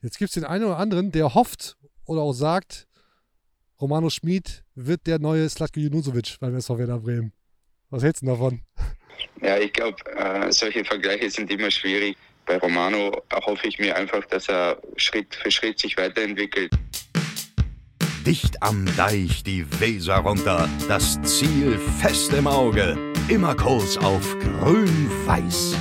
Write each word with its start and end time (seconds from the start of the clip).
Jetzt 0.00 0.18
gibt 0.18 0.28
es 0.28 0.34
den 0.34 0.44
einen 0.44 0.64
oder 0.64 0.78
anderen, 0.78 1.10
der 1.10 1.34
hofft 1.34 1.76
oder 2.04 2.20
auch 2.20 2.32
sagt, 2.32 2.86
Romano 3.80 4.10
Schmid 4.10 4.64
wird 4.74 5.06
der 5.08 5.18
neue 5.18 5.48
Slatko 5.48 5.80
Junusovic 5.80 6.36
beim 6.38 6.54
SV 6.54 6.78
Werder 6.78 7.00
Bremen. 7.00 7.32
Was 7.90 8.04
hältst 8.04 8.22
du 8.22 8.26
davon? 8.26 8.62
Ja, 9.42 9.58
ich 9.58 9.72
glaube, 9.72 9.96
äh, 10.16 10.52
solche 10.52 10.84
Vergleiche 10.84 11.28
sind 11.30 11.50
immer 11.50 11.70
schwierig. 11.70 12.16
Bei 12.46 12.58
Romano 12.58 13.10
hoffe 13.44 13.66
ich 13.66 13.78
mir 13.78 13.96
einfach, 13.96 14.24
dass 14.26 14.48
er 14.48 14.80
Schritt 14.96 15.34
für 15.34 15.50
Schritt 15.50 15.80
sich 15.80 15.96
weiterentwickelt. 15.96 16.70
Dicht 18.24 18.62
am 18.62 18.86
Deich 18.96 19.42
die 19.42 19.66
Weser 19.80 20.18
runter, 20.18 20.68
das 20.86 21.20
Ziel 21.22 21.78
fest 22.00 22.32
im 22.34 22.46
Auge, 22.46 22.96
immer 23.28 23.56
Kurs 23.56 23.98
auf 23.98 24.36
grün-weiß. 24.38 25.76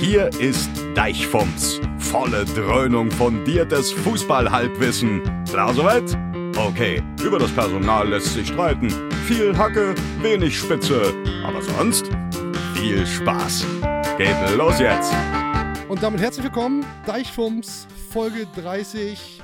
Hier 0.00 0.28
ist 0.38 0.87
Deichfumms, 0.98 1.80
volle 1.98 2.44
Dröhnung 2.44 3.08
fundiertes 3.12 3.92
Fußballhalbwissen. 3.92 5.22
Klar 5.48 5.72
soweit? 5.72 6.18
Okay, 6.56 7.00
über 7.22 7.38
das 7.38 7.52
Personal 7.52 8.08
lässt 8.08 8.34
sich 8.34 8.48
streiten. 8.48 8.90
Viel 9.28 9.56
Hacke, 9.56 9.94
wenig 10.20 10.58
Spitze, 10.58 11.14
aber 11.44 11.62
sonst 11.62 12.10
viel 12.74 13.06
Spaß. 13.06 13.64
Geht 14.18 14.34
los 14.56 14.80
jetzt! 14.80 15.14
Und 15.88 16.02
damit 16.02 16.20
herzlich 16.20 16.46
willkommen, 16.46 16.84
Deichfumms, 17.06 17.86
Folge 18.10 18.48
30. 18.56 19.40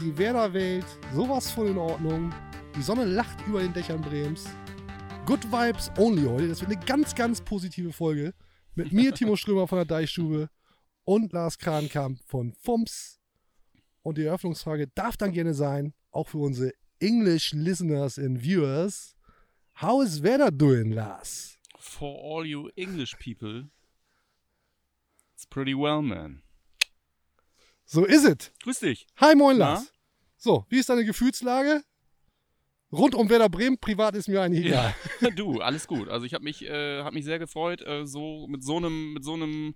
Die 0.00 0.18
Werder-Welt, 0.18 0.86
sowas 1.14 1.52
von 1.52 1.68
in 1.68 1.78
Ordnung. 1.78 2.34
Die 2.76 2.82
Sonne 2.82 3.04
lacht 3.04 3.38
über 3.46 3.60
den 3.60 3.72
Dächern 3.72 4.00
Brems. 4.00 4.46
Good 5.24 5.44
Vibes 5.52 5.92
only 5.98 6.26
heute. 6.26 6.48
Das 6.48 6.60
wird 6.60 6.72
eine 6.72 6.84
ganz, 6.84 7.14
ganz 7.14 7.40
positive 7.40 7.92
Folge. 7.92 8.34
Mit 8.74 8.92
mir, 8.92 9.14
Timo 9.14 9.36
Strömer 9.36 9.68
von 9.68 9.78
der 9.78 9.84
Deichstube 9.84 10.48
und 11.04 11.32
Lars 11.32 11.58
Krankamp 11.58 12.20
von 12.26 12.52
FUMS. 12.54 13.20
Und 14.02 14.18
die 14.18 14.24
Eröffnungsfrage 14.24 14.88
darf 14.88 15.16
dann 15.16 15.32
gerne 15.32 15.54
sein, 15.54 15.94
auch 16.10 16.28
für 16.28 16.38
unsere 16.38 16.72
English 17.00 17.52
Listeners 17.52 18.18
and 18.18 18.42
Viewers. 18.42 19.16
How 19.80 20.02
is 20.02 20.22
Werder 20.22 20.50
doing, 20.50 20.92
Lars? 20.92 21.58
For 21.78 22.18
all 22.22 22.46
you 22.46 22.68
English 22.76 23.16
people, 23.18 23.70
it's 25.34 25.46
pretty 25.46 25.74
well, 25.74 26.02
man. 26.02 26.42
So 27.84 28.04
ist 28.04 28.24
es. 28.24 28.52
Grüß 28.62 28.80
dich. 28.80 29.06
Hi, 29.16 29.34
moin, 29.34 29.58
Na? 29.58 29.74
Lars. 29.74 29.92
So, 30.36 30.64
wie 30.68 30.78
ist 30.78 30.88
deine 30.88 31.04
Gefühlslage? 31.04 31.82
Rund 32.92 33.14
um 33.14 33.28
Werder 33.28 33.48
Bremen, 33.48 33.78
privat 33.78 34.16
ist 34.16 34.28
mir 34.28 34.42
eigentlich 34.42 34.66
egal. 34.66 34.94
du, 35.36 35.60
alles 35.60 35.86
gut. 35.86 36.08
Also 36.08 36.26
ich 36.26 36.34
habe 36.34 36.44
mich, 36.44 36.64
äh, 36.64 37.02
hab 37.02 37.12
mich 37.12 37.24
sehr 37.24 37.38
gefreut, 37.38 37.82
äh, 37.82 38.06
so 38.06 38.46
mit 38.48 38.64
so 38.64 38.76
einem, 38.76 39.12
mit 39.12 39.24
so 39.24 39.34
einem, 39.34 39.74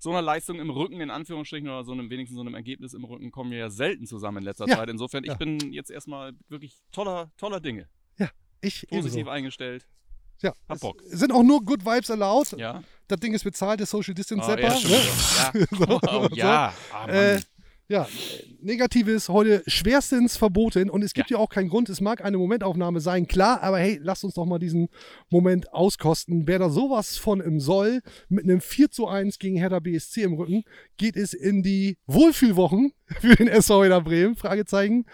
so 0.00 0.10
einer 0.10 0.22
Leistung 0.22 0.58
im 0.58 0.70
Rücken, 0.70 1.00
in 1.00 1.10
Anführungsstrichen, 1.10 1.68
oder 1.68 1.84
so 1.84 1.92
einem, 1.92 2.10
wenigstens 2.10 2.34
so 2.36 2.40
einem 2.40 2.54
Ergebnis 2.54 2.94
im 2.94 3.04
Rücken, 3.04 3.30
kommen 3.30 3.50
wir 3.52 3.58
ja 3.58 3.70
selten 3.70 4.06
zusammen 4.06 4.38
in 4.38 4.44
letzter 4.44 4.66
Ja. 4.66 4.78
Zeit. 4.78 4.88
Insofern, 4.88 5.22
Ja. 5.24 5.34
ich 5.34 5.38
bin 5.38 5.72
jetzt 5.72 5.90
erstmal 5.90 6.32
wirklich 6.48 6.80
toller, 6.90 7.30
toller 7.36 7.60
Dinge. 7.60 7.86
Ich 8.62 8.86
Positiv 8.88 9.14
ebenso. 9.20 9.30
eingestellt. 9.30 9.86
Ja, 10.42 10.52
Hab 10.68 10.80
Bock. 10.80 11.00
sind 11.06 11.32
auch 11.32 11.42
nur 11.42 11.62
Good 11.64 11.84
Vibes 11.84 12.10
allowed. 12.10 12.52
Ja. 12.58 12.82
Das 13.08 13.18
Ding 13.20 13.32
ist 13.32 13.44
bezahlt, 13.44 13.80
der 13.80 13.86
Social 13.86 14.12
Distance 14.12 14.44
Oh, 14.44 14.48
Zapper. 14.50 14.62
ja, 14.62 14.76
schon 14.76 14.90
ne? 14.90 14.98
ja. 15.38 15.52
Oh, 16.12 16.28
So, 16.28 16.36
ja. 16.36 16.74
Ah, 16.92 17.06
Mann. 17.06 17.10
Äh, 17.14 17.40
Ja, 17.90 18.06
Negatives 18.60 19.28
heute 19.28 19.64
schwerstens 19.66 20.36
verboten 20.36 20.88
und 20.90 21.02
es 21.02 21.12
gibt 21.12 21.28
ja. 21.30 21.38
auch 21.38 21.48
keinen 21.48 21.68
Grund. 21.68 21.88
Es 21.88 22.00
mag 22.00 22.24
eine 22.24 22.38
Momentaufnahme 22.38 23.00
sein, 23.00 23.26
klar, 23.26 23.64
aber 23.64 23.80
hey, 23.80 23.98
lasst 24.00 24.22
uns 24.22 24.34
doch 24.34 24.46
mal 24.46 24.60
diesen 24.60 24.90
Moment 25.28 25.72
auskosten. 25.74 26.46
Wer 26.46 26.60
da 26.60 26.70
sowas 26.70 27.16
von 27.16 27.40
im 27.40 27.58
Soll 27.58 28.00
mit 28.28 28.44
einem 28.44 28.60
4 28.60 28.92
zu 28.92 29.08
1 29.08 29.40
gegen 29.40 29.56
Hertha 29.56 29.80
BSC 29.80 30.22
im 30.22 30.34
Rücken, 30.34 30.62
geht 30.98 31.16
es 31.16 31.34
in 31.34 31.64
die 31.64 31.98
Wohlfühlwochen 32.06 32.92
für 33.20 33.34
den 33.34 33.48
SV 33.48 33.82
Werder 33.82 34.02
Bremen? 34.02 34.36
Fragezeichen. 34.36 35.04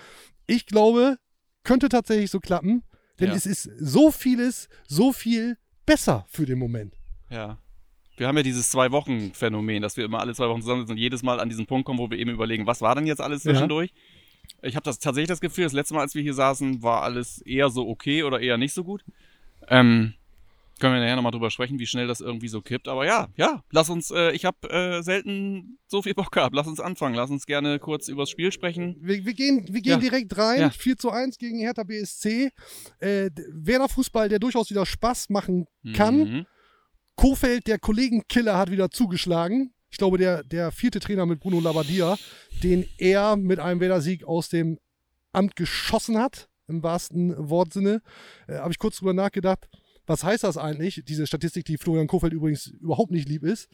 Ich 0.46 0.66
glaube, 0.66 1.16
könnte 1.64 1.88
tatsächlich 1.88 2.30
so 2.30 2.40
klappen, 2.40 2.82
denn 3.20 3.28
Ja. 3.28 3.34
es 3.36 3.46
ist 3.46 3.70
so 3.78 4.10
vieles, 4.10 4.68
so 4.86 5.14
viel 5.14 5.56
besser 5.86 6.26
für 6.28 6.44
den 6.44 6.58
Moment. 6.58 6.92
Ja. 7.30 7.58
Wir 8.16 8.26
haben 8.28 8.36
ja 8.36 8.42
dieses 8.42 8.70
Zwei-Wochen-Phänomen, 8.70 9.82
dass 9.82 9.96
wir 9.96 10.04
immer 10.04 10.20
alle 10.20 10.34
zwei 10.34 10.48
Wochen 10.48 10.60
zusammensitzen 10.62 10.92
und 10.94 10.98
jedes 10.98 11.22
Mal 11.22 11.38
an 11.40 11.48
diesen 11.48 11.66
Punkt 11.66 11.84
kommen, 11.86 11.98
wo 11.98 12.10
wir 12.10 12.18
eben 12.18 12.30
überlegen, 12.30 12.66
was 12.66 12.80
war 12.80 12.94
denn 12.94 13.06
jetzt 13.06 13.20
alles 13.20 13.44
Ja. 13.44 13.52
zwischendurch? 13.52 13.92
Ich 14.62 14.74
habe 14.76 14.84
das 14.84 14.98
tatsächlich 14.98 15.28
das 15.28 15.40
Gefühl, 15.40 15.64
das 15.64 15.72
letzte 15.72 15.94
Mal, 15.94 16.00
als 16.00 16.14
wir 16.14 16.22
hier 16.22 16.34
saßen, 16.34 16.82
war 16.82 17.02
alles 17.02 17.42
eher 17.42 17.68
so 17.68 17.88
okay 17.88 18.22
oder 18.22 18.40
eher 18.40 18.56
nicht 18.56 18.72
so 18.72 18.84
gut. 18.84 19.04
Ähm, 19.68 20.14
können 20.78 20.94
wir 20.94 21.00
nachher 21.00 21.16
nochmal 21.16 21.32
drüber 21.32 21.50
sprechen, 21.50 21.78
wie 21.78 21.86
schnell 21.86 22.06
das 22.06 22.20
irgendwie 22.20 22.48
so 22.48 22.60
kippt. 22.60 22.86
Aber 22.86 23.06
ja, 23.06 23.28
ja, 23.36 23.62
lass 23.70 23.88
uns, 23.90 24.10
äh, 24.10 24.32
ich 24.32 24.44
habe 24.44 24.68
äh, 24.70 25.02
selten 25.02 25.78
so 25.86 26.02
viel 26.02 26.14
Bock 26.14 26.30
gehabt. 26.30 26.54
Lass 26.54 26.66
uns 26.66 26.80
anfangen. 26.80 27.14
Lass 27.14 27.30
uns 27.30 27.46
gerne 27.46 27.78
kurz 27.78 28.08
übers 28.08 28.28
Spiel 28.30 28.52
sprechen. 28.52 28.96
Wir, 29.00 29.24
wir 29.24 29.32
gehen, 29.34 29.64
wir 29.70 29.80
gehen 29.80 29.92
Ja. 29.92 29.98
direkt 29.98 30.36
rein. 30.36 30.60
Ja. 30.60 30.70
4 30.70 30.96
zu 30.98 31.10
1 31.10 31.38
gegen 31.38 31.58
Hertha 31.60 31.82
BSC. 31.82 32.50
Äh, 33.00 33.30
Werder 33.52 33.88
Fußball, 33.88 34.28
der 34.28 34.38
durchaus 34.38 34.70
wieder 34.70 34.84
Spaß 34.86 35.30
machen 35.30 35.66
kann. 35.94 36.18
Mhm. 36.18 36.46
Kofeld, 37.16 37.66
der 37.66 37.78
Kollegenkiller, 37.78 38.56
hat 38.56 38.70
wieder 38.70 38.90
zugeschlagen. 38.90 39.72
Ich 39.90 39.98
glaube, 39.98 40.18
der, 40.18 40.42
der 40.44 40.70
vierte 40.72 41.00
Trainer 41.00 41.26
mit 41.26 41.40
Bruno 41.40 41.60
Labbadia, 41.60 42.16
den 42.62 42.86
er 42.98 43.36
mit 43.36 43.58
einem 43.58 43.80
Werder-Sieg 43.80 44.24
aus 44.24 44.48
dem 44.48 44.78
Amt 45.32 45.56
geschossen 45.56 46.18
hat, 46.18 46.48
im 46.68 46.82
wahrsten 46.82 47.34
Wortsinne. 47.48 48.02
Äh, 48.48 48.56
Habe 48.58 48.72
ich 48.72 48.78
kurz 48.78 48.98
drüber 48.98 49.14
nachgedacht, 49.14 49.68
was 50.06 50.22
heißt 50.24 50.44
das 50.44 50.56
eigentlich? 50.56 51.02
Diese 51.06 51.26
Statistik, 51.26 51.64
die 51.64 51.78
Florian 51.78 52.06
Kofeld 52.06 52.32
übrigens 52.32 52.66
überhaupt 52.66 53.10
nicht 53.10 53.28
lieb 53.28 53.42
ist. 53.42 53.68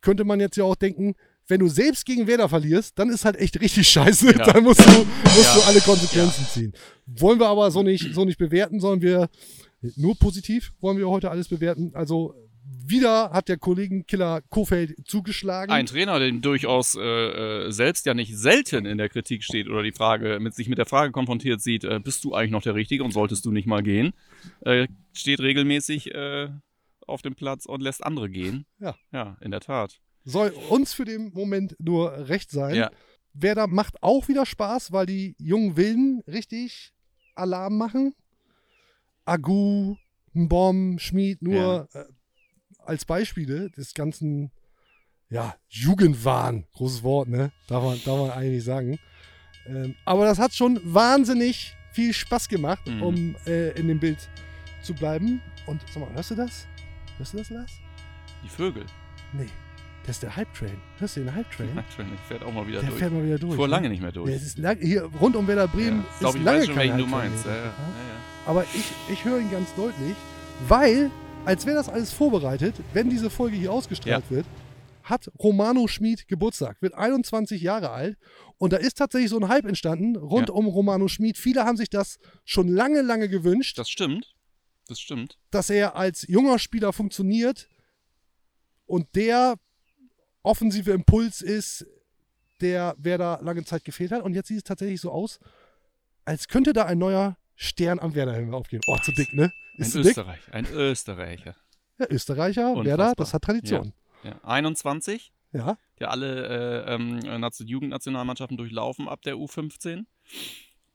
Könnte 0.00 0.24
man 0.24 0.40
jetzt 0.40 0.56
ja 0.56 0.64
auch 0.64 0.74
denken, 0.76 1.14
wenn 1.48 1.60
du 1.60 1.68
selbst 1.68 2.06
gegen 2.06 2.26
Werder 2.26 2.48
verlierst, 2.48 2.98
dann 2.98 3.10
ist 3.10 3.24
halt 3.24 3.36
echt 3.36 3.60
richtig 3.60 3.88
scheiße. 3.88 4.26
Ja. 4.32 4.44
Dann 4.52 4.62
musst 4.64 4.80
du, 4.80 4.90
musst 4.90 5.44
Ja. 5.44 5.54
du 5.56 5.60
alle 5.62 5.80
Konsequenzen 5.80 6.46
ziehen. 6.46 6.72
Wollen 7.06 7.40
wir 7.40 7.48
aber 7.48 7.70
so 7.70 7.82
nicht, 7.82 8.14
so 8.14 8.24
nicht 8.24 8.38
bewerten, 8.38 8.80
sondern 8.80 9.02
wir 9.02 9.28
nur 9.96 10.16
positiv 10.16 10.72
wollen 10.80 10.98
wir 10.98 11.08
heute 11.08 11.30
alles 11.30 11.48
bewerten. 11.48 11.90
Also 11.94 12.34
wieder 12.64 13.30
hat 13.30 13.48
der 13.48 13.58
Kollegenkiller 13.58 14.42
Kofeld 14.48 14.94
zugeschlagen. 15.06 15.72
Ein 15.72 15.86
Trainer, 15.86 16.18
der 16.18 16.30
durchaus 16.32 16.94
äh, 16.94 17.00
äh, 17.00 17.70
selbst 17.70 18.06
ja 18.06 18.14
nicht 18.14 18.36
selten 18.36 18.86
in 18.86 18.98
der 18.98 19.08
Kritik 19.08 19.44
steht 19.44 19.68
oder 19.68 19.82
die 19.82 19.92
Frage 19.92 20.38
mit 20.40 20.54
sich 20.54 20.68
mit 20.68 20.78
der 20.78 20.86
Frage 20.86 21.12
konfrontiert 21.12 21.60
sieht, 21.60 21.84
äh, 21.84 22.00
bist 22.00 22.24
du 22.24 22.34
eigentlich 22.34 22.50
noch 22.50 22.62
der 22.62 22.74
Richtige 22.74 23.04
und 23.04 23.12
solltest 23.12 23.44
du 23.44 23.50
nicht 23.50 23.66
mal 23.66 23.82
gehen, 23.82 24.12
äh, 24.60 24.86
steht 25.12 25.40
regelmäßig 25.40 26.14
äh, 26.14 26.48
auf 27.06 27.22
dem 27.22 27.34
Platz 27.34 27.66
und 27.66 27.82
lässt 27.82 28.04
andere 28.04 28.30
gehen. 28.30 28.66
Ja. 28.78 28.94
Ja, 29.12 29.36
in 29.40 29.50
der 29.50 29.60
Tat. 29.60 30.00
Soll 30.24 30.52
uns 30.70 30.92
für 30.92 31.04
den 31.04 31.32
Moment 31.32 31.76
nur 31.78 32.28
recht 32.28 32.50
sein. 32.50 32.76
Ja. 32.76 32.90
Werder 33.34 33.66
macht 33.66 34.02
auch 34.02 34.28
wieder 34.28 34.46
Spaß, 34.46 34.92
weil 34.92 35.06
die 35.06 35.34
jungen 35.38 35.76
Wilden 35.76 36.22
richtig 36.26 36.92
Alarm 37.34 37.78
machen. 37.78 38.14
Agu, 39.24 39.96
Mbom, 40.32 40.98
Schmid, 40.98 41.42
nur 41.42 41.88
äh, 41.92 42.04
als 42.86 43.04
Beispiele 43.04 43.70
des 43.70 43.94
ganzen, 43.94 44.50
ja, 45.30 45.54
Jugendwahn, 45.68 46.66
großes 46.74 47.02
Wort, 47.02 47.28
ne? 47.28 47.52
Darf 47.68 47.82
man, 47.82 48.00
darf 48.04 48.18
man 48.18 48.30
eigentlich 48.30 48.64
sagen. 48.64 48.98
Ähm, 49.66 49.94
aber 50.04 50.24
das 50.24 50.38
hat 50.38 50.52
schon 50.54 50.80
wahnsinnig 50.84 51.74
viel 51.92 52.12
Spaß 52.12 52.48
gemacht, 52.48 52.86
Mhm. 52.86 53.02
um 53.02 53.36
äh, 53.46 53.70
in 53.78 53.88
dem 53.88 54.00
Bild 54.00 54.18
zu 54.82 54.94
bleiben. 54.94 55.40
Und 55.66 55.80
sag 55.92 56.00
mal, 56.02 56.12
hörst 56.14 56.30
du 56.32 56.34
das? 56.34 56.66
Hörst 57.18 57.32
du 57.34 57.38
das, 57.38 57.50
Lars? 57.50 57.70
Die 58.44 58.48
Vögel. 58.48 58.84
Nee, 59.32 59.46
das 60.04 60.16
ist 60.16 60.22
der 60.24 60.34
Hype-Train. 60.34 60.76
Hörst 60.98 61.16
du 61.16 61.20
den 61.20 61.32
Hype-Train? 61.34 61.74
Natürlich, 61.76 62.18
fährt 62.26 62.42
auch 62.42 62.52
mal 62.52 62.66
wieder 62.66 62.80
Der 62.80 62.88
durch. 62.88 62.98
fährt 62.98 63.12
mal 63.12 63.24
wieder 63.24 63.38
durch. 63.38 63.54
Fuhr 63.54 63.68
ne? 63.68 63.70
lange 63.70 63.88
nicht 63.88 64.02
mehr 64.02 64.10
durch. 64.10 64.30
Ja, 64.30 64.36
ist 64.36 64.58
lang, 64.58 64.78
hier 64.80 65.04
rund 65.04 65.36
um 65.36 65.46
Werder 65.46 65.68
Bremen 65.68 65.98
ja. 66.00 66.02
ist 66.08 66.12
Ich 66.14 66.18
glaube, 66.20 66.38
ich 66.38 66.44
lange 66.44 66.58
weiß 66.58 66.66
schon, 66.66 66.74
kein 66.74 66.88
welchen 66.90 66.98
du 66.98 67.06
meinst. 67.06 67.46
ja. 67.46 67.54
Ja? 67.54 67.64
Ja, 67.66 67.72
Aber 68.46 68.64
ich, 68.74 68.92
ich 69.12 69.24
höre 69.24 69.38
ihn 69.38 69.50
ganz 69.50 69.72
deutlich, 69.76 70.16
weil, 70.66 71.10
als 71.44 71.66
wäre 71.66 71.76
das 71.76 71.88
alles 71.88 72.12
vorbereitet, 72.12 72.74
wenn 72.92 73.10
diese 73.10 73.30
Folge 73.30 73.56
hier 73.56 73.72
ausgestrahlt 73.72 74.30
wird, 74.30 74.46
hat 75.02 75.30
Romano 75.38 75.88
Schmid 75.88 76.28
Geburtstag, 76.28 76.80
wird 76.80 76.94
21 76.94 77.60
Jahre 77.60 77.90
alt 77.90 78.16
und 78.58 78.72
da 78.72 78.76
ist 78.76 78.98
tatsächlich 78.98 79.30
so 79.30 79.38
ein 79.38 79.48
Hype 79.48 79.64
entstanden 79.66 80.16
rund 80.16 80.48
Ja. 80.48 80.54
um 80.54 80.66
Romano 80.66 81.08
Schmid. 81.08 81.36
Viele 81.36 81.64
haben 81.64 81.76
sich 81.76 81.90
das 81.90 82.18
schon 82.44 82.68
lange, 82.68 83.02
lange 83.02 83.28
gewünscht, 83.28 83.78
Das 83.78 83.90
stimmt. 83.90 84.34
Das 84.86 85.00
stimmt. 85.00 85.38
dass 85.50 85.70
er 85.70 85.96
als 85.96 86.26
junger 86.28 86.58
Spieler 86.58 86.92
funktioniert 86.92 87.68
und 88.86 89.06
der 89.16 89.54
offensive 90.42 90.90
Impuls 90.92 91.40
ist, 91.40 91.86
der 92.60 92.94
wer 92.98 93.18
da 93.18 93.38
lange 93.42 93.64
Zeit 93.64 93.84
gefehlt 93.84 94.12
hat. 94.12 94.22
Und 94.22 94.34
jetzt 94.34 94.48
sieht 94.48 94.58
es 94.58 94.64
tatsächlich 94.64 95.00
so 95.00 95.10
aus, 95.10 95.38
als 96.24 96.46
könnte 96.48 96.72
da 96.72 96.84
ein 96.84 96.98
neuer 96.98 97.36
Stern 97.62 97.98
am 98.00 98.14
Werderhimmel 98.14 98.54
aufgehen. 98.54 98.82
Oh, 98.86 98.96
zu 98.98 99.12
dick, 99.12 99.32
ne? 99.32 99.44
Ein 99.44 99.82
Ist 99.82 99.92
zu 99.92 99.98
dick? 100.02 100.10
Österreich. 100.10 100.40
Ein 100.50 100.66
Österreicher. 100.66 101.54
Ja, 101.98 102.06
Österreicher, 102.10 102.70
Unfassbar. 102.72 102.84
Werder, 102.84 103.12
das 103.16 103.34
hat 103.34 103.42
Tradition. 103.42 103.92
Ja. 104.24 104.38
21. 104.44 105.32
Ja. 105.54 105.76
der 106.00 106.10
alle 106.10 106.84
äh, 106.86 106.94
ähm, 106.94 107.18
Nation- 107.40 107.66
Jugendnationalmannschaften 107.68 108.56
durchlaufen 108.56 109.06
ab 109.08 109.20
der 109.22 109.34
U15. 109.36 110.06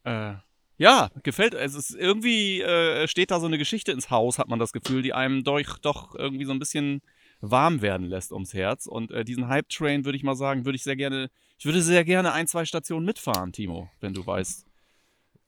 Äh, 0.04 0.34
ja, 0.78 1.10
gefällt. 1.24 1.54
Es 1.54 1.74
ist 1.76 1.92
irgendwie 1.92 2.62
äh, 2.62 3.08
steht 3.08 3.32
da 3.32 3.40
so 3.40 3.46
eine 3.48 3.58
Geschichte 3.58 3.92
ins 3.92 4.10
Haus, 4.10 4.38
hat 4.40 4.48
man 4.48 4.60
das 4.60 4.74
Gefühl, 4.74 5.02
die 5.04 5.14
einem 5.14 5.44
doch, 5.44 5.78
doch 5.78 6.16
irgendwie 6.16 6.46
so 6.46 6.52
ein 6.54 6.60
bisschen 6.60 7.02
warm 7.40 7.82
werden 7.82 8.08
lässt 8.08 8.32
ums 8.32 8.54
Herz. 8.54 8.88
Und 8.88 9.12
äh, 9.12 9.24
diesen 9.24 9.48
Hype-Train 9.48 10.06
würde 10.06 10.18
ich 10.18 10.24
mal 10.24 10.36
sagen, 10.36 10.66
würde 10.66 10.76
ich 10.76 10.84
sehr 10.84 10.96
gerne, 10.96 11.30
ich 11.58 11.66
würde 11.66 11.82
sehr 11.82 12.04
gerne 12.04 12.34
ein, 12.34 12.48
zwei 12.48 12.66
Stationen 12.66 13.06
mitfahren, 13.06 13.52
Timo, 13.54 13.90
wenn 14.02 14.14
du 14.14 14.26
weißt. 14.26 14.66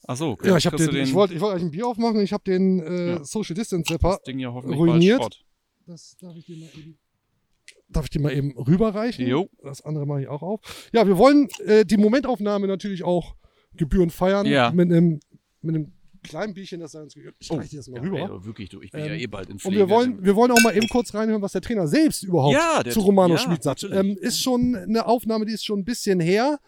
Ach 0.07 0.17
so, 0.17 0.37
ja, 0.43 0.57
ich, 0.57 0.63
den, 0.63 0.77
den, 0.77 1.03
ich 1.03 1.13
wollte 1.13 1.33
ich 1.33 1.41
wollt 1.41 1.53
eigentlich 1.53 1.65
ein 1.65 1.71
Bier 1.71 1.87
aufmachen. 1.87 2.21
Ich 2.21 2.33
habe 2.33 2.43
den 2.43 2.79
äh, 2.79 3.09
ja. 3.09 3.23
Social 3.23 3.53
Distance 3.53 3.91
Zapper 3.91 4.15
das 4.17 4.23
Ding 4.23 4.39
ja 4.39 4.51
hoffentlich 4.51 4.79
ruiniert. 4.79 5.45
Das 5.85 6.15
darf 6.19 6.35
ich 6.35 6.45
dir 6.45 6.57
mal 6.57 6.69
eben 6.75 6.97
darf 7.89 8.05
ich 8.05 8.11
dir 8.11 8.21
mal 8.21 8.33
eben 8.33 8.57
rüberreichen. 8.57 9.27
Jo. 9.27 9.49
Das 9.63 9.81
andere 9.81 10.05
mache 10.05 10.21
ich 10.21 10.27
auch 10.27 10.41
auf. 10.41 10.89
Ja, 10.93 11.07
wir 11.07 11.17
wollen 11.17 11.49
äh, 11.65 11.85
die 11.85 11.97
Momentaufnahme 11.97 12.67
natürlich 12.67 13.03
auch 13.03 13.35
gebührend 13.75 14.11
feiern 14.11 14.45
ja. 14.45 14.71
mit 14.71 14.91
einem 14.91 15.19
mit 15.61 15.75
einem 15.75 15.93
kleinen 16.21 16.53
Bierchen, 16.53 16.79
das 16.79 16.95
uns 16.95 17.15
Ich 17.15 17.51
reiche 17.51 17.69
dir 17.69 17.77
das 17.77 17.87
mal 17.87 17.97
ja, 17.97 18.01
rüber. 18.03 18.19
Ey, 18.19 18.45
wirklich, 18.45 18.69
du, 18.69 18.81
ich 18.81 18.91
bin 18.91 19.01
ähm, 19.01 19.07
ja 19.07 19.13
eh 19.13 19.27
bald 19.27 19.49
in 19.49 19.59
Pflege. 19.59 19.81
Und 19.83 19.89
wir 19.89 19.95
wollen, 19.95 20.23
wir 20.23 20.35
wollen 20.35 20.51
auch 20.51 20.61
mal 20.61 20.75
eben 20.75 20.87
kurz 20.87 21.13
reinhören, 21.13 21.41
was 21.41 21.53
der 21.53 21.61
Trainer 21.61 21.87
selbst 21.87 22.23
überhaupt 22.23 22.53
ja, 22.53 22.83
zu 22.89 22.99
Romano 23.01 23.35
ja, 23.35 23.39
Schmid 23.39 23.63
sagt. 23.63 23.83
Ähm, 23.83 24.17
ist 24.19 24.41
schon 24.41 24.75
eine 24.75 25.05
Aufnahme, 25.05 25.45
die 25.45 25.53
ist 25.53 25.65
schon 25.65 25.79
ein 25.79 25.85
bisschen 25.85 26.19
her. 26.19 26.59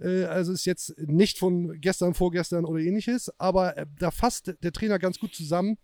Äh, 0.00 0.24
also 0.24 0.52
ist 0.52 0.64
jetzt 0.64 0.98
nicht 0.98 1.38
von 1.38 1.80
gestern, 1.80 2.14
vorgestern 2.14 2.64
oder 2.64 2.80
ähnliches, 2.80 3.30
aber 3.38 3.76
äh, 3.76 3.86
da 3.98 4.10
fasst 4.10 4.54
der 4.62 4.72
Trainer 4.72 4.98
ganz 4.98 5.18
gut 5.18 5.34
zusammen, 5.34 5.78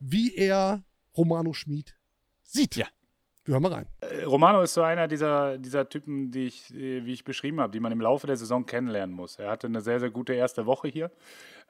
wie 0.00 0.34
er 0.34 0.84
Romano 1.16 1.52
Schmid 1.52 1.96
sieht. 2.42 2.76
Ja. 2.76 2.86
Wir 3.44 3.52
hören 3.52 3.62
mal 3.62 3.72
rein. 3.72 3.86
Äh, 4.00 4.24
Romano 4.24 4.62
ist 4.62 4.72
so 4.72 4.82
einer 4.82 5.06
dieser, 5.06 5.58
dieser 5.58 5.88
Typen, 5.88 6.30
die 6.30 6.46
ich, 6.46 6.72
wie 6.72 7.12
ich 7.12 7.24
beschrieben 7.24 7.60
habe, 7.60 7.72
die 7.72 7.80
man 7.80 7.92
im 7.92 8.00
Laufe 8.00 8.26
der 8.26 8.36
Saison 8.36 8.64
kennenlernen 8.64 9.14
muss. 9.14 9.36
Er 9.36 9.50
hatte 9.50 9.66
eine 9.66 9.82
sehr, 9.82 10.00
sehr 10.00 10.10
gute 10.10 10.32
erste 10.32 10.64
Woche 10.64 10.88
hier 10.88 11.10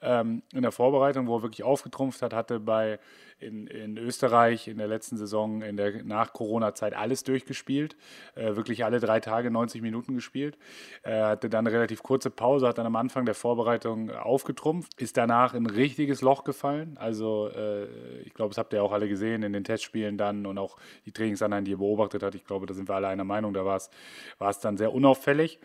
ähm, 0.02 0.42
in 0.52 0.62
der 0.62 0.72
Vorbereitung, 0.72 1.26
wo 1.26 1.36
er 1.36 1.42
wirklich 1.42 1.62
aufgetrumpft 1.62 2.22
hat, 2.22 2.34
hatte 2.34 2.60
bei 2.60 2.98
in, 3.38 3.66
in 3.66 3.98
Österreich 3.98 4.68
in 4.68 4.78
der 4.78 4.88
letzten 4.88 5.16
Saison, 5.16 5.62
in 5.62 5.76
der 5.76 6.04
Nach-Corona-Zeit 6.04 6.94
alles 6.94 7.24
durchgespielt. 7.24 7.96
Äh, 8.34 8.56
wirklich 8.56 8.84
alle 8.84 9.00
drei 9.00 9.20
Tage 9.20 9.50
90 9.50 9.82
Minuten 9.82 10.14
gespielt. 10.14 10.56
Er 11.02 11.28
hatte 11.28 11.50
dann 11.50 11.66
eine 11.66 11.74
relativ 11.74 12.02
kurze 12.02 12.30
Pause, 12.30 12.68
hat 12.68 12.78
dann 12.78 12.86
am 12.86 12.96
Anfang 12.96 13.24
der 13.24 13.34
Vorbereitung 13.34 14.10
aufgetrumpft, 14.10 15.00
ist 15.00 15.16
danach 15.16 15.54
in 15.54 15.64
ein 15.64 15.70
richtiges 15.70 16.22
Loch 16.22 16.44
gefallen. 16.44 16.96
Also 16.98 17.48
äh, 17.48 17.86
ich 18.22 18.34
glaube, 18.34 18.50
das 18.50 18.58
habt 18.58 18.72
ihr 18.72 18.82
auch 18.82 18.92
alle 18.92 19.08
gesehen 19.08 19.42
in 19.42 19.52
den 19.52 19.64
Testspielen 19.64 20.16
dann 20.16 20.46
und 20.46 20.58
auch 20.58 20.76
die 21.04 21.12
Trainingsanheiten, 21.12 21.64
die 21.64 21.72
ihr 21.72 21.78
beobachtet 21.78 22.22
habt. 22.22 22.34
Ich 22.34 22.44
glaube, 22.44 22.66
da 22.66 22.74
sind 22.74 22.88
wir 22.88 22.94
alle 22.94 23.08
einer 23.08 23.24
Meinung, 23.24 23.52
da 23.52 23.64
war 23.64 23.76
es 23.76 24.58
dann 24.60 24.76
sehr 24.76 24.92
unauffällig. 24.92 25.58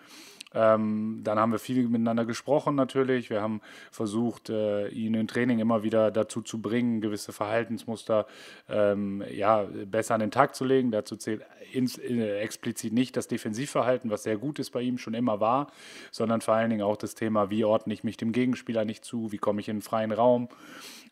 Ähm, 0.54 1.22
dann 1.24 1.38
haben 1.38 1.52
wir 1.52 1.60
viel 1.60 1.88
miteinander 1.88 2.26
gesprochen 2.26 2.76
natürlich. 2.76 3.30
Wir 3.30 3.42
haben 3.42 3.62
versucht, 3.92 4.50
äh, 4.50 4.88
ihn 4.90 5.14
im 5.14 5.28
Training 5.28 5.60
immer 5.60 5.84
wieder 5.84 6.10
dazu 6.12 6.42
zu 6.42 6.62
bringen, 6.62 7.02
gewisse 7.02 7.32
Verhaltensmuster 7.32 8.26
ähm, 8.68 9.24
ja, 9.32 9.68
besser 9.86 10.16
an 10.16 10.22
den 10.22 10.32
Tag 10.32 10.56
zu 10.56 10.66
legen. 10.66 10.92
Dazu 10.92 11.16
zählt 11.18 11.44
ins, 11.72 11.98
äh, 11.98 12.40
explizit 12.40 12.94
nicht 12.94 13.16
das 13.16 13.28
Defensivverhalten, 13.28 14.10
was 14.10 14.24
sehr 14.24 14.38
gut 14.38 14.60
ist 14.60 14.72
bei 14.72 14.82
ihm, 14.82 14.98
schon 14.98 15.14
immer 15.14 15.40
war, 15.40 15.68
sondern 16.12 16.42
vor 16.42 16.56
allen 16.56 16.72
Dingen 16.72 16.82
auch 16.82 16.98
das 16.98 17.14
Thema, 17.14 17.50
wie 17.50 17.64
ordne 17.64 17.94
ich 17.94 18.04
mich 18.04 18.18
dem 18.18 18.32
Gegenspieler 18.32 18.86
nicht 18.86 19.06
zu, 19.06 19.32
wie 19.32 19.38
komme 19.38 19.62
ich 19.62 19.70
in 19.70 19.78
den 19.78 19.82
freien 19.82 20.12
Raum 20.12 20.50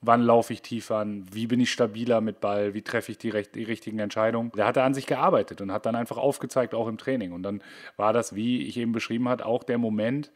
wann 0.02 0.22
laufe 0.22 0.54
ich 0.54 0.62
tief 0.62 0.92
an, 0.92 1.26
wie 1.32 1.48
bin 1.48 1.60
ich 1.60 1.72
stabiler 1.72 2.22
mit 2.22 2.40
Ball, 2.40 2.74
wie 2.74 2.82
treffe 2.82 3.12
ich 3.12 3.18
die, 3.18 3.30
recht, 3.30 3.56
die 3.56 3.64
richtigen 3.64 4.00
Entscheidungen. 4.00 4.52
Da 4.56 4.68
hat 4.68 4.78
er 4.78 4.84
an 4.84 4.94
sich 4.94 5.08
gearbeitet 5.08 5.62
und 5.62 5.72
hat 5.72 5.86
dann 5.86 5.96
einfach 5.96 6.18
aufgezeigt, 6.18 6.76
auch 6.76 6.88
im 6.88 6.98
Training. 6.98 7.32
Und 7.32 7.44
dann 7.44 7.62
war 7.96 8.14
das, 8.14 8.36
wie 8.36 8.64
ich 8.68 8.78
eben 8.78 8.92
beschrieben 8.92 9.27
habe, 9.28 9.46
auch 9.46 9.64
der 9.64 9.78
Moment, 9.78 10.32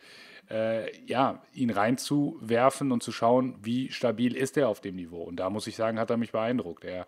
äh, 0.49 0.95
ja, 1.05 1.41
ihn 1.53 1.69
reinzuwerfen 1.69 2.91
und 2.91 3.01
zu 3.01 3.11
schauen, 3.11 3.55
wie 3.61 3.91
stabil 3.91 4.35
ist 4.35 4.57
er 4.57 4.67
auf 4.67 4.81
dem 4.81 4.95
Niveau. 4.95 5.23
Und 5.23 5.37
da 5.37 5.49
muss 5.49 5.67
ich 5.67 5.75
sagen, 5.75 5.99
hat 5.99 6.09
er 6.09 6.17
mich 6.17 6.31
beeindruckt. 6.31 6.83
Er, 6.83 7.05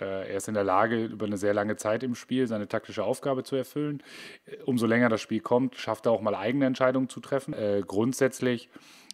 äh, 0.00 0.30
er 0.30 0.36
ist 0.36 0.48
in 0.48 0.54
der 0.54 0.64
Lage, 0.64 1.04
über 1.04 1.26
eine 1.26 1.36
sehr 1.36 1.54
lange 1.54 1.76
Zeit 1.76 2.02
im 2.02 2.14
Spiel 2.14 2.46
seine 2.46 2.68
taktische 2.68 3.04
Aufgabe 3.04 3.42
zu 3.42 3.56
erfüllen. 3.56 4.02
Umso 4.64 4.86
länger 4.86 5.08
das 5.08 5.20
Spiel 5.20 5.40
kommt, 5.40 5.76
schafft 5.76 6.06
er 6.06 6.12
auch 6.12 6.20
mal 6.20 6.34
eigene 6.34 6.66
Entscheidungen 6.66 7.08
zu 7.08 7.20
treffen. 7.20 7.54
Äh, 7.54 7.82
grundsätzlich 7.86 8.68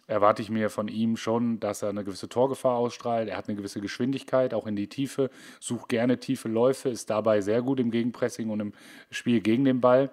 erwarte 0.07 0.41
ich 0.41 0.49
mir 0.49 0.69
von 0.69 0.87
ihm 0.87 1.15
schon, 1.17 1.59
dass 1.59 1.81
er 1.81 1.89
eine 1.89 2.03
gewisse 2.03 2.29
Torgefahr 2.29 2.75
ausstrahlt. 2.75 3.29
Er 3.29 3.37
hat 3.37 3.47
eine 3.47 3.55
gewisse 3.55 3.81
Geschwindigkeit, 3.81 4.53
auch 4.53 4.67
in 4.67 4.75
die 4.75 4.87
Tiefe, 4.87 5.29
sucht 5.59 5.89
gerne 5.89 6.19
tiefe 6.19 6.49
Läufe, 6.49 6.89
ist 6.89 7.09
dabei 7.09 7.41
sehr 7.41 7.61
gut 7.61 7.79
im 7.79 7.89
Gegenpressing 7.89 8.49
und 8.49 8.59
im 8.59 8.73
Spiel 9.09 9.41
gegen 9.41 9.65
den 9.65 9.81
Ball. 9.81 10.11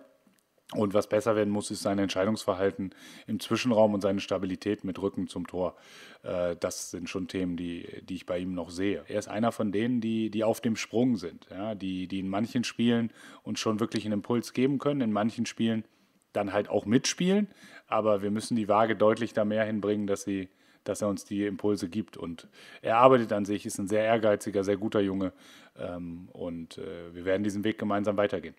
Und 0.72 0.94
was 0.94 1.08
besser 1.08 1.34
werden 1.34 1.50
muss, 1.50 1.70
ist 1.72 1.82
sein 1.82 1.98
Entscheidungsverhalten 1.98 2.94
im 3.26 3.40
Zwischenraum 3.40 3.92
und 3.92 4.02
seine 4.02 4.20
Stabilität 4.20 4.84
mit 4.84 5.00
Rücken 5.00 5.26
zum 5.26 5.46
Tor. 5.48 5.74
Äh, 6.22 6.54
das 6.60 6.92
sind 6.92 7.08
schon 7.08 7.26
Themen, 7.26 7.56
die, 7.56 8.02
die 8.02 8.14
ich 8.14 8.26
bei 8.26 8.38
ihm 8.38 8.54
noch 8.54 8.70
sehe. 8.70 9.04
Er 9.08 9.18
ist 9.18 9.28
einer 9.28 9.50
von 9.50 9.72
denen, 9.72 10.00
die, 10.00 10.30
die 10.30 10.44
auf 10.44 10.60
dem 10.60 10.76
Sprung 10.76 11.16
sind, 11.16 11.48
ja, 11.50 11.74
die, 11.74 12.06
die 12.06 12.20
in 12.20 12.28
manchen 12.28 12.62
Spielen 12.62 13.12
uns 13.42 13.58
schon 13.58 13.80
wirklich 13.80 14.04
einen 14.04 14.14
Impuls 14.14 14.52
geben 14.52 14.78
können, 14.78 15.00
in 15.00 15.12
manchen 15.12 15.44
Spielen 15.44 15.84
dann 16.32 16.52
halt 16.52 16.68
auch 16.68 16.86
mitspielen. 16.86 17.48
Aber 17.88 18.22
wir 18.22 18.30
müssen 18.30 18.54
die 18.54 18.68
Waage 18.68 18.94
deutlich 18.94 19.32
da 19.32 19.44
mehr 19.44 19.64
hinbringen, 19.64 20.06
dass, 20.06 20.22
sie, 20.22 20.50
dass 20.84 21.02
er 21.02 21.08
uns 21.08 21.24
die 21.24 21.46
Impulse 21.46 21.88
gibt. 21.88 22.16
Und 22.16 22.46
er 22.80 22.98
arbeitet 22.98 23.32
an 23.32 23.44
sich, 23.44 23.66
ist 23.66 23.78
ein 23.78 23.88
sehr 23.88 24.04
ehrgeiziger, 24.04 24.62
sehr 24.62 24.76
guter 24.76 25.00
Junge. 25.00 25.32
Ähm, 25.76 26.28
und 26.32 26.78
äh, 26.78 27.12
wir 27.12 27.24
werden 27.24 27.42
diesen 27.42 27.64
Weg 27.64 27.78
gemeinsam 27.78 28.16
weitergehen. 28.16 28.54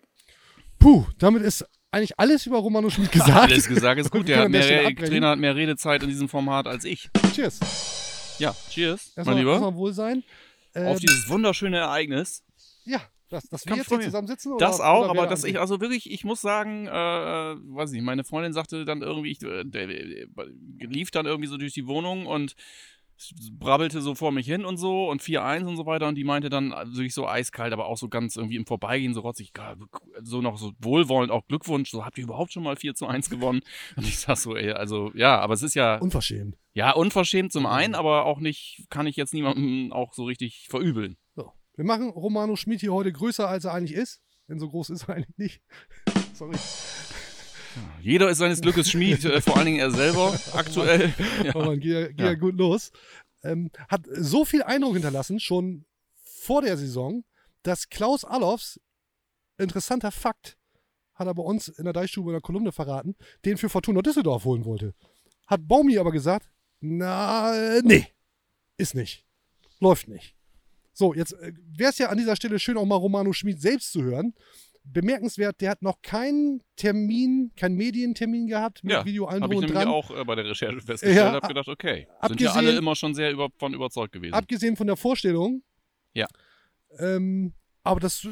Puh, 0.78 1.06
damit 1.18 1.42
ist 1.42 1.66
eigentlich 1.92 2.18
alles 2.18 2.46
über 2.46 2.58
Romano 2.58 2.90
Schmid 2.90 3.12
gesagt. 3.12 3.32
alles 3.32 3.68
gesagt 3.68 4.00
ist 4.00 4.10
gut. 4.10 4.26
Der, 4.26 4.48
der 4.48 4.94
Trainer 4.96 5.30
hat 5.30 5.38
mehr 5.38 5.54
Redezeit 5.54 6.02
in 6.02 6.08
diesem 6.08 6.28
Format 6.28 6.66
als 6.66 6.84
ich. 6.84 7.10
Cheers. 7.34 7.60
Ja, 8.38 8.54
cheers, 8.70 9.12
erstmal, 9.14 9.26
mein 9.26 9.36
Lieber. 9.38 9.52
Erstmal 9.52 9.74
Wohlsein. 9.74 10.24
Ähm, 10.74 10.86
Auf 10.86 10.98
dieses 10.98 11.28
wunderschöne 11.28 11.78
Ereignis. 11.78 12.42
Ja, 12.84 13.00
dass, 13.28 13.48
dass 13.48 13.66
wir 13.66 13.76
jetzt 13.76 13.88
hier 13.88 14.00
zusammensitzen? 14.00 14.52
Oder, 14.52 14.66
das 14.66 14.80
auch, 14.80 15.08
aber 15.08 15.26
dass 15.26 15.44
ich, 15.44 15.58
also 15.58 15.80
wirklich, 15.80 16.10
ich 16.10 16.24
muss 16.24 16.40
sagen, 16.40 16.86
äh, 16.86 16.90
äh, 16.90 17.56
weiß 17.56 17.92
nicht, 17.92 18.02
meine 18.02 18.24
Freundin 18.24 18.52
sagte 18.52 18.84
dann 18.84 19.02
irgendwie, 19.02 19.30
ich, 19.30 19.42
äh, 19.42 19.64
lief 20.78 21.10
dann 21.10 21.26
irgendwie 21.26 21.48
so 21.48 21.56
durch 21.56 21.72
die 21.72 21.86
Wohnung 21.86 22.26
und 22.26 22.54
brabbelte 23.58 24.00
so 24.00 24.14
vor 24.14 24.32
mich 24.32 24.46
hin 24.46 24.64
und 24.64 24.76
so 24.76 25.10
und 25.10 25.22
4-1 25.22 25.64
und 25.64 25.76
so 25.76 25.86
weiter 25.86 26.08
und 26.08 26.16
die 26.16 26.24
meinte 26.24 26.48
dann 26.48 26.72
also 26.72 26.94
wirklich 26.94 27.14
so 27.14 27.26
eiskalt, 27.26 27.72
aber 27.72 27.86
auch 27.86 27.98
so 27.98 28.08
ganz 28.08 28.36
irgendwie 28.36 28.56
im 28.56 28.66
Vorbeigehen 28.66 29.14
so 29.14 29.20
rotzig, 29.20 29.52
so 30.22 30.40
noch 30.40 30.58
so 30.58 30.72
wohlwollend, 30.78 31.30
auch 31.30 31.46
Glückwunsch, 31.46 31.90
so 31.90 32.04
habt 32.04 32.18
ihr 32.18 32.24
überhaupt 32.24 32.52
schon 32.52 32.62
mal 32.62 32.76
4 32.76 32.94
zu 32.94 33.06
1 33.06 33.30
gewonnen? 33.30 33.60
Und 33.96 34.06
ich 34.06 34.18
sag 34.18 34.36
so, 34.36 34.56
ey, 34.56 34.72
also 34.72 35.10
ja, 35.14 35.38
aber 35.40 35.54
es 35.54 35.62
ist 35.62 35.74
ja... 35.74 35.98
Unverschämt. 35.98 36.56
Ja, 36.74 36.92
unverschämt 36.92 37.52
zum 37.52 37.66
einen, 37.66 37.94
aber 37.94 38.24
auch 38.24 38.40
nicht, 38.40 38.86
kann 38.88 39.06
ich 39.06 39.16
jetzt 39.16 39.34
niemandem 39.34 39.92
auch 39.92 40.14
so 40.14 40.24
richtig 40.24 40.68
verübeln. 40.70 41.16
Wir 41.74 41.84
machen 41.84 42.10
Romano 42.10 42.54
Schmid 42.56 42.80
hier 42.80 42.92
heute 42.92 43.12
größer, 43.12 43.48
als 43.48 43.64
er 43.64 43.72
eigentlich 43.72 43.96
ist. 43.96 44.20
Denn 44.48 44.58
so 44.58 44.68
groß 44.68 44.90
ist 44.90 45.08
er 45.08 45.16
eigentlich 45.16 45.38
nicht. 45.38 45.62
Sorry. 46.34 46.56
Jeder 48.02 48.28
ist 48.28 48.38
seines 48.38 48.60
Glückes 48.60 48.90
Schmied, 48.90 49.24
äh, 49.24 49.40
vor 49.40 49.56
allen 49.56 49.64
Dingen 49.64 49.78
er 49.78 49.90
selber, 49.90 50.38
aktuell. 50.52 51.14
Ja. 51.44 51.54
Oh 51.54 51.64
Mann, 51.64 51.80
geht 51.80 51.92
ja, 51.92 52.06
geht 52.08 52.20
ja. 52.20 52.34
gut 52.34 52.56
los. 52.58 52.92
Ähm, 53.42 53.70
hat 53.88 54.06
so 54.12 54.44
viel 54.44 54.62
Eindruck 54.62 54.94
hinterlassen, 54.94 55.40
schon 55.40 55.84
vor 56.14 56.62
der 56.62 56.76
Saison, 56.76 57.24
dass 57.62 57.88
Klaus 57.88 58.24
Allofs, 58.24 58.80
interessanter 59.58 60.10
Fakt, 60.10 60.58
hat 61.14 61.26
er 61.26 61.34
bei 61.34 61.42
uns 61.42 61.68
in 61.68 61.84
der 61.84 61.92
Deichstube 61.92 62.30
in 62.30 62.34
der 62.34 62.40
Kolumne 62.40 62.72
verraten, 62.72 63.16
den 63.44 63.58
für 63.58 63.68
Fortuna 63.68 64.02
Düsseldorf 64.02 64.44
holen 64.44 64.64
wollte. 64.64 64.94
Hat 65.46 65.66
Baumi 65.68 65.98
aber 65.98 66.12
gesagt, 66.12 66.48
na, 66.80 67.80
nee, 67.82 68.06
ist 68.76 68.94
nicht. 68.94 69.24
Läuft 69.78 70.08
nicht. 70.08 70.34
So, 70.92 71.14
jetzt 71.14 71.32
äh, 71.34 71.52
wäre 71.76 71.90
es 71.90 71.98
ja 71.98 72.08
an 72.08 72.18
dieser 72.18 72.36
Stelle 72.36 72.58
schön, 72.58 72.76
auch 72.76 72.84
mal 72.84 72.96
Romano 72.96 73.32
Schmid 73.32 73.60
selbst 73.60 73.92
zu 73.92 74.02
hören. 74.02 74.34
Bemerkenswert, 74.84 75.60
der 75.60 75.70
hat 75.70 75.82
noch 75.82 76.02
keinen 76.02 76.62
Termin, 76.76 77.52
keinen 77.56 77.76
Medientermin 77.76 78.46
gehabt 78.46 78.82
mit 78.82 78.92
ja, 78.92 79.04
Video 79.04 79.26
allen 79.26 79.42
Habe 79.42 79.54
ich 79.54 79.76
auch 79.76 80.10
äh, 80.10 80.24
bei 80.24 80.34
der 80.34 80.44
Recherche 80.44 80.80
festgestellt, 80.80 81.16
ja, 81.16 81.32
habe 81.32 81.48
gedacht, 81.48 81.68
okay, 81.68 82.08
sind 82.26 82.40
ja 82.40 82.52
alle 82.52 82.76
immer 82.76 82.96
schon 82.96 83.14
sehr 83.14 83.30
über, 83.30 83.48
von 83.58 83.74
überzeugt 83.74 84.12
gewesen. 84.12 84.34
Abgesehen 84.34 84.76
von 84.76 84.86
der 84.86 84.96
Vorstellung. 84.96 85.62
Ja. 86.14 86.26
Ähm, 86.98 87.54
aber 87.84 88.00
das 88.00 88.24
äh, 88.24 88.28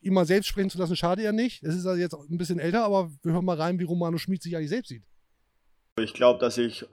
ihm 0.00 0.14
mal 0.14 0.26
selbst 0.26 0.48
sprechen 0.48 0.70
zu 0.70 0.78
lassen, 0.78 0.96
schade 0.96 1.22
ja 1.22 1.32
nicht. 1.32 1.62
Es 1.62 1.74
ist 1.74 1.86
also 1.86 2.00
jetzt 2.00 2.14
ein 2.14 2.38
bisschen 2.38 2.58
älter, 2.58 2.84
aber 2.84 3.10
wir 3.22 3.32
hören 3.32 3.44
mal 3.44 3.56
rein, 3.56 3.78
wie 3.78 3.84
Romano 3.84 4.18
Schmid 4.18 4.42
sich 4.42 4.56
eigentlich 4.56 4.70
selbst 4.70 4.88
sieht. 4.88 5.04
Ich 5.98 6.14
glaube, 6.14 6.40
dass 6.40 6.58
ich 6.58 6.84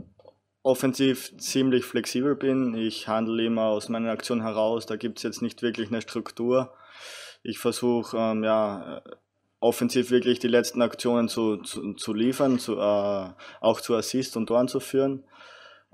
offensiv 0.64 1.38
ziemlich 1.38 1.84
flexibel 1.84 2.36
bin. 2.36 2.74
Ich 2.74 3.08
handle 3.08 3.46
immer 3.46 3.66
aus 3.66 3.90
meiner 3.90 4.12
Aktion 4.12 4.42
heraus. 4.42 4.86
Da 4.86 4.96
gibt 4.96 5.18
es 5.18 5.24
jetzt 5.24 5.42
nicht 5.42 5.62
wirklich 5.62 5.90
eine 5.90 6.02
Struktur. 6.02 6.74
Ich 7.44 7.60
versuche 7.60 8.18
ähm, 8.18 8.44
ja, 8.44 9.02
offensiv 9.60 10.12
wirklich 10.12 10.40
die 10.40 10.48
letzten 10.48 10.82
Aktionen 10.82 11.28
zu, 11.28 11.58
zu, 11.58 11.94
zu 11.94 12.14
liefern, 12.14 12.60
zu, 12.60 12.78
äh, 12.78 13.30
auch 13.62 13.82
zu 13.82 13.96
Assist 13.96 14.36
und 14.36 14.48
Toren 14.48 14.68
zu 14.68 14.80
führen. 14.80 15.24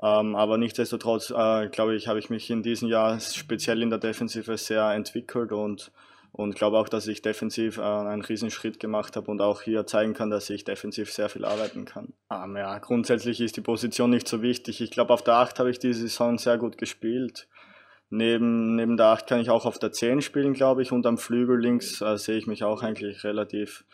Ähm, 0.02 0.36
aber 0.36 0.58
nichtsdestotrotz, 0.58 1.30
äh, 1.32 1.68
glaube 1.70 1.96
ich, 1.96 2.08
habe 2.08 2.20
ich 2.20 2.30
mich 2.30 2.50
in 2.50 2.64
diesem 2.64 2.88
Jahr 2.88 3.20
speziell 3.20 3.82
in 3.82 3.90
der 3.90 4.00
Defensive 4.00 4.58
sehr 4.58 4.92
entwickelt 4.92 5.52
und 5.52 5.92
und 6.32 6.56
glaube 6.56 6.78
auch, 6.78 6.90
dass 6.90 7.08
ich 7.08 7.22
defensiv 7.22 7.78
äh, 7.78 7.82
einen 7.82 8.22
Riesenschritt 8.22 8.80
gemacht 8.80 9.16
habe 9.16 9.32
und 9.32 9.42
auch 9.42 9.62
hier 9.62 9.86
zeigen 9.86 10.14
kann, 10.14 10.30
dass 10.30 10.50
ich 10.50 10.64
defensiv 10.64 11.12
sehr 11.12 11.30
viel 11.30 11.46
arbeiten 11.46 11.86
kann. 11.86 12.14
Ähm, 12.32 12.56
ja, 12.56 12.78
grundsätzlich 12.80 13.42
ist 13.42 13.58
die 13.58 13.62
Position 13.62 14.10
nicht 14.10 14.28
so 14.28 14.42
wichtig. 14.42 14.82
Ich 14.82 14.92
glaube, 14.92 15.14
auf 15.14 15.24
der 15.24 15.36
8 15.36 15.60
habe 15.60 15.72
ich 15.72 15.80
diese 15.80 16.02
Saison 16.02 16.38
sehr 16.38 16.58
gut 16.58 16.78
gespielt. 16.78 17.48
Neben, 18.12 18.76
neben 18.76 18.98
der 18.98 19.08
8 19.08 19.28
kann 19.28 19.40
ich 19.40 19.50
auch 19.50 19.66
auf 19.66 19.78
der 19.78 19.92
10 19.92 20.22
spielen, 20.22 20.54
glaube 20.54 20.82
ich, 20.82 20.92
und 20.92 21.06
am 21.06 21.18
Flügel 21.18 21.60
links 21.60 22.02
äh, 22.02 22.18
sehe 22.18 22.38
ich 22.38 22.48
mich 22.48 22.64
auch 22.64 22.82
eigentlich 22.82 23.24
relativ 23.24 23.86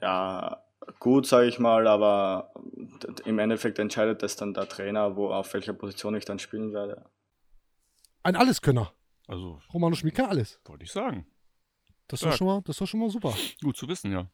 ja, 0.00 0.62
gut, 0.98 1.26
sage 1.26 1.48
ich 1.48 1.58
mal, 1.58 1.86
aber 1.86 2.52
im 3.24 3.38
Endeffekt 3.38 3.78
entscheidet 3.78 4.22
das 4.22 4.36
dann 4.36 4.54
der 4.54 4.68
Trainer, 4.68 5.16
wo 5.16 5.30
auf 5.30 5.52
welcher 5.54 5.72
Position 5.72 6.14
ich 6.14 6.24
dann 6.24 6.38
spielen 6.38 6.72
werde. 6.72 7.04
Ein 8.22 8.36
Alleskönner. 8.36 8.92
Also, 9.26 9.60
Romano 9.72 9.94
Schmid 9.94 10.14
kann 10.14 10.26
alles. 10.26 10.60
wollte 10.64 10.84
ich 10.84 10.92
sagen. 10.92 11.26
Das 12.06 12.20
Stark. 12.20 12.36
schon 12.36 12.46
mal, 12.46 12.62
das 12.62 12.78
doch 12.78 12.86
schon 12.86 13.00
mal 13.00 13.10
super. 13.10 13.34
Gut 13.62 13.76
zu 13.76 13.86
wissen, 13.88 14.10
ja. 14.10 14.30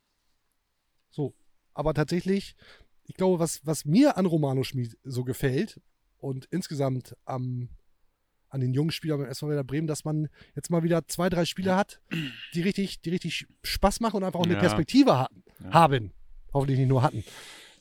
So. 1.11 1.35
Aber 1.75 1.93
tatsächlich, 1.93 2.55
ich 3.05 3.17
glaube, 3.17 3.41
was, 3.41 3.67
was 3.67 3.85
mir 3.85 4.17
an 4.17 4.27
Romano 4.27 4.63
Schmid 4.63 4.97
so 5.03 5.25
gefällt 5.25 5.81
und 6.19 6.47
insgesamt 6.47 7.17
am, 7.25 7.69
an 8.55 8.61
den 8.61 8.73
jungen 8.73 8.91
Spielern 8.93 9.19
beim 9.21 9.29
SV 9.29 9.49
Werder 9.49 9.65
Bremen, 9.65 9.87
dass 9.89 10.05
man 10.05 10.29
jetzt 10.55 10.71
mal 10.71 10.83
wieder 10.85 11.07
zwei, 11.09 11.29
drei 11.29 11.45
Spieler 11.45 11.77
hat, 11.77 12.01
die 12.55 12.63
richtig, 12.63 13.01
die 13.03 13.11
richtig 13.11 13.47
Spaß 13.65 14.01
machen 14.01 14.17
und 14.19 14.25
einfach 14.25 14.39
auch 14.41 14.45
eine 14.45 14.55
Ja. 14.55 14.61
Perspektive 14.61 15.19
hatten, 15.19 15.43
Ja. 15.63 15.73
haben. 15.73 16.13
Hoffentlich 16.53 16.79
nicht 16.79 16.89
nur 16.89 17.03
hatten. 17.03 17.25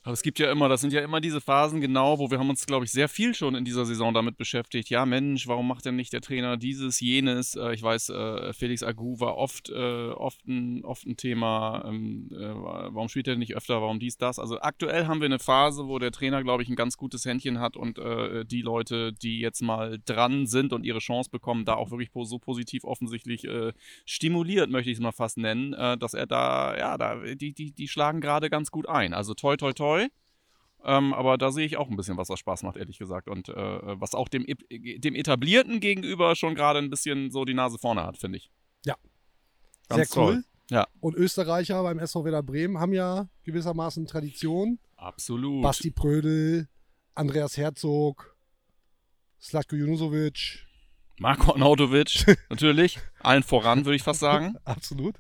Aber 0.03 0.11
es 0.11 0.21
gibt 0.21 0.37
ja 0.37 0.51
immer, 0.51 0.67
das 0.67 0.81
sind 0.81 0.91
ja 0.91 1.01
immer 1.01 1.21
diese 1.21 1.39
Phasen, 1.39 1.79
genau, 1.79 2.19
wo 2.19 2.29
wir 2.29 2.37
haben 2.37 2.49
uns, 2.49 2.65
glaube 2.65 2.83
ich, 2.83 2.91
sehr 2.91 3.07
viel 3.07 3.33
schon 3.33 3.55
in 3.55 3.63
dieser 3.63 3.85
Saison 3.85 4.13
damit 4.13 4.35
beschäftigt. 4.35 4.89
Ja, 4.89 5.05
Mensch, 5.05 5.47
warum 5.47 5.65
macht 5.65 5.85
denn 5.85 5.95
nicht 5.95 6.11
der 6.11 6.19
Trainer 6.19 6.57
dieses, 6.57 6.99
jenes? 6.99 7.55
Äh, 7.55 7.73
ich 7.73 7.81
weiß, 7.81 8.09
äh, 8.09 8.51
Felix 8.51 8.83
Agu 8.83 9.21
war 9.21 9.37
oft, 9.37 9.69
äh, 9.69 10.09
oft, 10.09 10.45
ein, 10.45 10.83
oft 10.83 11.05
ein 11.05 11.15
Thema. 11.15 11.85
Ähm, 11.87 12.29
äh, 12.33 12.35
warum 12.35 13.07
spielt 13.07 13.29
er 13.29 13.37
nicht 13.37 13.55
öfter? 13.55 13.81
Warum 13.81 13.99
dies, 13.99 14.17
das? 14.17 14.39
Also 14.39 14.59
aktuell 14.59 15.07
haben 15.07 15.21
wir 15.21 15.25
eine 15.25 15.39
Phase, 15.39 15.87
wo 15.87 15.99
der 15.99 16.11
Trainer, 16.11 16.43
glaube 16.43 16.63
ich, 16.63 16.69
ein 16.69 16.75
ganz 16.75 16.97
gutes 16.97 17.23
Händchen 17.23 17.59
hat 17.59 17.77
und 17.77 17.97
die 17.97 18.61
Leute, 18.61 19.13
die 19.13 19.39
jetzt 19.39 19.61
mal 19.61 19.99
dran 20.05 20.47
sind 20.47 20.73
und 20.73 20.83
ihre 20.83 20.99
Chance 20.99 21.29
bekommen, 21.29 21.63
da 21.65 21.75
auch 21.75 21.91
wirklich 21.91 22.09
so 22.13 22.39
positiv 22.39 22.83
offensichtlich 22.83 23.47
stimuliert, 24.05 24.69
möchte 24.69 24.89
ich 24.89 24.97
es 24.97 25.01
mal 25.01 25.11
fast 25.11 25.37
nennen, 25.37 25.71
dass 25.99 26.13
er 26.13 26.25
da, 26.25 26.77
ja, 26.77 26.97
da, 26.97 27.15
die, 27.35 27.53
die, 27.53 27.71
die 27.71 27.87
schlagen 27.87 28.21
gerade 28.21 28.49
ganz 28.49 28.71
gut 28.71 28.89
ein. 28.89 29.13
Also 29.13 29.33
toi, 29.33 29.55
toi, 29.55 29.73
toi. 29.73 29.92
Ähm, 30.85 31.13
aber 31.13 31.37
da 31.37 31.51
sehe 31.51 31.65
ich 31.65 31.77
auch 31.77 31.89
ein 31.89 31.95
bisschen, 31.95 32.17
was 32.17 32.27
da 32.27 32.35
Spaß 32.35 32.63
macht, 32.63 32.75
ehrlich 32.75 32.99
gesagt. 32.99 33.29
Und 33.29 33.49
äh, 33.49 33.53
was 33.55 34.13
auch 34.13 34.27
dem, 34.27 34.45
dem 34.69 35.15
Etablierten 35.15 35.79
gegenüber 35.79 36.35
schon 36.35 36.55
gerade 36.55 36.79
ein 36.79 36.89
bisschen 36.89 37.31
so 37.31 37.45
die 37.45 37.53
Nase 37.53 37.77
vorne 37.77 38.03
hat, 38.03 38.17
finde 38.17 38.37
ich. 38.37 38.51
Ja. 38.85 38.95
Ganz 39.87 40.09
Sehr 40.09 40.21
cool. 40.23 40.33
toll. 40.33 40.43
Ja. 40.69 40.87
Und 40.99 41.15
Österreicher 41.15 41.81
beim 41.83 41.99
SV 41.99 42.25
Werder 42.25 42.43
Bremen 42.43 42.79
haben 42.79 42.93
ja 42.93 43.27
gewissermaßen 43.43 44.07
Tradition. 44.07 44.79
Absolut. 44.97 45.61
Basti 45.63 45.91
Prödel, 45.91 46.67
Andreas 47.15 47.57
Herzog, 47.57 48.35
Slatko 49.41 49.75
Junusovic. 49.75 50.65
Marko 51.19 51.51
Arnautovic, 51.51 52.25
natürlich. 52.49 52.99
Allen 53.19 53.43
voran, 53.43 53.85
würde 53.85 53.95
ich 53.95 54.03
fast 54.03 54.19
sagen. 54.21 54.55
Absolut. 54.65 55.15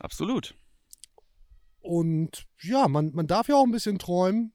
Absolut. 0.00 0.54
Und 1.90 2.46
ja, 2.62 2.86
man, 2.86 3.10
man 3.14 3.26
darf 3.26 3.48
ja 3.48 3.56
auch 3.56 3.64
ein 3.64 3.72
bisschen 3.72 3.98
träumen, 3.98 4.52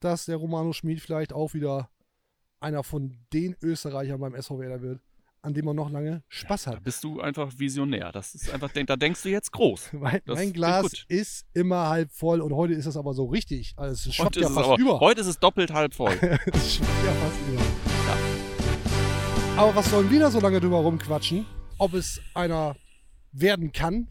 dass 0.00 0.24
der 0.24 0.34
Romano 0.36 0.72
Schmid 0.72 1.00
vielleicht 1.00 1.32
auch 1.32 1.54
wieder 1.54 1.90
einer 2.58 2.82
von 2.82 3.16
den 3.32 3.54
Österreichern 3.62 4.18
beim 4.18 4.34
SV 4.34 4.58
Werder 4.58 4.82
wird, 4.82 5.00
an 5.42 5.54
dem 5.54 5.66
man 5.66 5.76
noch 5.76 5.90
lange 5.90 6.24
Spaß 6.26 6.64
Da 6.64 6.72
hat. 6.72 6.82
bist 6.82 7.04
du 7.04 7.20
einfach 7.20 7.52
visionär. 7.56 8.10
Das 8.10 8.34
ist 8.34 8.50
einfach, 8.50 8.72
da 8.72 8.96
denkst 8.96 9.22
du 9.22 9.28
jetzt 9.28 9.52
groß. 9.52 9.92
Mein, 10.00 10.22
mein 10.26 10.52
Glas 10.52 11.04
ist 11.06 11.46
immer 11.54 11.88
halb 11.88 12.10
voll 12.10 12.40
und 12.40 12.52
heute 12.52 12.74
ist 12.74 12.86
es 12.86 12.96
aber 12.96 13.14
so 13.14 13.26
richtig. 13.26 13.74
Also 13.76 14.08
es 14.08 14.14
schwappt 14.16 14.30
Heute 14.36 14.40
ja 14.40 14.46
ist, 14.46 14.50
es 14.50 14.56
fast 14.56 14.70
aber, 14.70 14.80
über. 14.80 14.98
heute 14.98 15.20
ist 15.20 15.28
es 15.28 15.38
doppelt 15.38 15.72
halb 15.72 15.94
voll. 15.94 16.14
Es 16.20 16.74
schwappt 16.74 17.04
ja 17.06 17.12
fast 17.12 17.38
über. 17.48 17.62
Aber 19.56 19.76
was 19.76 19.88
sollen 19.88 20.10
wir 20.10 20.18
da 20.18 20.32
so 20.32 20.40
lange 20.40 20.58
drüber 20.58 20.78
rumquatschen? 20.78 21.46
Ob 21.78 21.94
es 21.94 22.20
einer 22.34 22.74
werden 23.30 23.70
kann 23.70 24.08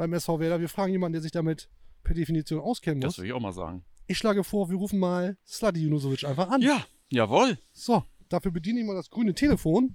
beim 0.00 0.14
SV 0.14 0.40
Werder? 0.40 0.60
Wir 0.60 0.70
fragen 0.70 0.92
jemanden, 0.92 1.12
der 1.12 1.20
sich 1.20 1.30
damit 1.32 1.68
per 2.02 2.14
Definition 2.14 2.58
auskennen 2.58 3.02
Das 3.02 3.08
muss. 3.10 3.18
würde 3.18 3.28
ich 3.28 3.32
auch 3.34 3.40
mal 3.40 3.52
sagen. 3.52 3.84
Ich 4.06 4.16
schlage 4.16 4.44
vor, 4.44 4.70
wir 4.70 4.76
rufen 4.78 4.98
mal 4.98 5.36
Sladi 5.46 5.82
Junusovic 5.82 6.24
einfach 6.24 6.48
an. 6.48 6.62
Ja, 6.62 6.86
jawohl. 7.10 7.58
So, 7.72 8.02
dafür 8.30 8.50
bediene 8.50 8.80
ich 8.80 8.86
mal 8.86 8.94
das 8.94 9.10
grüne 9.10 9.34
Telefon 9.34 9.94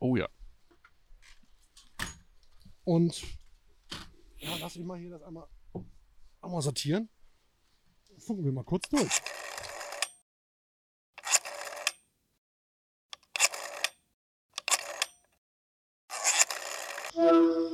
Oh 0.00 0.16
ja. 0.16 0.28
und 2.84 3.22
ja, 4.38 4.50
lass 4.60 4.74
ich 4.74 4.84
mal 4.84 4.98
hier 4.98 5.10
das 5.10 5.22
einmal, 5.22 5.46
einmal 6.42 6.60
sortieren. 6.62 7.08
Funken 8.18 8.44
wir 8.44 8.50
mal 8.52 8.64
kurz 8.64 8.88
durch. 8.88 9.08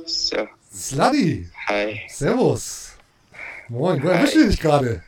So, 0.05 0.47
Sladi, 0.75 1.47
hi. 1.67 2.01
servus. 2.09 2.91
Moin, 3.69 4.03
wo 4.03 4.09
erwischt 4.09 4.35
ihr 4.35 4.47
dich 4.49 4.59
gerade? 4.59 5.01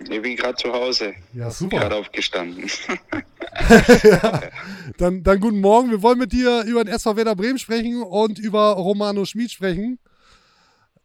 Ich 0.00 0.22
bin 0.22 0.36
gerade 0.36 0.56
zu 0.56 0.72
Hause, 0.72 1.14
Ja, 1.32 1.44
gerade 1.48 1.54
super. 1.54 1.94
aufgestanden. 1.96 2.68
ja, 4.02 4.42
dann, 4.98 5.22
dann 5.22 5.40
guten 5.40 5.60
Morgen. 5.60 5.90
Wir 5.90 6.02
wollen 6.02 6.18
mit 6.18 6.32
dir 6.32 6.62
über 6.66 6.82
den 6.82 6.92
SV 6.94 7.16
Werder 7.16 7.36
Bremen 7.36 7.58
sprechen 7.58 8.02
und 8.02 8.38
über 8.38 8.72
Romano 8.72 9.24
Schmid 9.24 9.50
sprechen. 9.50 9.98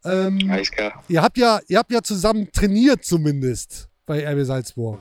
Ähm, 0.06 0.50
Alles 0.50 0.72
klar. 0.72 1.04
ihr, 1.10 1.22
habt 1.22 1.38
ja, 1.38 1.60
ihr 1.68 1.78
habt 1.78 1.92
ja 1.92 2.02
zusammen 2.02 2.50
trainiert 2.52 3.04
zumindest 3.04 3.90
bei 4.06 4.26
RB 4.26 4.46
Salzburg. 4.46 5.00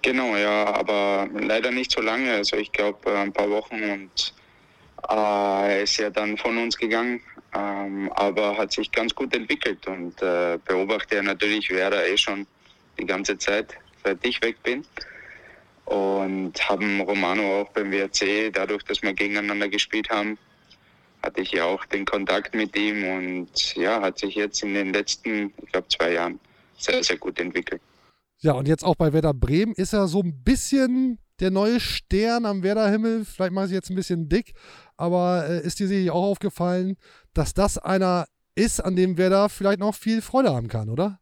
Genau, 0.00 0.34
ja, 0.36 0.74
aber 0.74 1.28
leider 1.38 1.70
nicht 1.70 1.92
so 1.92 2.00
lange. 2.00 2.32
Also 2.32 2.56
ich 2.56 2.72
glaube 2.72 2.98
ein 3.18 3.32
paar 3.32 3.50
Wochen 3.50 3.82
und 3.82 4.34
äh, 5.08 5.14
er 5.14 5.82
ist 5.82 5.96
ja 5.96 6.10
dann 6.10 6.36
von 6.36 6.56
uns 6.58 6.76
gegangen, 6.76 7.20
ähm, 7.54 8.10
aber 8.14 8.56
hat 8.56 8.72
sich 8.72 8.90
ganz 8.90 9.14
gut 9.14 9.34
entwickelt 9.34 9.86
und 9.86 10.20
äh, 10.22 10.58
beobachte 10.64 11.16
ja 11.16 11.22
natürlich 11.22 11.70
Werder 11.70 12.06
eh 12.06 12.16
schon 12.16 12.46
die 12.98 13.06
ganze 13.06 13.36
Zeit, 13.38 13.76
seit 14.04 14.24
ich 14.24 14.40
weg 14.42 14.62
bin. 14.62 14.84
Und 15.84 16.52
haben 16.68 17.00
Romano 17.00 17.60
auch 17.60 17.68
beim 17.70 17.90
WRC, 17.90 18.52
dadurch, 18.52 18.84
dass 18.84 19.02
wir 19.02 19.12
gegeneinander 19.12 19.68
gespielt 19.68 20.08
haben, 20.10 20.38
hatte 21.22 21.40
ich 21.40 21.52
ja 21.52 21.64
auch 21.64 21.84
den 21.86 22.04
Kontakt 22.04 22.54
mit 22.54 22.76
ihm 22.76 23.04
und 23.04 23.74
ja, 23.74 24.00
hat 24.00 24.18
sich 24.18 24.34
jetzt 24.34 24.62
in 24.62 24.74
den 24.74 24.92
letzten, 24.92 25.52
ich 25.62 25.72
glaube, 25.72 25.88
zwei 25.88 26.12
Jahren 26.12 26.40
sehr, 26.78 27.02
sehr 27.02 27.18
gut 27.18 27.38
entwickelt. 27.38 27.80
Ja, 28.40 28.52
und 28.52 28.66
jetzt 28.66 28.84
auch 28.84 28.96
bei 28.96 29.12
Werder 29.12 29.34
Bremen 29.34 29.72
ist 29.74 29.92
er 29.92 30.08
so 30.08 30.20
ein 30.20 30.42
bisschen 30.42 31.18
der 31.42 31.50
neue 31.50 31.80
Stern 31.80 32.46
am 32.46 32.62
Werder-Himmel. 32.62 33.24
Vielleicht 33.24 33.52
mache 33.52 33.66
ich 33.66 33.72
jetzt 33.72 33.90
ein 33.90 33.96
bisschen 33.96 34.28
dick, 34.28 34.54
aber 34.96 35.46
äh, 35.48 35.66
ist 35.66 35.80
dir 35.80 35.88
sicherlich 35.88 36.12
auch 36.12 36.22
aufgefallen, 36.22 36.96
dass 37.34 37.52
das 37.52 37.78
einer 37.78 38.26
ist, 38.54 38.80
an 38.80 38.94
dem 38.96 39.18
Werder 39.18 39.48
vielleicht 39.48 39.80
noch 39.80 39.94
viel 39.94 40.22
Freude 40.22 40.54
haben 40.54 40.68
kann, 40.68 40.88
oder? 40.88 41.18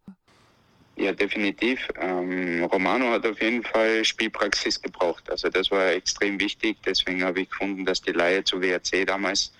Ja, 0.96 1.12
definitiv. 1.12 1.88
Ähm, 1.98 2.64
Romano 2.64 3.10
hat 3.10 3.24
auf 3.26 3.40
jeden 3.40 3.62
Fall 3.62 4.04
Spielpraxis 4.04 4.82
gebraucht. 4.82 5.30
Also 5.30 5.48
das 5.48 5.70
war 5.70 5.92
extrem 5.92 6.38
wichtig. 6.38 6.76
Deswegen 6.84 7.24
habe 7.24 7.40
ich 7.40 7.48
gefunden, 7.48 7.86
dass 7.86 8.02
die 8.02 8.12
Leihe 8.12 8.44
zu 8.44 8.60
WRC 8.60 9.06
damals 9.06 9.52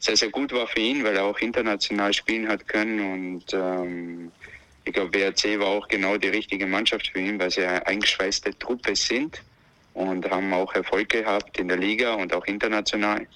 sehr, 0.00 0.16
sehr 0.16 0.30
gut 0.30 0.52
war 0.52 0.66
für 0.66 0.80
ihn, 0.80 1.04
weil 1.04 1.16
er 1.16 1.24
auch 1.24 1.38
international 1.38 2.12
spielen 2.12 2.48
hat 2.48 2.66
können. 2.66 3.12
Und 3.12 3.44
ähm, 3.54 4.32
ich 4.84 4.92
glaube, 4.92 5.16
WRC 5.16 5.60
war 5.60 5.68
auch 5.68 5.86
genau 5.86 6.16
die 6.16 6.28
richtige 6.28 6.66
Mannschaft 6.66 7.06
für 7.06 7.20
ihn, 7.20 7.38
weil 7.38 7.52
sie 7.52 7.64
eine 7.64 7.86
eingeschweißte 7.86 8.58
Truppe 8.58 8.96
sind 8.96 9.40
und 9.94 10.28
haben 10.30 10.52
auch 10.52 10.74
Erfolg 10.74 11.08
gehabt 11.08 11.58
in 11.58 11.68
der 11.68 11.78
Liga 11.78 12.14
und 12.14 12.34
auch 12.34 12.44
international. 12.44 13.26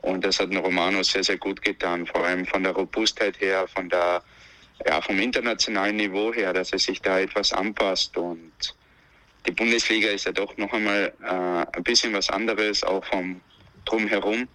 Und 0.00 0.24
das 0.24 0.38
hat 0.38 0.54
Romano 0.54 1.02
sehr, 1.02 1.24
sehr 1.24 1.38
gut 1.38 1.60
getan, 1.60 2.06
vor 2.06 2.24
allem 2.24 2.46
von 2.46 2.62
der 2.62 2.72
Robustheit 2.72 3.40
her, 3.40 3.66
von 3.68 3.88
der 3.88 4.22
ja, 4.86 5.00
vom 5.00 5.18
internationalen 5.18 5.96
Niveau 5.96 6.32
her, 6.32 6.52
dass 6.52 6.72
er 6.72 6.78
sich 6.78 7.02
da 7.02 7.18
etwas 7.18 7.52
anpasst. 7.52 8.16
Und 8.16 8.52
die 9.46 9.50
Bundesliga 9.50 10.10
ist 10.10 10.26
ja 10.26 10.32
doch 10.32 10.56
noch 10.56 10.72
einmal 10.72 11.12
äh, 11.22 11.76
ein 11.76 11.82
bisschen 11.82 12.12
was 12.12 12.30
anderes, 12.30 12.84
auch 12.84 13.04
vom 13.04 13.40
Drumherum. 13.84 14.46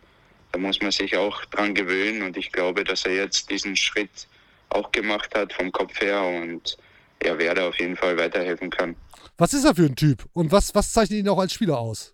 Da 0.51 0.59
muss 0.59 0.81
man 0.81 0.91
sich 0.91 1.17
auch 1.17 1.43
dran 1.45 1.73
gewöhnen. 1.73 2.21
Und 2.21 2.37
ich 2.37 2.51
glaube, 2.51 2.83
dass 2.83 3.05
er 3.05 3.15
jetzt 3.15 3.49
diesen 3.49 3.75
Schritt 3.75 4.27
auch 4.69 4.91
gemacht 4.91 5.35
hat 5.35 5.51
vom 5.53 5.71
Kopf 5.71 5.99
her 5.99 6.21
und 6.23 6.77
er 7.23 7.37
werde 7.37 7.63
auf 7.63 7.79
jeden 7.79 7.95
Fall 7.95 8.17
weiterhelfen 8.17 8.69
kann. 8.69 8.95
Was 9.37 9.53
ist 9.53 9.65
er 9.65 9.75
für 9.75 9.85
ein 9.85 9.95
Typ? 9.95 10.25
Und 10.33 10.51
was, 10.51 10.73
was 10.75 10.91
zeichnet 10.91 11.19
ihn 11.19 11.29
auch 11.29 11.39
als 11.39 11.53
Spieler 11.53 11.77
aus? 11.77 12.13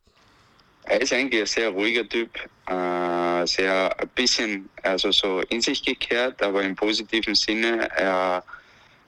Er 0.85 1.01
ist 1.01 1.13
eigentlich 1.13 1.41
ein 1.41 1.45
sehr 1.45 1.69
ruhiger 1.69 2.07
Typ, 2.07 2.31
äh, 2.67 3.45
sehr 3.45 3.95
ein 3.99 4.07
bisschen 4.15 4.69
also 4.83 5.11
so 5.11 5.41
in 5.49 5.61
sich 5.61 5.83
gekehrt, 5.83 6.41
aber 6.41 6.63
im 6.63 6.75
positiven 6.75 7.35
Sinne. 7.35 7.89
Er 7.97 8.43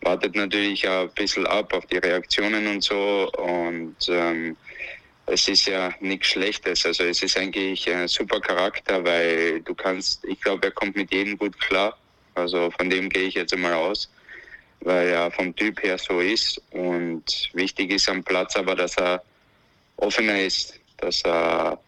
wartet 0.01 0.36
natürlich 0.36 0.88
auch 0.88 1.03
ein 1.03 1.13
bisschen 1.15 1.48
ab 1.48 1.74
auf 1.74 1.86
die 1.88 1.98
Reaktionen 1.98 2.67
und 2.67 2.84
so. 2.84 3.31
Und 3.38 3.96
ähm, 4.10 4.58
es 5.27 5.48
ist 5.48 5.65
ja 5.65 5.91
nichts 6.01 6.27
Schlechtes. 6.27 6.86
Also 6.86 7.03
es 7.03 7.24
ist 7.24 7.38
eigentlich 7.38 7.89
ein 7.89 8.08
super 8.08 8.39
Charakter, 8.39 9.03
weil 9.03 9.62
du 9.62 9.74
kannst, 9.74 10.24
ich 10.25 10.39
glaube, 10.41 10.67
er 10.67 10.72
kommt 10.72 10.96
mit 10.96 11.12
jedem 11.13 11.38
gut 11.38 11.60
klar. 11.60 11.98
Also 12.36 12.72
von 12.72 12.89
dem 12.89 13.10
gehe 13.10 13.24
ich 13.24 13.36
jetzt 13.36 13.53
einmal 13.53 13.74
aus, 13.74 14.10
weil 14.82 15.10
er 15.10 15.32
vom 15.32 15.56
Typ 15.56 15.82
her 15.84 15.98
so 15.98 16.20
ist. 16.20 16.62
Und 16.72 17.50
wichtig 17.54 17.92
ist 17.92 18.10
am 18.10 18.24
Platz 18.24 18.56
aber, 18.56 18.76
dass 18.76 18.98
er 18.98 19.22
offener 19.98 20.42
ist, 20.42 20.80
dass 20.98 21.24
er, 21.24 21.80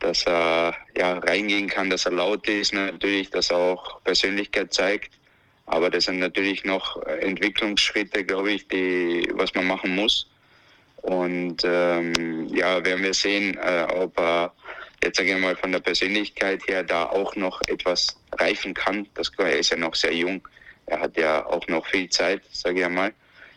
dass 0.00 0.26
er 0.26 0.74
ja, 0.96 1.18
reingehen 1.18 1.68
kann, 1.68 1.90
dass 1.90 2.06
er 2.06 2.12
laut 2.12 2.46
ist, 2.48 2.72
natürlich, 2.72 3.30
dass 3.30 3.50
er 3.50 3.58
auch 3.58 4.02
Persönlichkeit 4.04 4.72
zeigt. 4.72 5.12
Aber 5.66 5.90
das 5.90 6.04
sind 6.04 6.18
natürlich 6.18 6.64
noch 6.64 7.02
Entwicklungsschritte, 7.02 8.24
glaube 8.24 8.52
ich, 8.52 8.68
die, 8.68 9.28
was 9.34 9.54
man 9.54 9.66
machen 9.66 9.94
muss. 9.94 10.26
Und 11.02 11.62
ähm, 11.64 12.48
ja, 12.48 12.84
werden 12.84 13.04
wir 13.04 13.14
sehen, 13.14 13.56
äh, 13.58 13.86
ob 13.94 14.18
er 14.18 14.52
jetzt 15.02 15.16
sage 15.16 15.34
ich 15.34 15.40
mal 15.40 15.56
von 15.56 15.72
der 15.72 15.80
Persönlichkeit 15.80 16.66
her 16.66 16.82
da 16.82 17.04
auch 17.04 17.36
noch 17.36 17.60
etwas 17.68 18.18
reifen 18.32 18.74
kann. 18.74 19.06
Das, 19.14 19.30
er 19.38 19.58
ist 19.58 19.70
ja 19.70 19.76
noch 19.76 19.94
sehr 19.94 20.14
jung. 20.14 20.46
Er 20.88 21.00
hat 21.00 21.16
ja 21.16 21.44
auch 21.46 21.66
noch 21.68 21.86
viel 21.86 22.08
Zeit, 22.08 22.42
sage 22.50 22.82
ich 22.82 22.88
mal. 22.88 23.12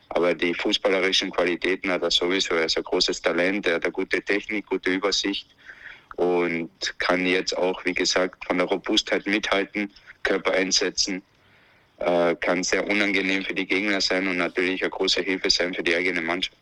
Aber 0.09 0.33
die 0.33 0.53
fußballerischen 0.53 1.31
Qualitäten 1.31 1.89
hat 1.89 2.03
er 2.03 2.11
sowieso. 2.11 2.55
Er 2.55 2.65
ist 2.65 2.77
ein 2.77 2.83
großes 2.83 3.21
Talent, 3.21 3.65
er 3.65 3.75
hat 3.75 3.85
eine 3.85 3.93
gute 3.93 4.21
Technik, 4.21 4.65
gute 4.65 4.91
Übersicht 4.91 5.47
und 6.17 6.69
kann 6.99 7.25
jetzt 7.25 7.57
auch, 7.57 7.83
wie 7.85 7.93
gesagt, 7.93 8.45
von 8.45 8.57
der 8.57 8.67
Robustheit 8.67 9.25
mithalten, 9.25 9.91
Körper 10.23 10.51
einsetzen. 10.51 11.21
Äh, 11.97 12.35
kann 12.35 12.63
sehr 12.63 12.85
unangenehm 12.87 13.43
für 13.43 13.53
die 13.53 13.65
Gegner 13.65 14.01
sein 14.01 14.27
und 14.27 14.37
natürlich 14.37 14.81
eine 14.81 14.89
große 14.89 15.21
Hilfe 15.21 15.49
sein 15.49 15.73
für 15.73 15.83
die 15.83 15.95
eigene 15.95 16.21
Mannschaft. 16.21 16.57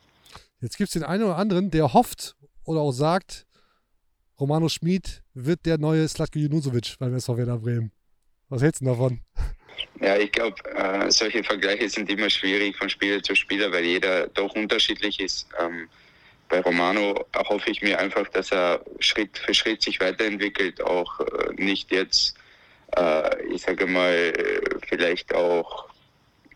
Jetzt 0.60 0.78
gibt 0.78 0.90
es 0.90 0.94
den 0.94 1.04
einen 1.04 1.24
oder 1.24 1.38
anderen, 1.38 1.72
der 1.72 1.94
hofft 1.94 2.36
oder 2.66 2.82
auch 2.82 2.92
sagt, 2.92 3.48
Romano 4.40 4.70
Schmid 4.70 5.24
wird 5.34 5.66
der 5.66 5.78
neue 5.78 6.08
Slatko 6.08 6.40
Junusovic 6.40 6.96
beim 7.00 7.16
SV 7.16 7.38
Werder 7.38 7.58
Bremen. 7.58 7.92
Was 8.50 8.62
hältst 8.62 8.82
du 8.82 8.86
davon? 8.86 9.22
Ja, 10.02 10.18
ich 10.18 10.32
glaube, 10.32 10.56
äh, 10.76 11.12
solche 11.12 11.44
Vergleiche 11.44 11.90
sind 11.90 12.10
immer 12.10 12.30
schwierig 12.30 12.78
von 12.78 12.90
Spieler 12.90 13.22
zu 13.22 13.36
Spieler, 13.36 13.72
weil 13.72 13.86
jeder 13.86 14.28
doch 14.28 14.54
unterschiedlich 14.56 15.20
ist. 15.20 15.48
Ähm, 15.60 15.90
bei 16.50 16.62
Romano 16.62 17.26
hoffe 17.36 17.70
ich 17.70 17.82
mir 17.82 18.00
einfach, 18.00 18.28
dass 18.30 18.52
er 18.52 18.82
Schritt 19.00 19.38
für 19.38 19.54
Schritt 19.54 19.84
sich 19.84 20.00
weiterentwickelt, 20.00 20.82
auch 20.82 21.20
äh, 21.20 21.54
nicht 21.54 21.92
jetzt, 21.92 22.36
äh, 22.98 23.46
ich 23.46 23.62
sage 23.62 23.86
mal, 23.86 24.34
vielleicht 24.88 25.34
auch 25.34 25.90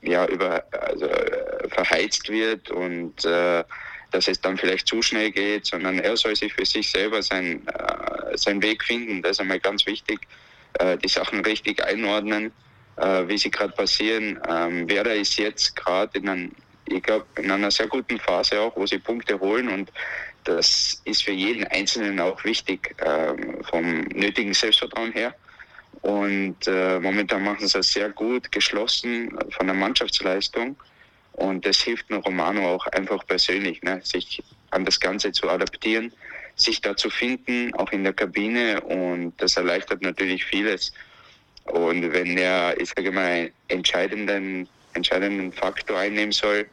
ja, 0.01 0.25
über, 0.25 0.63
also, 0.71 1.05
äh, 1.05 1.69
verheizt 1.69 2.29
wird 2.29 2.69
und 2.71 3.23
äh, 3.25 3.63
dass 4.11 4.27
es 4.27 4.41
dann 4.41 4.57
vielleicht 4.57 4.87
zu 4.87 5.01
schnell 5.01 5.31
geht, 5.31 5.65
sondern 5.65 5.99
er 5.99 6.15
soll 6.17 6.35
sich 6.35 6.53
für 6.53 6.65
sich 6.65 6.89
selber 6.89 7.23
sein, 7.23 7.65
äh, 7.67 8.37
seinen 8.37 8.61
Weg 8.61 8.83
finden. 8.83 9.21
Das 9.21 9.31
ist 9.31 9.39
einmal 9.39 9.59
ganz 9.59 9.85
wichtig, 9.85 10.19
die 11.03 11.07
Sachen 11.07 11.41
richtig 11.41 11.83
einordnen, 11.83 12.51
äh, 12.97 13.27
wie 13.27 13.37
sie 13.37 13.51
gerade 13.51 13.73
passieren. 13.73 14.39
Ähm, 14.47 14.89
Werder 14.89 15.15
ist 15.15 15.37
jetzt 15.37 15.75
gerade 15.75 16.17
in, 16.17 16.29
ein, 16.29 16.51
ich 16.87 17.03
glaub, 17.03 17.25
in 17.37 17.49
einer 17.51 17.71
sehr 17.71 17.87
guten 17.87 18.19
Phase 18.19 18.59
auch, 18.59 18.75
wo 18.75 18.85
sie 18.85 18.99
Punkte 18.99 19.39
holen 19.39 19.69
und 19.69 19.91
das 20.43 21.01
ist 21.05 21.23
für 21.23 21.31
jeden 21.31 21.65
Einzelnen 21.67 22.19
auch 22.19 22.43
wichtig, 22.43 22.95
ähm, 23.05 23.63
vom 23.63 24.01
nötigen 24.13 24.53
Selbstvertrauen 24.53 25.13
her. 25.13 25.33
Und 26.01 26.67
äh, 26.67 26.99
momentan 26.99 27.43
machen 27.43 27.67
sie 27.67 27.79
es 27.79 27.93
sehr 27.93 28.09
gut, 28.09 28.51
geschlossen 28.51 29.37
von 29.51 29.67
der 29.67 29.75
Mannschaftsleistung. 29.75 30.75
Und 31.33 31.65
das 31.65 31.81
hilft 31.81 32.09
nur 32.09 32.21
Romano 32.21 32.75
auch 32.75 32.85
einfach 32.87 33.25
persönlich, 33.25 33.81
ne, 33.83 34.01
sich 34.03 34.43
an 34.71 34.85
das 34.85 34.99
Ganze 34.99 35.31
zu 35.31 35.49
adaptieren, 35.49 36.11
sich 36.55 36.81
da 36.81 36.95
zu 36.95 37.09
finden, 37.09 37.73
auch 37.75 37.91
in 37.91 38.03
der 38.03 38.13
Kabine. 38.13 38.81
Und 38.81 39.33
das 39.37 39.55
erleichtert 39.55 40.01
natürlich 40.01 40.43
vieles. 40.43 40.91
Und 41.65 42.11
wenn 42.11 42.37
er, 42.37 42.79
ich 42.79 42.89
sage 42.89 43.11
mal, 43.11 43.25
einen 43.25 43.51
entscheidenden, 43.69 44.67
entscheidenden 44.93 45.51
Faktor 45.51 45.97
einnehmen 45.97 46.31
soll, 46.31 46.67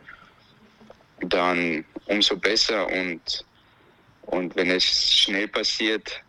dann 1.20 1.84
umso 2.06 2.36
besser. 2.36 2.86
Und, 2.88 3.44
und 4.22 4.56
wenn 4.56 4.70
es 4.70 4.84
schnell 4.84 5.48
passiert, 5.48 6.22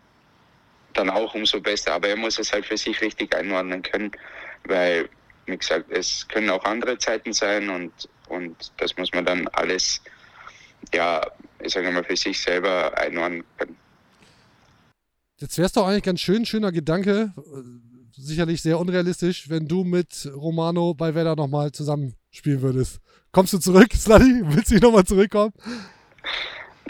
dann 0.94 1.10
auch 1.10 1.34
umso 1.34 1.60
besser. 1.60 1.94
Aber 1.94 2.08
er 2.08 2.16
muss 2.16 2.38
es 2.38 2.52
halt 2.52 2.66
für 2.66 2.76
sich 2.76 3.00
richtig 3.00 3.34
einordnen 3.34 3.82
können, 3.82 4.12
weil, 4.64 5.08
wie 5.46 5.56
gesagt, 5.56 5.90
es 5.90 6.26
können 6.28 6.50
auch 6.50 6.64
andere 6.64 6.98
Zeiten 6.98 7.32
sein 7.32 7.68
und 7.68 7.92
und 8.32 8.72
das 8.78 8.96
muss 8.96 9.12
man 9.12 9.26
dann 9.26 9.46
alles, 9.48 10.00
ja, 10.94 11.20
ich 11.60 11.72
sage 11.72 11.90
mal, 11.90 12.02
für 12.02 12.16
sich 12.16 12.40
selber 12.40 12.96
einordnen 12.96 13.44
können. 13.58 13.76
Jetzt 15.38 15.58
wäre 15.58 15.66
es 15.66 15.72
doch 15.72 15.86
eigentlich 15.86 16.04
ganz 16.04 16.20
schön, 16.20 16.46
schöner 16.46 16.72
Gedanke, 16.72 17.32
sicherlich 18.16 18.62
sehr 18.62 18.78
unrealistisch, 18.78 19.48
wenn 19.48 19.66
du 19.66 19.84
mit 19.84 20.30
Romano 20.34 20.94
bei 20.94 21.14
Werder 21.14 21.36
nochmal 21.36 21.72
zusammenspielen 21.72 22.62
würdest. 22.62 23.00
Kommst 23.32 23.52
du 23.52 23.58
zurück, 23.58 23.92
Sladi? 23.94 24.42
Willst 24.44 24.70
du 24.70 24.76
nochmal 24.76 25.04
zurückkommen? 25.04 25.52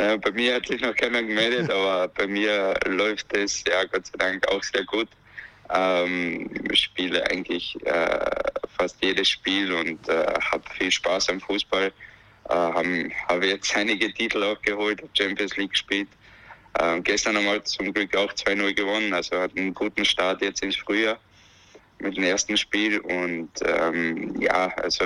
Ja, 0.00 0.16
bei 0.16 0.32
mir 0.32 0.56
hat 0.56 0.66
sich 0.66 0.80
noch 0.80 0.94
keiner 0.94 1.22
gemeldet, 1.22 1.70
aber 1.70 2.08
bei 2.08 2.26
mir 2.26 2.74
läuft 2.86 3.34
es 3.36 3.62
ja 3.66 3.84
Gott 3.84 4.06
sei 4.06 4.18
Dank 4.18 4.48
auch 4.48 4.62
sehr 4.62 4.84
gut. 4.84 5.08
Ähm, 5.74 6.50
spiele 6.74 7.24
eigentlich 7.30 7.76
äh, 7.86 8.30
fast 8.76 8.96
jedes 9.02 9.28
Spiel 9.28 9.72
und 9.72 10.08
äh, 10.08 10.26
habe 10.50 10.64
viel 10.76 10.90
Spaß 10.90 11.30
am 11.30 11.40
Fußball. 11.40 11.86
Äh, 12.48 12.52
habe 12.52 13.10
hab 13.28 13.42
jetzt 13.42 13.74
einige 13.76 14.12
Titel 14.12 14.42
auch 14.42 14.60
geholt, 14.62 15.00
habe 15.00 15.10
Champions 15.14 15.56
League 15.56 15.70
gespielt. 15.70 16.08
Äh, 16.78 17.00
gestern 17.00 17.36
haben 17.36 17.46
wir 17.46 17.64
zum 17.64 17.92
Glück 17.92 18.16
auch 18.16 18.32
2-0 18.32 18.74
gewonnen, 18.74 19.12
also 19.12 19.38
hat 19.38 19.56
einen 19.56 19.74
guten 19.74 20.04
Start 20.04 20.42
jetzt 20.42 20.62
ins 20.62 20.76
Frühjahr 20.76 21.18
mit 21.98 22.16
dem 22.16 22.24
ersten 22.24 22.56
Spiel. 22.56 23.00
Und 23.00 23.50
ähm, 23.64 24.40
ja, 24.40 24.68
also 24.76 25.04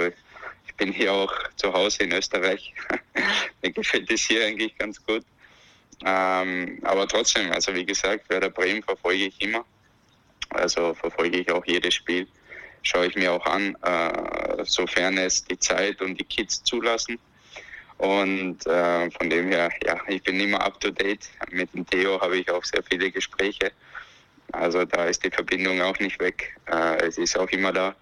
ich 0.66 0.74
bin 0.76 0.92
hier 0.92 1.12
auch 1.12 1.32
zu 1.56 1.72
Hause 1.72 2.04
in 2.04 2.12
Österreich. 2.12 2.74
Mir 3.62 3.72
gefällt 3.72 4.10
es 4.10 4.22
hier 4.22 4.44
eigentlich 4.44 4.76
ganz 4.78 5.04
gut. 5.04 5.24
Ähm, 6.04 6.78
aber 6.82 7.08
trotzdem, 7.08 7.50
also 7.52 7.74
wie 7.74 7.86
gesagt, 7.86 8.28
Werder 8.28 8.50
Bremen 8.50 8.82
verfolge 8.82 9.26
ich 9.26 9.40
immer. 9.40 9.64
Also 10.50 10.94
verfolge 10.94 11.38
ich 11.38 11.50
auch 11.50 11.64
jedes 11.66 11.94
Spiel, 11.94 12.26
schaue 12.82 13.06
ich 13.06 13.16
mir 13.16 13.32
auch 13.32 13.44
an, 13.46 13.76
äh, 13.82 14.64
sofern 14.64 15.18
es 15.18 15.44
die 15.44 15.58
Zeit 15.58 16.00
und 16.00 16.18
die 16.20 16.24
Kids 16.24 16.62
zulassen. 16.62 17.18
Und 17.98 18.66
äh, 18.66 19.10
von 19.10 19.30
dem 19.30 19.48
her, 19.48 19.70
ja, 19.86 19.98
ich 20.06 20.22
bin 20.22 20.38
immer 20.38 20.60
up 20.60 20.78
to 20.80 20.90
date. 20.90 21.28
Mit 21.50 21.72
dem 21.74 21.86
Theo 21.86 22.20
habe 22.20 22.36
ich 22.36 22.50
auch 22.50 22.64
sehr 22.64 22.82
viele 22.82 23.10
Gespräche. 23.10 23.72
Also 24.52 24.84
da 24.84 25.06
ist 25.06 25.24
die 25.24 25.30
Verbindung 25.30 25.80
auch 25.80 25.98
nicht 25.98 26.20
weg. 26.20 26.56
Äh, 26.66 27.06
es 27.06 27.18
ist 27.18 27.38
auch 27.38 27.48
immer 27.48 27.72
da. 27.72 27.94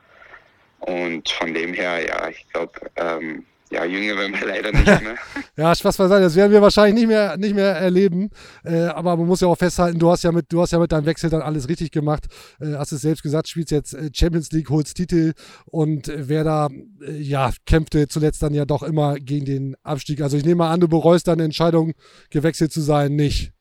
Und 0.80 1.28
von 1.30 1.54
dem 1.54 1.72
her, 1.72 2.04
ja, 2.06 2.28
ich 2.28 2.46
glaube, 2.52 2.90
ähm, 2.96 3.46
ja, 3.70 3.84
jünger 3.84 4.16
werden 4.16 4.34
wir 4.38 4.46
leider 4.46 4.72
nicht 4.72 4.86
mehr. 4.86 5.16
ja, 5.56 5.74
Spaß 5.74 5.96
beiseite, 5.96 6.22
das 6.22 6.36
werden 6.36 6.52
wir 6.52 6.62
wahrscheinlich 6.62 6.94
nicht 6.94 7.08
mehr, 7.08 7.36
nicht 7.36 7.54
mehr 7.54 7.72
erleben. 7.74 8.30
Äh, 8.62 8.84
aber 8.86 9.16
man 9.16 9.26
muss 9.26 9.40
ja 9.40 9.48
auch 9.48 9.56
festhalten, 9.56 9.98
du 9.98 10.10
hast 10.10 10.22
ja 10.22 10.32
mit, 10.32 10.52
du 10.52 10.60
hast 10.60 10.72
ja 10.72 10.78
mit 10.78 10.92
deinem 10.92 11.06
Wechsel 11.06 11.30
dann 11.30 11.42
alles 11.42 11.68
richtig 11.68 11.90
gemacht. 11.90 12.26
Äh, 12.60 12.74
hast 12.74 12.92
es 12.92 13.00
selbst 13.00 13.22
gesagt, 13.22 13.48
spielst 13.48 13.70
jetzt 13.70 13.94
äh, 13.94 14.10
Champions 14.14 14.52
League, 14.52 14.70
holst 14.70 14.96
Titel 14.96 15.32
und 15.64 16.12
wer 16.14 16.44
da, 16.44 16.68
äh, 17.00 17.16
ja, 17.16 17.50
kämpfte 17.66 18.06
zuletzt 18.06 18.42
dann 18.42 18.54
ja 18.54 18.64
doch 18.64 18.82
immer 18.82 19.16
gegen 19.16 19.44
den 19.44 19.76
Abstieg. 19.82 20.20
Also 20.20 20.36
ich 20.36 20.44
nehme 20.44 20.56
mal 20.56 20.70
an, 20.70 20.80
du 20.80 20.88
bereust 20.88 21.26
deine 21.26 21.44
Entscheidung, 21.44 21.94
gewechselt 22.30 22.72
zu 22.72 22.80
sein, 22.80 23.16
nicht. 23.16 23.52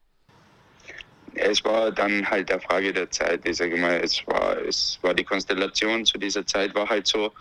Es 1.35 1.63
war 1.65 1.91
dann 1.91 2.29
halt 2.29 2.49
der 2.49 2.59
Frage 2.59 2.93
der 2.93 3.09
Zeit. 3.09 3.41
Ich 3.45 3.57
sage 3.57 3.75
mal, 3.77 3.99
es 4.03 4.21
war, 4.27 4.57
es 4.57 4.99
war 5.01 5.15
die 5.15 5.23
Konstellation 5.23 6.05
zu 6.05 6.19
dieser 6.19 6.45
Zeit 6.45 6.75
war 6.75 6.87
halt 6.87 7.07
so. 7.07 7.31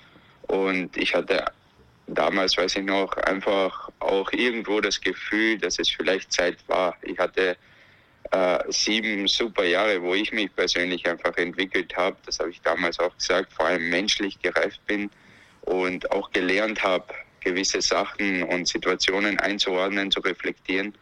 Und 0.48 0.96
ich 0.96 1.14
hatte 1.14 1.44
damals, 2.06 2.56
weiß 2.56 2.76
ich 2.76 2.84
noch, 2.84 3.16
einfach 3.16 3.90
auch 4.00 4.32
irgendwo 4.32 4.80
das 4.80 5.00
Gefühl, 5.00 5.58
dass 5.58 5.78
es 5.78 5.90
vielleicht 5.90 6.32
Zeit 6.32 6.56
war. 6.68 6.96
Ich 7.02 7.18
hatte 7.18 7.56
äh, 8.30 8.58
sieben 8.68 9.28
super 9.28 9.64
Jahre, 9.64 10.02
wo 10.02 10.14
ich 10.14 10.32
mich 10.32 10.54
persönlich 10.54 11.06
einfach 11.08 11.36
entwickelt 11.36 11.96
habe. 11.96 12.16
Das 12.26 12.38
habe 12.38 12.50
ich 12.50 12.60
damals 12.62 12.98
auch 12.98 13.16
gesagt, 13.16 13.52
vor 13.52 13.66
allem 13.66 13.90
menschlich 13.90 14.40
gereift 14.40 14.84
bin 14.86 15.10
und 15.62 16.10
auch 16.12 16.30
gelernt 16.32 16.82
habe, 16.82 17.06
gewisse 17.40 17.80
Sachen 17.82 18.42
und 18.44 18.66
Situationen 18.68 19.38
einzuordnen, 19.38 20.10
zu 20.10 20.20
reflektieren. 20.20 20.94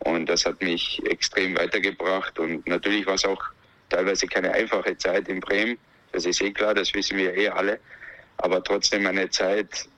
Und 0.00 0.26
das 0.26 0.44
hat 0.44 0.62
mich 0.62 1.02
extrem 1.06 1.56
weitergebracht. 1.56 2.38
Und 2.38 2.66
natürlich 2.66 3.06
war 3.06 3.14
es 3.14 3.24
auch 3.24 3.42
teilweise 3.88 4.26
keine 4.26 4.52
einfache 4.52 4.96
Zeit 4.98 5.28
in 5.28 5.40
Bremen. 5.40 5.78
Das 6.12 6.26
ist 6.26 6.40
eh 6.40 6.52
klar, 6.52 6.74
das 6.74 6.92
wissen 6.94 7.16
wir 7.16 7.34
eh 7.34 7.48
alle. 7.48 7.80
Aber 8.38 8.62
trotzdem 8.62 9.06
eine 9.06 9.28
Zeit, 9.30 9.88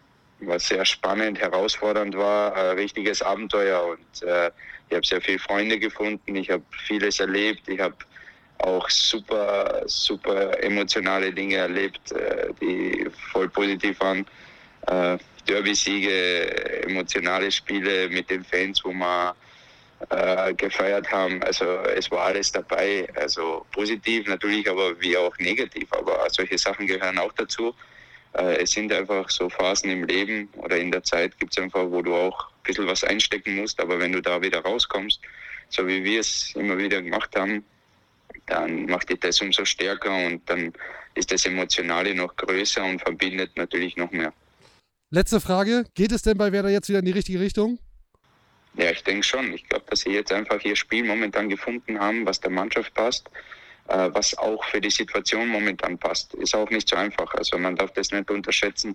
was 0.41 0.69
sehr 0.69 0.85
spannend, 0.85 1.41
herausfordernd 1.41 2.17
war, 2.17 2.55
ein 2.55 2.77
richtiges 2.77 3.23
Abenteuer 3.23 3.85
und 3.85 4.23
äh, 4.23 4.51
ich 4.89 4.95
habe 4.95 5.07
sehr 5.07 5.21
viele 5.21 5.39
Freunde 5.39 5.79
gefunden, 5.79 6.37
ich 6.37 6.51
habe 6.51 6.63
vieles 6.87 7.21
erlebt, 7.21 7.69
ich 7.69 7.81
habe 7.81 7.97
auch 8.59 8.89
super, 8.91 9.83
super 9.87 10.63
emotionale 10.63 11.33
Dinge 11.33 11.57
erlebt, 11.57 12.13
äh, 12.13 12.49
die 12.61 13.07
voll 13.33 13.49
positiv 13.49 14.01
waren. 14.01 14.27
Äh, 14.87 15.19
Derby-Siege, 15.47 16.85
emotionale 16.85 17.51
Spiele 17.51 18.09
mit 18.09 18.29
den 18.29 18.45
Fans, 18.45 18.85
wo 18.85 18.93
wir 18.93 19.35
äh, 20.11 20.55
gefeiert 20.55 21.11
haben. 21.11 21.43
Also 21.43 21.65
es 21.97 22.11
war 22.11 22.27
alles 22.27 22.53
dabei. 22.53 23.09
Also 23.17 23.65
positiv 23.73 24.27
natürlich, 24.27 24.69
aber 24.69 25.01
wie 25.01 25.17
auch 25.17 25.37
negativ. 25.39 25.91
Aber 25.93 26.27
solche 26.31 26.59
Sachen 26.59 26.87
gehören 26.87 27.19
auch 27.19 27.33
dazu 27.33 27.75
äh, 28.35 28.63
es 28.63 28.73
sind 28.73 28.93
einfach 28.93 29.29
so 29.31 29.49
Phasen 29.49 29.91
im 29.91 30.05
Leben 30.05 30.49
oder 30.57 30.79
in 30.79 30.91
der 30.91 31.03
Zeit 31.03 31.39
gibt 31.39 31.57
es 31.57 31.63
einfach, 31.63 31.91
wo 31.91 32.03
du 32.03 32.15
auch 32.15 32.49
ein 32.49 32.63
bisschen 32.65 32.87
was 32.87 33.05
einstecken 33.05 33.57
musst, 33.57 33.81
aber 33.81 33.99
wenn 33.99 34.13
du 34.13 34.21
da 34.21 34.41
wieder 34.43 34.61
rauskommst, 34.61 35.21
so 35.69 35.87
wie 35.87 36.03
wir 36.05 36.21
es 36.21 36.55
immer 36.55 36.79
wieder 36.79 37.03
gemacht 37.03 37.35
haben, 37.37 37.65
dann 38.47 38.87
macht 38.87 39.11
dich 39.11 39.21
das 39.21 39.41
umso 39.41 39.65
stärker 39.65 40.15
und 40.27 40.49
dann 40.49 40.73
ist 41.15 41.31
das 41.33 41.45
Emotionale 41.47 42.15
noch 42.15 42.35
größer 42.37 42.85
und 42.85 43.01
verbindet 43.01 43.57
natürlich 43.57 43.97
noch 43.97 44.11
mehr. 44.11 44.33
Letzte 45.11 45.41
Frage. 45.41 45.85
Geht 45.95 46.13
es 46.13 46.23
denn 46.23 46.37
bei 46.37 46.53
Werder 46.53 46.69
jetzt 46.69 46.89
wieder 46.89 46.99
in 46.99 47.05
die 47.05 47.13
richtige 47.13 47.41
Richtung? 47.41 47.79
Ja, 48.75 48.91
ich 48.91 49.03
denke 49.03 49.25
schon. 49.25 49.53
Ich 49.53 49.69
glaube, 49.69 49.87
dass 49.89 50.01
sie 50.01 50.11
jetzt 50.11 50.33
einfach 50.33 50.63
ihr 50.65 50.77
Spiel 50.77 51.05
momentan 51.05 51.49
gefunden 51.49 51.99
haben, 51.99 52.27
was 52.27 52.41
der 52.41 52.51
Mannschaft 52.51 52.95
passt, 52.95 53.29
was 53.89 54.37
auch 54.37 54.63
für 54.65 54.81
die 54.81 54.91
Situation 54.91 55.49
momentan 55.49 55.99
passt. 55.99 56.35
Ist 56.35 56.55
auch 56.55 56.69
nicht 56.71 56.89
so 56.89 56.97
einfach. 56.97 57.33
Also 57.35 57.59
man 57.59 57.75
darf 57.75 57.91
das 57.93 58.11
nicht 58.13 58.31
unterschätzen 58.31 58.95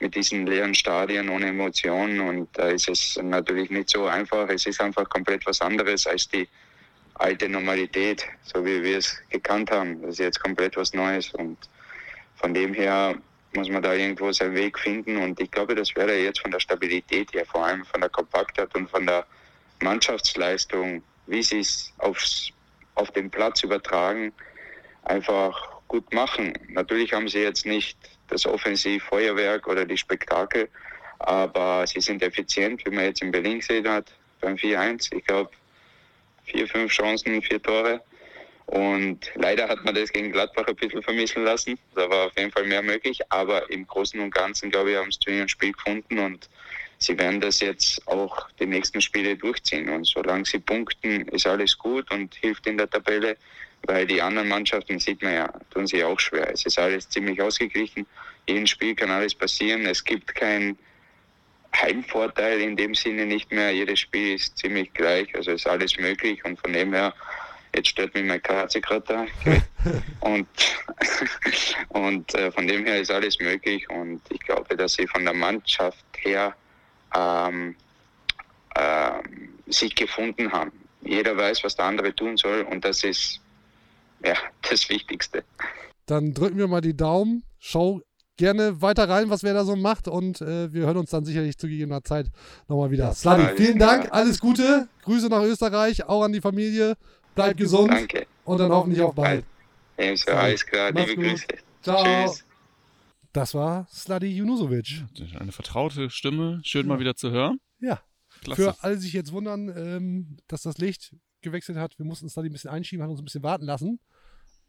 mit 0.00 0.14
diesen 0.14 0.46
leeren 0.46 0.74
Stadien 0.74 1.28
ohne 1.28 1.48
Emotionen 1.48 2.20
und 2.20 2.48
da 2.54 2.68
ist 2.68 2.88
es 2.88 3.18
natürlich 3.22 3.70
nicht 3.70 3.90
so 3.90 4.06
einfach. 4.06 4.48
Es 4.48 4.64
ist 4.66 4.80
einfach 4.80 5.08
komplett 5.10 5.44
was 5.46 5.60
anderes 5.60 6.06
als 6.06 6.26
die 6.28 6.48
alte 7.14 7.48
Normalität, 7.48 8.24
so 8.42 8.64
wie 8.64 8.82
wir 8.82 8.96
es 8.96 9.20
gekannt 9.28 9.70
haben. 9.70 10.00
Das 10.00 10.12
ist 10.12 10.20
jetzt 10.20 10.40
komplett 10.40 10.76
was 10.76 10.94
Neues 10.94 11.34
und 11.34 11.58
von 12.36 12.54
dem 12.54 12.72
her 12.72 13.14
muss 13.52 13.68
man 13.68 13.82
da 13.82 13.92
irgendwo 13.92 14.32
seinen 14.32 14.54
Weg 14.54 14.78
finden 14.78 15.18
und 15.18 15.38
ich 15.38 15.50
glaube, 15.50 15.74
das 15.74 15.94
wäre 15.96 16.16
jetzt 16.16 16.40
von 16.40 16.50
der 16.50 16.60
Stabilität 16.60 17.32
her, 17.34 17.44
vor 17.44 17.66
allem 17.66 17.84
von 17.84 18.00
der 18.00 18.08
Kompaktheit 18.08 18.74
und 18.74 18.88
von 18.88 19.06
der 19.06 19.26
Mannschaftsleistung, 19.82 21.02
wie 21.26 21.42
sie 21.42 21.60
es 21.60 21.92
aufs, 21.98 22.52
auf 23.00 23.10
den 23.10 23.30
Platz 23.30 23.62
übertragen, 23.62 24.32
einfach 25.04 25.80
gut 25.88 26.12
machen. 26.12 26.52
Natürlich 26.68 27.12
haben 27.12 27.28
sie 27.28 27.40
jetzt 27.40 27.66
nicht 27.66 27.98
das 28.28 28.46
Offensivfeuerwerk 28.46 29.66
oder 29.66 29.84
die 29.84 29.96
Spektakel, 29.96 30.68
aber 31.18 31.86
sie 31.86 32.00
sind 32.00 32.22
effizient, 32.22 32.84
wie 32.84 32.90
man 32.90 33.04
jetzt 33.04 33.22
in 33.22 33.32
Berlin 33.32 33.58
gesehen 33.58 33.88
hat, 33.88 34.12
beim 34.40 34.54
4-1. 34.54 35.14
Ich 35.14 35.24
glaube, 35.24 35.50
vier, 36.44 36.68
fünf 36.68 36.92
Chancen, 36.92 37.42
vier 37.42 37.62
Tore. 37.62 38.00
Und 38.66 39.32
leider 39.34 39.68
hat 39.68 39.84
man 39.84 39.94
das 39.94 40.12
gegen 40.12 40.30
Gladbach 40.30 40.66
ein 40.68 40.76
bisschen 40.76 41.02
vermissen 41.02 41.42
lassen. 41.42 41.76
Da 41.96 42.08
war 42.08 42.26
auf 42.26 42.32
jeden 42.38 42.52
Fall 42.52 42.64
mehr 42.64 42.82
möglich. 42.82 43.20
Aber 43.30 43.68
im 43.70 43.84
Großen 43.86 44.20
und 44.20 44.32
Ganzen, 44.32 44.70
glaube 44.70 44.92
ich, 44.92 44.96
haben 44.96 45.10
sie 45.10 45.36
ihrem 45.36 45.48
Spiel 45.48 45.72
gefunden 45.72 46.18
und 46.20 46.48
sie 47.00 47.18
werden 47.18 47.40
das 47.40 47.60
jetzt 47.60 48.06
auch 48.06 48.48
die 48.58 48.66
nächsten 48.66 49.00
Spiele 49.00 49.36
durchziehen. 49.36 49.88
Und 49.88 50.06
solange 50.06 50.44
sie 50.44 50.58
punkten, 50.58 51.26
ist 51.28 51.46
alles 51.46 51.76
gut 51.76 52.10
und 52.10 52.34
hilft 52.34 52.66
in 52.66 52.78
der 52.78 52.88
Tabelle, 52.88 53.36
weil 53.86 54.06
die 54.06 54.20
anderen 54.20 54.48
Mannschaften, 54.48 54.98
sieht 54.98 55.22
man 55.22 55.34
ja, 55.34 55.52
tun 55.70 55.86
sich 55.86 56.04
auch 56.04 56.20
schwer. 56.20 56.50
Es 56.52 56.66
ist 56.66 56.78
alles 56.78 57.08
ziemlich 57.08 57.40
ausgeglichen. 57.40 58.06
Jeden 58.46 58.66
Spiel 58.66 58.94
kann 58.94 59.10
alles 59.10 59.34
passieren. 59.34 59.86
Es 59.86 60.04
gibt 60.04 60.34
keinen 60.34 60.78
Heimvorteil 61.74 62.60
in 62.60 62.76
dem 62.76 62.94
Sinne 62.94 63.24
nicht 63.24 63.50
mehr. 63.50 63.70
Jedes 63.72 64.00
Spiel 64.00 64.34
ist 64.34 64.58
ziemlich 64.58 64.92
gleich, 64.92 65.34
also 65.34 65.52
ist 65.52 65.66
alles 65.66 65.96
möglich 65.96 66.44
und 66.44 66.60
von 66.60 66.72
dem 66.72 66.92
her, 66.92 67.14
jetzt 67.74 67.88
stört 67.88 68.12
mich 68.14 68.24
mein 68.24 68.42
da. 68.42 69.26
und 70.20 70.48
und 71.90 72.34
äh, 72.34 72.50
von 72.50 72.66
dem 72.66 72.84
her 72.84 73.00
ist 73.00 73.10
alles 73.10 73.38
möglich 73.38 73.88
und 73.88 74.20
ich 74.30 74.40
glaube, 74.40 74.76
dass 74.76 74.94
sie 74.94 75.06
von 75.06 75.24
der 75.24 75.34
Mannschaft 75.34 76.04
her 76.18 76.54
ähm, 77.16 77.76
ähm, 78.76 79.48
sich 79.66 79.94
gefunden 79.94 80.52
haben. 80.52 80.72
Jeder 81.02 81.36
weiß, 81.36 81.64
was 81.64 81.76
der 81.76 81.86
andere 81.86 82.14
tun 82.14 82.36
soll 82.36 82.62
und 82.62 82.84
das 82.84 83.04
ist 83.04 83.40
ja 84.24 84.34
das 84.70 84.88
Wichtigste. 84.88 85.44
Dann 86.06 86.34
drücken 86.34 86.58
wir 86.58 86.68
mal 86.68 86.80
die 86.80 86.96
Daumen. 86.96 87.44
Schau 87.58 88.00
gerne 88.36 88.80
weiter 88.80 89.08
rein, 89.08 89.28
was 89.28 89.42
wer 89.42 89.52
da 89.52 89.64
so 89.64 89.76
macht 89.76 90.08
und 90.08 90.40
äh, 90.40 90.72
wir 90.72 90.86
hören 90.86 90.96
uns 90.96 91.10
dann 91.10 91.24
sicherlich 91.24 91.58
zu 91.58 91.68
gegebener 91.68 92.02
Zeit 92.02 92.26
nochmal 92.68 92.90
wieder. 92.90 93.12
Sladi, 93.12 93.54
vielen 93.56 93.78
Dank, 93.78 94.08
alles 94.12 94.40
Gute, 94.40 94.88
Grüße 95.02 95.28
nach 95.28 95.42
Österreich, 95.42 96.08
auch 96.08 96.22
an 96.22 96.32
die 96.32 96.40
Familie, 96.40 96.94
bleib 97.34 97.58
gesund 97.58 97.92
Danke. 97.92 98.26
und 98.44 98.58
dann 98.58 98.72
hoffentlich 98.72 99.02
auch 99.02 99.14
bald. 99.14 99.44
Ebenso, 99.98 100.30
alles 100.30 100.64
klar, 100.64 100.90
Mach's 100.92 101.08
liebe 101.08 101.22
gut. 101.22 101.30
Grüße. 101.32 101.46
Ciao. 101.82 102.24
Tschüss. 102.24 102.44
Das 103.32 103.54
war 103.54 103.86
Sladi 103.90 104.26
Junusovic. 104.26 105.04
Eine 105.38 105.52
vertraute 105.52 106.10
Stimme, 106.10 106.60
schön 106.64 106.86
mal 106.86 106.98
wieder 106.98 107.14
zu 107.14 107.30
hören. 107.30 107.60
Ja, 107.78 108.00
Klasse. 108.42 108.62
für 108.62 108.82
alle, 108.82 108.96
die 108.96 109.02
sich 109.02 109.12
jetzt 109.12 109.32
wundern, 109.32 109.68
ähm, 109.76 110.36
dass 110.48 110.62
das 110.62 110.78
Licht 110.78 111.14
gewechselt 111.40 111.78
hat, 111.78 111.98
wir 111.98 112.04
mussten 112.06 112.28
Sladi 112.28 112.48
ein 112.48 112.52
bisschen 112.52 112.70
einschieben, 112.70 113.02
haben 113.02 113.10
uns 113.10 113.20
ein 113.20 113.24
bisschen 113.24 113.42
warten 113.42 113.64
lassen, 113.64 114.00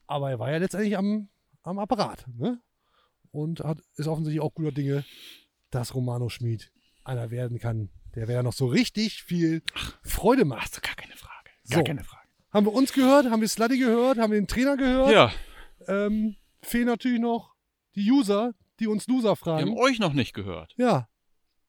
aber 0.07 0.29
er 0.29 0.39
war 0.39 0.51
ja 0.51 0.57
letztendlich 0.57 0.97
am, 0.97 1.29
am 1.63 1.79
Apparat, 1.79 2.25
ne? 2.37 2.61
Und 3.31 3.61
hat, 3.61 3.79
ist 3.95 4.07
offensichtlich 4.07 4.41
auch 4.41 4.53
guter 4.53 4.71
Dinge, 4.73 5.05
dass 5.69 5.95
Romano 5.95 6.27
Schmid 6.29 6.71
einer 7.03 7.31
werden 7.31 7.59
kann, 7.59 7.89
der 8.15 8.27
wer 8.27 8.43
noch 8.43 8.53
so 8.53 8.67
richtig 8.67 9.23
viel 9.23 9.63
Freude 10.03 10.43
macht. 10.45 10.81
gar 10.83 10.95
keine 10.95 11.15
Frage. 11.15 11.49
Gar 11.69 11.79
So. 11.79 11.83
keine 11.85 12.03
Frage. 12.03 12.27
Haben 12.51 12.65
wir 12.65 12.73
uns 12.73 12.91
gehört, 12.91 13.29
haben 13.31 13.39
wir 13.41 13.47
Sluddy 13.47 13.77
gehört, 13.79 14.17
haben 14.17 14.31
wir 14.31 14.39
den 14.39 14.47
Trainer 14.47 14.75
gehört. 14.77 15.11
Ja, 15.13 15.31
Ähm, 15.87 16.35
fehlen 16.61 16.85
natürlich 16.87 17.19
noch 17.21 17.50
die 17.95 18.09
User, 18.11 18.53
die 18.79 18.87
uns 18.87 19.07
Loser 19.07 19.23
wir 19.23 19.29
haben 19.31 19.37
fragen. 19.37 19.77
euch 19.77 19.99
noch 19.99 20.13
nicht 20.13 20.33
gehört. 20.33 20.73
Ja, 20.77 21.07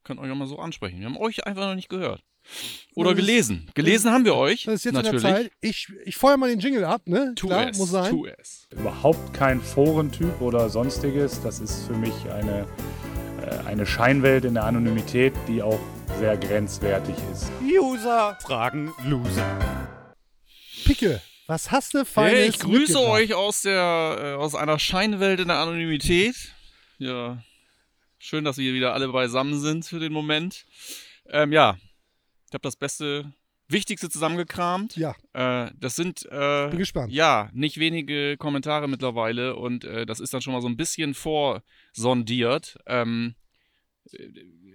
Könnt 0.04 0.18
euch 0.18 0.30
auch 0.32 0.34
mal 0.36 0.48
so 0.48 0.58
ansprechen. 0.58 0.98
Wir 0.98 1.06
haben 1.06 1.16
euch 1.16 1.46
einfach 1.46 1.62
noch 1.68 1.76
nicht 1.76 1.88
gehört. 1.88 2.24
Oder 2.96 3.10
Das 3.10 3.18
gelesen. 3.20 3.70
Gelesen 3.74 4.10
haben 4.10 4.24
wir 4.24 4.34
euch. 4.34 4.64
das 4.64 4.74
ist 4.74 4.84
jetzt 4.86 4.94
natürlich. 4.94 5.22
in 5.22 5.30
der 5.30 5.42
Zeit. 5.44 5.52
Ich, 5.60 5.92
ich 6.04 6.16
feuer 6.16 6.36
mal 6.36 6.50
den 6.50 6.58
Jingle 6.58 6.84
ab, 6.84 7.02
ne? 7.06 7.32
Tu 7.36 7.46
Klar, 7.46 7.68
es. 7.68 7.78
muss 7.78 7.90
sein. 7.92 8.10
Tu 8.10 8.26
es. 8.26 8.66
Überhaupt 8.72 9.32
kein 9.32 9.60
Forentyp 9.60 10.40
oder 10.40 10.68
sonstiges. 10.68 11.40
Das 11.40 11.60
ist 11.60 11.86
für 11.86 11.92
mich 11.92 12.12
eine, 12.32 12.66
äh, 13.42 13.58
eine 13.68 13.86
Scheinwelt 13.86 14.44
in 14.44 14.54
der 14.54 14.64
Anonymität, 14.64 15.34
die 15.46 15.62
auch 15.62 15.78
sehr 16.18 16.36
grenzwertig 16.36 17.14
ist. 17.32 17.52
User 17.62 18.36
fragen 18.42 18.92
Loser. 19.04 19.46
Picke, 20.84 21.20
was 21.46 21.70
hast 21.70 21.94
du 21.94 22.04
Feines 22.04 22.38
Hey, 22.38 22.48
ich 22.48 22.58
grüße 22.58 23.00
euch 23.00 23.34
aus 23.34 23.62
der 23.62 24.16
äh, 24.18 24.32
aus 24.34 24.54
einer 24.54 24.78
Scheinwelt 24.78 25.40
in 25.40 25.48
der 25.48 25.58
Anonymität. 25.58 26.36
Ja, 26.98 27.42
schön, 28.18 28.44
dass 28.44 28.58
wir 28.58 28.72
wieder 28.74 28.94
alle 28.94 29.08
beisammen 29.08 29.58
sind 29.60 29.84
für 29.84 29.98
den 29.98 30.12
Moment. 30.12 30.64
Ähm, 31.28 31.52
ja, 31.52 31.76
ich 32.48 32.54
habe 32.54 32.62
das 32.62 32.76
Beste, 32.76 33.32
Wichtigste 33.68 34.08
zusammengekramt. 34.10 34.96
Ja, 34.96 35.14
Äh, 35.32 35.70
das 35.78 35.96
sind 35.96 36.26
äh, 36.30 36.68
bin 36.68 36.78
gespannt. 36.78 37.12
ja 37.12 37.48
nicht 37.52 37.78
wenige 37.78 38.36
Kommentare 38.36 38.88
mittlerweile 38.88 39.56
und 39.56 39.84
äh, 39.84 40.04
das 40.06 40.20
ist 40.20 40.34
dann 40.34 40.42
schon 40.42 40.52
mal 40.52 40.60
so 40.62 40.68
ein 40.68 40.76
bisschen 40.76 41.14
vorsondiert. 41.14 42.76
Ähm, 42.86 43.34
äh, 44.12 44.28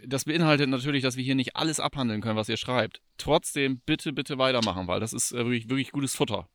das 0.06 0.26
beinhaltet 0.26 0.70
natürlich, 0.70 1.04
dass 1.04 1.18
wir 1.18 1.24
hier 1.24 1.36
nicht 1.36 1.56
alles 1.56 1.80
abhandeln 1.80 2.22
können, 2.22 2.38
was 2.38 2.50
ihr 2.50 2.58
schreibt. 2.58 3.02
Trotzdem 3.18 3.80
bitte, 3.86 4.14
bitte 4.14 4.38
weitermachen, 4.38 4.88
weil 4.88 5.00
das 5.00 5.14
ist 5.14 5.32
äh, 5.32 5.38
wirklich, 5.38 5.70
wirklich 5.70 5.92
gutes 5.92 6.16
Futter. 6.16 6.48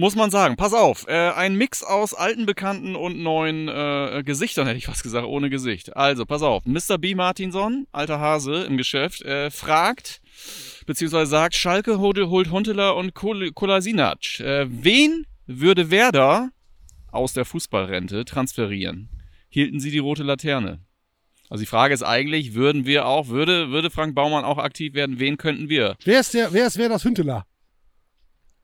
Muss 0.00 0.14
man 0.14 0.30
sagen. 0.30 0.54
Pass 0.54 0.74
auf, 0.74 1.08
äh, 1.08 1.30
ein 1.32 1.56
Mix 1.56 1.82
aus 1.82 2.14
alten 2.14 2.46
Bekannten 2.46 2.94
und 2.94 3.18
neuen 3.18 3.66
äh, 3.66 4.22
Gesichtern, 4.24 4.66
hätte 4.68 4.78
ich 4.78 4.86
fast 4.86 5.02
gesagt, 5.02 5.26
ohne 5.26 5.50
Gesicht. 5.50 5.96
Also, 5.96 6.24
pass 6.24 6.42
auf, 6.42 6.64
Mr. 6.66 6.98
B. 6.98 7.16
Martinson, 7.16 7.88
alter 7.90 8.20
Hase 8.20 8.62
im 8.62 8.76
Geschäft, 8.76 9.22
äh, 9.22 9.50
fragt, 9.50 10.20
beziehungsweise 10.86 11.28
sagt, 11.28 11.56
Schalke 11.56 11.98
holt, 11.98 12.18
Huntela 12.18 12.90
und 12.90 13.14
Kol 13.14 13.50
Kolasinac. 13.50 14.38
Äh, 14.38 14.66
wen 14.68 15.26
würde 15.46 15.90
Werder 15.90 16.50
aus 17.10 17.32
der 17.32 17.44
Fußballrente 17.44 18.24
transferieren? 18.24 19.08
Hielten 19.48 19.80
sie 19.80 19.90
die 19.90 19.98
rote 19.98 20.22
Laterne? 20.22 20.80
Also 21.50 21.62
die 21.62 21.66
Frage 21.66 21.94
ist 21.94 22.02
eigentlich, 22.02 22.54
würden 22.54 22.84
wir 22.84 23.06
auch, 23.06 23.28
würde, 23.28 23.70
würde 23.70 23.90
Frank 23.90 24.14
Baumann 24.14 24.44
auch 24.44 24.58
aktiv 24.58 24.94
werden, 24.94 25.18
wen 25.18 25.38
könnten 25.38 25.68
wir? 25.68 25.96
Wer 26.04 26.20
ist 26.20 26.34
der, 26.34 26.52
wer 26.52 26.66
ist 26.66 26.78
wer 26.78 26.96
Hünteler? 26.96 27.47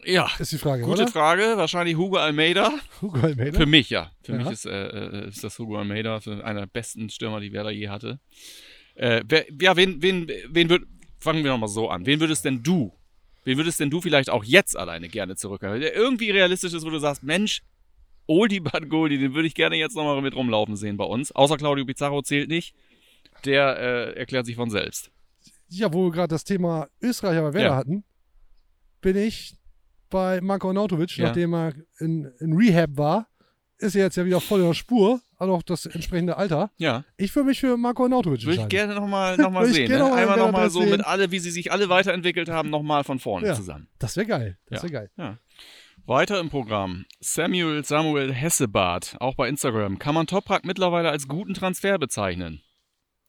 Ja, 0.07 0.31
Ist 0.39 0.53
die 0.53 0.59
Frage, 0.59 0.83
gute 0.83 1.03
oder? 1.03 1.11
Frage, 1.11 1.43
wahrscheinlich 1.57 1.97
Hugo 1.97 2.17
Almeida. 2.17 2.73
Hugo 3.01 3.21
Almeida? 3.21 3.59
Für 3.59 3.67
mich, 3.67 3.91
ja. 3.91 4.11
Für 4.23 4.33
Ja. 4.33 4.39
mich 4.39 4.51
ist, 4.51 4.67
äh, 4.67 4.87
äh, 4.89 5.29
ist 5.29 5.43
das 5.45 5.59
Hugo 5.59 5.79
Almeida, 5.79 6.21
für 6.21 6.45
einer 6.45 6.61
der 6.61 6.67
besten 6.67 7.09
Stürmer, 7.11 7.41
die 7.41 7.53
Werder 7.53 7.71
je 7.71 7.89
hatte. 7.89 8.21
Äh, 8.95 9.23
wer, 9.27 9.47
ja, 9.61 9.77
wen, 9.77 10.03
wen, 10.03 10.31
wen 10.49 10.69
würd, 10.71 10.85
fangen 11.19 11.43
wir 11.43 11.51
nochmal 11.51 11.69
so 11.69 11.89
an. 11.89 12.07
Wen 12.07 12.21
würdest 12.21 12.45
denn 12.45 12.63
du, 12.63 12.93
wen 13.45 13.57
würdest 13.57 13.81
denn 13.81 13.91
du 13.91 14.01
vielleicht 14.01 14.31
auch 14.31 14.45
jetzt 14.45 14.77
alleine 14.77 15.09
gerne 15.09 15.37
zurückhaben? 15.37 15.81
Der 15.81 15.95
irgendwie 15.95 16.31
realistisch 16.31 16.73
ist, 16.75 16.85
wo 16.85 16.91
du 16.91 16.99
sagst, 16.99 17.23
Mensch, 17.23 17.63
Oldie 18.27 18.61
but 18.61 18.89
Goldie, 18.89 19.19
den 19.19 19.35
würde 19.35 19.47
ich 19.49 19.55
gerne 19.55 19.77
jetzt 19.77 19.97
nochmal 19.97 20.21
mit 20.23 20.35
rumlaufen 20.35 20.77
sehen 20.77 20.97
bei 20.97 21.05
uns. 21.05 21.33
Außer 21.33 21.57
Claudio 21.57 21.85
Pizarro 21.85 22.23
zählt 22.23 22.49
nicht. 22.49 22.75
Der 23.45 23.79
äh, 23.79 24.19
erklärt 24.19 24.47
sich 24.47 24.57
von 24.57 24.71
selbst. 24.71 25.11
Ja, 25.69 25.93
wo 25.93 26.05
wir 26.05 26.11
gerade 26.13 26.29
das 26.29 26.45
Thema 26.45 26.89
Österreicher 27.03 27.43
bei 27.43 27.53
Werder 27.55 27.69
Ja. 27.71 27.77
hatten, 27.77 28.05
bin 29.01 29.17
ich 29.17 29.55
bei 30.11 30.41
Marko 30.41 30.73
Nautovic, 30.73 31.17
Ja. 31.17 31.27
nachdem 31.27 31.55
er 31.55 31.73
in, 31.99 32.25
in 32.41 32.53
Rehab 32.57 32.91
war, 32.95 33.29
ist 33.79 33.97
er 33.97 34.05
jetzt 34.05 34.17
ja 34.17 34.25
wieder 34.25 34.41
voll 34.41 34.61
in 34.61 34.67
der 34.69 34.75
Spur, 34.75 35.21
hat 35.39 35.49
auch 35.49 35.63
das 35.63 35.85
entsprechende 35.87 36.37
Alter. 36.37 36.71
Ja, 36.79 37.05
Ich 37.17 37.35
würde 37.35 37.49
mich 37.49 37.61
für 37.61 37.77
Marco 37.77 38.07
Nautovic 38.09 38.43
würde 38.43 38.53
ich 38.55 38.61
entscheiden. 38.63 38.69
gerne 38.89 38.95
nochmal 38.95 39.37
noch 39.37 39.51
mal 39.51 39.67
sehen. 39.73 39.91
Ne? 39.91 39.99
noch 39.99 40.11
mal 40.11 40.19
Einmal 40.19 40.39
nochmal 40.39 40.71
so 40.71 40.81
sehen. 40.81 40.91
mit 40.91 41.05
alle, 41.05 41.31
wie 41.33 41.39
sie 41.41 41.51
sich 41.51 41.73
alle 41.73 41.89
weiterentwickelt 41.89 42.49
haben, 42.49 42.71
nochmal 42.71 43.03
von 43.05 43.19
vorne 43.19 43.49
Ja. 43.49 43.55
zusammen. 43.55 43.89
Das 43.99 44.17
wäre 44.17 44.27
geil. 44.27 44.59
Das 44.67 44.83
wäre 44.85 44.93
geil. 44.93 45.11
Ja. 45.17 45.39
Weiter 46.07 46.39
im 46.39 46.51
Programm. 46.51 47.05
Samuel 47.21 47.85
Samuel 47.85 48.33
Hessebart, 48.33 49.17
auch 49.21 49.35
bei 49.35 49.49
Instagram. 49.49 49.99
Kann 49.99 50.15
man 50.15 50.27
Toprak 50.27 50.65
mittlerweile 50.65 51.11
als 51.11 51.27
guten 51.29 51.55
Transfer 51.55 51.99
bezeichnen? 51.99 52.61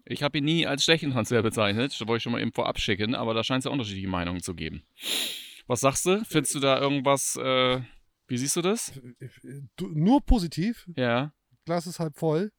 Ich 0.08 0.22
habe 0.22 0.38
ihn 0.38 0.44
nie 0.46 0.68
als 0.68 0.84
schlechten 0.84 1.12
Transfer 1.12 1.42
bezeichnet, 1.42 1.92
das 2.00 2.08
wollte 2.08 2.18
ich 2.18 2.24
schon 2.24 2.32
mal 2.34 2.42
eben 2.42 2.52
vorab 2.54 2.78
schicken, 2.80 3.16
aber 3.16 3.34
da 3.34 3.44
scheint 3.44 3.60
es 3.60 3.66
ja 3.66 3.72
unterschiedliche 3.72 4.08
Meinungen 4.08 4.42
zu 4.42 4.54
geben. 4.54 4.84
Was 5.68 5.82
sagst 5.82 6.06
du? 6.06 6.24
Findest 6.26 6.56
du 6.56 6.60
da 6.60 6.80
irgendwas, 6.80 7.36
äh, 7.38 7.82
wie 8.28 8.38
siehst 8.38 8.56
du 8.56 8.62
das? 8.62 8.92
Du, 9.76 9.88
nur 9.90 10.22
positiv. 10.26 10.86
Ja. 10.96 11.34
Glas 11.66 11.88
ist 11.88 12.00
halb 12.00 12.18
voll. 12.18 12.52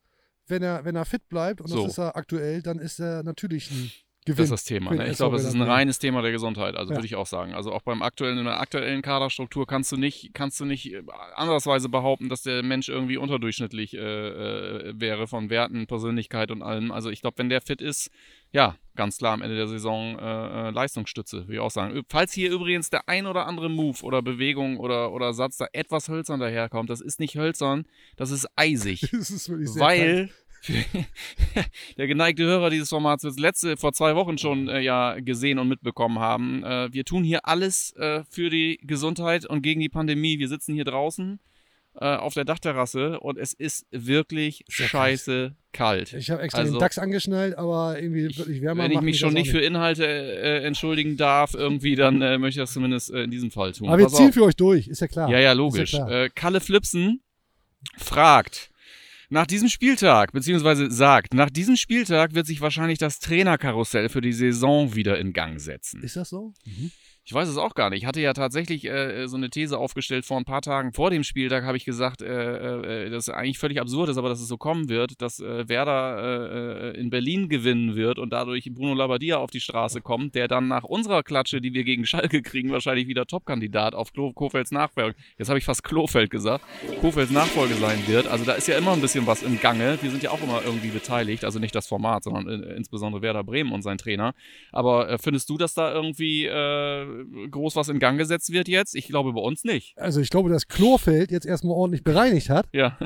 Wenn 0.48 0.62
er, 0.62 0.84
wenn 0.84 0.94
er 0.96 1.04
fit 1.04 1.28
bleibt, 1.28 1.60
und 1.60 1.68
So. 1.68 1.82
das 1.82 1.92
ist 1.92 1.98
er 1.98 2.16
aktuell, 2.16 2.62
dann 2.62 2.78
ist 2.78 3.00
er 3.00 3.22
natürlich 3.22 3.70
ein 3.70 3.90
Gewinn. 4.26 4.36
Das 4.38 4.44
ist 4.46 4.50
das 4.50 4.64
Thema. 4.64 4.92
Ne? 4.92 5.08
Ich 5.08 5.16
glaube, 5.16 5.36
es 5.36 5.44
ist 5.44 5.54
ein 5.54 5.62
reines 5.62 5.98
Thema 5.98 6.20
der 6.20 6.32
Gesundheit. 6.32 6.74
Also 6.76 6.90
Ja. 6.92 6.96
würde 6.98 7.06
ich 7.06 7.14
auch 7.14 7.26
sagen. 7.26 7.54
Also 7.54 7.72
auch 7.72 7.82
beim 7.82 8.02
aktuellen, 8.02 8.38
in 8.38 8.44
der 8.44 8.60
aktuellen 8.60 9.00
Kaderstruktur 9.00 9.66
kannst 9.66 9.92
du 9.92 9.96
nicht, 9.96 10.34
kannst 10.34 10.60
du 10.60 10.64
nicht 10.64 10.92
äh, 10.92 11.02
andersweise 11.36 11.88
behaupten, 11.88 12.28
dass 12.28 12.42
der 12.42 12.62
Mensch 12.62 12.88
irgendwie 12.88 13.16
unterdurchschnittlich 13.16 13.94
äh, 13.94 13.98
äh, 13.98 14.92
wäre 14.96 15.26
von 15.26 15.48
Werten, 15.48 15.86
Persönlichkeit 15.86 16.50
und 16.50 16.62
allem. 16.62 16.90
Also 16.90 17.08
ich 17.08 17.22
glaube, 17.22 17.38
wenn 17.38 17.48
der 17.48 17.60
fit 17.60 17.80
ist, 17.80 18.10
ja, 18.52 18.76
ganz 18.96 19.18
klar 19.18 19.34
am 19.34 19.42
Ende 19.42 19.56
der 19.56 19.68
Saison 19.68 20.18
äh, 20.18 20.68
äh, 20.68 20.70
Leistungsstütze, 20.70 21.42
würde 21.42 21.54
ich 21.54 21.60
auch 21.60 21.70
sagen. 21.70 22.02
Falls 22.08 22.32
hier 22.32 22.50
übrigens 22.50 22.90
der 22.90 23.08
ein 23.08 23.26
oder 23.26 23.46
andere 23.46 23.68
Move 23.68 24.02
oder 24.02 24.22
Bewegung 24.22 24.78
oder, 24.78 25.12
oder 25.12 25.34
Satz 25.34 25.56
da 25.58 25.66
etwas 25.72 26.08
hölzern 26.08 26.40
daherkommt, 26.40 26.90
das 26.90 27.00
ist 27.00 27.20
nicht 27.20 27.36
hölzern, 27.36 27.86
das 28.16 28.30
ist 28.30 28.46
eisig. 28.56 29.08
Das 29.12 29.30
ist 29.30 29.48
wirklich 29.48 29.70
sehr 29.70 29.82
kalt. 29.86 30.30
Der 31.98 32.06
geneigte 32.06 32.44
Hörer 32.44 32.70
dieses 32.70 32.88
Formats 32.88 33.24
wird 33.24 33.32
es 33.34 33.38
letzte 33.38 33.76
vor 33.76 33.92
zwei 33.92 34.14
Wochen 34.16 34.38
schon 34.38 34.68
äh, 34.68 34.80
ja 34.80 35.18
gesehen 35.20 35.58
und 35.58 35.68
mitbekommen 35.68 36.18
haben. 36.18 36.64
Äh, 36.64 36.92
wir 36.92 37.04
tun 37.04 37.24
hier 37.24 37.46
alles 37.46 37.92
äh, 37.96 38.24
für 38.30 38.50
die 38.50 38.78
Gesundheit 38.82 39.46
und 39.46 39.62
gegen 39.62 39.80
die 39.80 39.88
Pandemie. 39.88 40.38
Wir 40.38 40.48
sitzen 40.48 40.74
hier 40.74 40.84
draußen 40.84 41.38
äh, 41.98 42.16
auf 42.16 42.34
der 42.34 42.44
Dachterrasse 42.44 43.20
und 43.20 43.38
es 43.38 43.52
ist 43.52 43.86
wirklich 43.90 44.64
Sehr 44.68 44.88
scheiße 44.88 45.54
kalt. 45.72 46.12
Ich 46.14 46.30
habe 46.30 46.42
extra 46.42 46.60
Also- 46.62 46.74
den 46.74 46.80
DAX 46.80 46.98
angeschnallt, 46.98 47.56
aber 47.56 48.00
irgendwie 48.00 48.36
wirklich 48.36 48.60
wärmer 48.60 48.84
Wenn 48.84 48.92
ich 48.92 49.00
mich 49.00 49.18
schon 49.18 49.34
nicht 49.34 49.50
für 49.50 49.60
Inhalte 49.60 50.04
äh, 50.06 50.62
entschuldigen 50.64 51.16
darf, 51.16 51.54
irgendwie, 51.54 51.96
dann 51.96 52.20
äh, 52.22 52.38
möchte 52.38 52.60
ich 52.60 52.64
das 52.64 52.72
zumindest 52.72 53.10
in 53.10 53.30
diesem 53.30 53.50
Fall 53.50 53.72
tun. 53.72 53.88
Aber 53.88 53.98
wir 53.98 54.06
Pass 54.06 54.16
ziehen 54.16 54.28
auf. 54.28 54.34
für 54.34 54.44
euch 54.44 54.56
durch, 54.56 54.88
ist 54.88 55.00
ja 55.00 55.06
klar. 55.08 55.30
Ja, 55.30 55.38
ja, 55.38 55.52
logisch. 55.52 55.92
Ja 55.92 56.28
Kalle 56.30 56.60
Flipsen 56.60 57.22
fragt, 57.96 58.70
nach 59.28 59.46
diesem 59.46 59.68
Spieltag, 59.68 60.32
beziehungsweise 60.32 60.90
sagt, 60.90 61.34
nach 61.34 61.50
diesem 61.50 61.76
Spieltag 61.76 62.34
wird 62.34 62.46
sich 62.46 62.60
wahrscheinlich 62.60 62.98
das 62.98 63.18
Trainerkarussell 63.18 64.08
für 64.08 64.20
die 64.20 64.32
Saison 64.32 64.94
wieder 64.94 65.18
in 65.18 65.32
Gang 65.32 65.60
setzen. 65.60 66.02
Ist 66.02 66.16
das 66.16 66.28
so? 66.28 66.54
Mhm. 66.64 66.90
Ich 67.28 67.34
weiß 67.34 67.48
es 67.48 67.56
auch 67.56 67.74
gar 67.74 67.90
nicht. 67.90 68.02
Ich 68.02 68.06
hatte 68.06 68.20
ja 68.20 68.32
tatsächlich 68.34 68.84
äh, 68.84 69.26
so 69.26 69.36
eine 69.36 69.50
These 69.50 69.76
aufgestellt 69.78 70.24
vor 70.24 70.36
ein 70.36 70.44
paar 70.44 70.62
Tagen 70.62 70.92
vor 70.92 71.10
dem 71.10 71.24
Spieltag, 71.24 71.64
habe 71.64 71.76
ich 71.76 71.84
gesagt, 71.84 72.22
äh, 72.22 73.06
äh, 73.06 73.10
dass 73.10 73.26
es 73.26 73.34
eigentlich 73.34 73.58
völlig 73.58 73.80
absurd 73.80 74.10
ist, 74.10 74.16
aber 74.16 74.28
dass 74.28 74.40
es 74.40 74.46
so 74.46 74.56
kommen 74.56 74.88
wird, 74.88 75.20
dass 75.20 75.40
äh, 75.40 75.68
Werder 75.68 76.92
äh, 76.94 77.00
in 77.00 77.10
Berlin 77.10 77.48
gewinnen 77.48 77.96
wird 77.96 78.20
und 78.20 78.32
dadurch 78.32 78.70
Bruno 78.72 78.94
Labbadia 78.94 79.38
auf 79.38 79.50
die 79.50 79.58
Straße 79.58 80.02
kommt, 80.02 80.36
der 80.36 80.46
dann 80.46 80.68
nach 80.68 80.84
unserer 80.84 81.24
Klatsche, 81.24 81.60
die 81.60 81.74
wir 81.74 81.82
gegen 81.82 82.06
Schalke 82.06 82.42
kriegen, 82.42 82.70
wahrscheinlich 82.70 83.08
wieder 83.08 83.26
Topkandidat 83.26 83.96
auf 83.96 84.12
Klo 84.12 84.32
Kofelds 84.32 84.70
Nachfolge. 84.70 85.16
Jetzt 85.36 85.48
habe 85.48 85.58
ich 85.58 85.64
fast 85.64 85.82
Klofeld 85.82 86.30
gesagt. 86.30 86.64
Kofelds 87.00 87.32
Nachfolge 87.32 87.74
sein 87.74 88.06
wird. 88.06 88.28
Also 88.28 88.44
da 88.44 88.52
ist 88.52 88.68
ja 88.68 88.78
immer 88.78 88.92
ein 88.92 89.00
bisschen 89.00 89.26
was 89.26 89.42
im 89.42 89.58
Gange. 89.60 89.98
Wir 90.00 90.12
sind 90.12 90.22
ja 90.22 90.30
auch 90.30 90.42
immer 90.44 90.62
irgendwie 90.64 90.90
beteiligt, 90.90 91.44
also 91.44 91.58
nicht 91.58 91.74
das 91.74 91.88
Format, 91.88 92.22
sondern 92.22 92.48
äh, 92.48 92.74
insbesondere 92.76 93.20
Werder 93.20 93.42
Bremen 93.42 93.72
und 93.72 93.82
sein 93.82 93.98
Trainer. 93.98 94.32
Aber 94.70 95.10
äh, 95.10 95.18
findest 95.18 95.50
du, 95.50 95.58
dass 95.58 95.74
da 95.74 95.92
irgendwie 95.92 96.46
äh, 96.46 97.15
groß 97.50 97.76
was 97.76 97.88
in 97.88 97.98
Gang 97.98 98.18
gesetzt 98.18 98.52
wird 98.52 98.68
jetzt? 98.68 98.94
Ich 98.94 99.06
glaube 99.08 99.32
bei 99.32 99.40
uns 99.40 99.64
nicht. 99.64 99.96
Also 99.98 100.20
ich 100.20 100.30
glaube, 100.30 100.50
dass 100.50 100.66
Chlorfeld 100.68 101.30
jetzt 101.30 101.46
erstmal 101.46 101.74
ordentlich 101.76 102.04
bereinigt 102.04 102.48
hat, 102.50 102.66
Ja. 102.72 102.98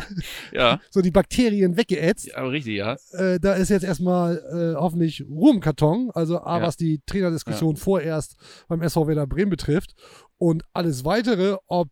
ja. 0.52 0.80
so 0.90 1.00
die 1.02 1.10
Bakterien 1.10 1.76
weggeätzt. 1.76 2.26
ja, 2.26 2.36
aber 2.36 2.52
richtig, 2.52 2.76
ja. 2.76 2.96
Äh, 3.12 3.38
da 3.40 3.54
ist 3.54 3.68
jetzt 3.70 3.84
erstmal 3.84 4.36
äh, 4.38 4.80
hoffentlich 4.80 5.24
Ruhe 5.28 5.52
im 5.54 5.60
Karton. 5.60 6.10
Also 6.14 6.40
A, 6.40 6.58
Ja. 6.58 6.66
was 6.66 6.76
die 6.76 7.00
Trainerdiskussion 7.06 7.76
vorerst 7.76 8.36
beim 8.68 8.82
SV 8.82 9.06
Werder 9.08 9.26
Bremen 9.26 9.50
betrifft. 9.50 9.94
Und 10.38 10.64
alles 10.72 11.04
weitere, 11.04 11.56
ob 11.66 11.88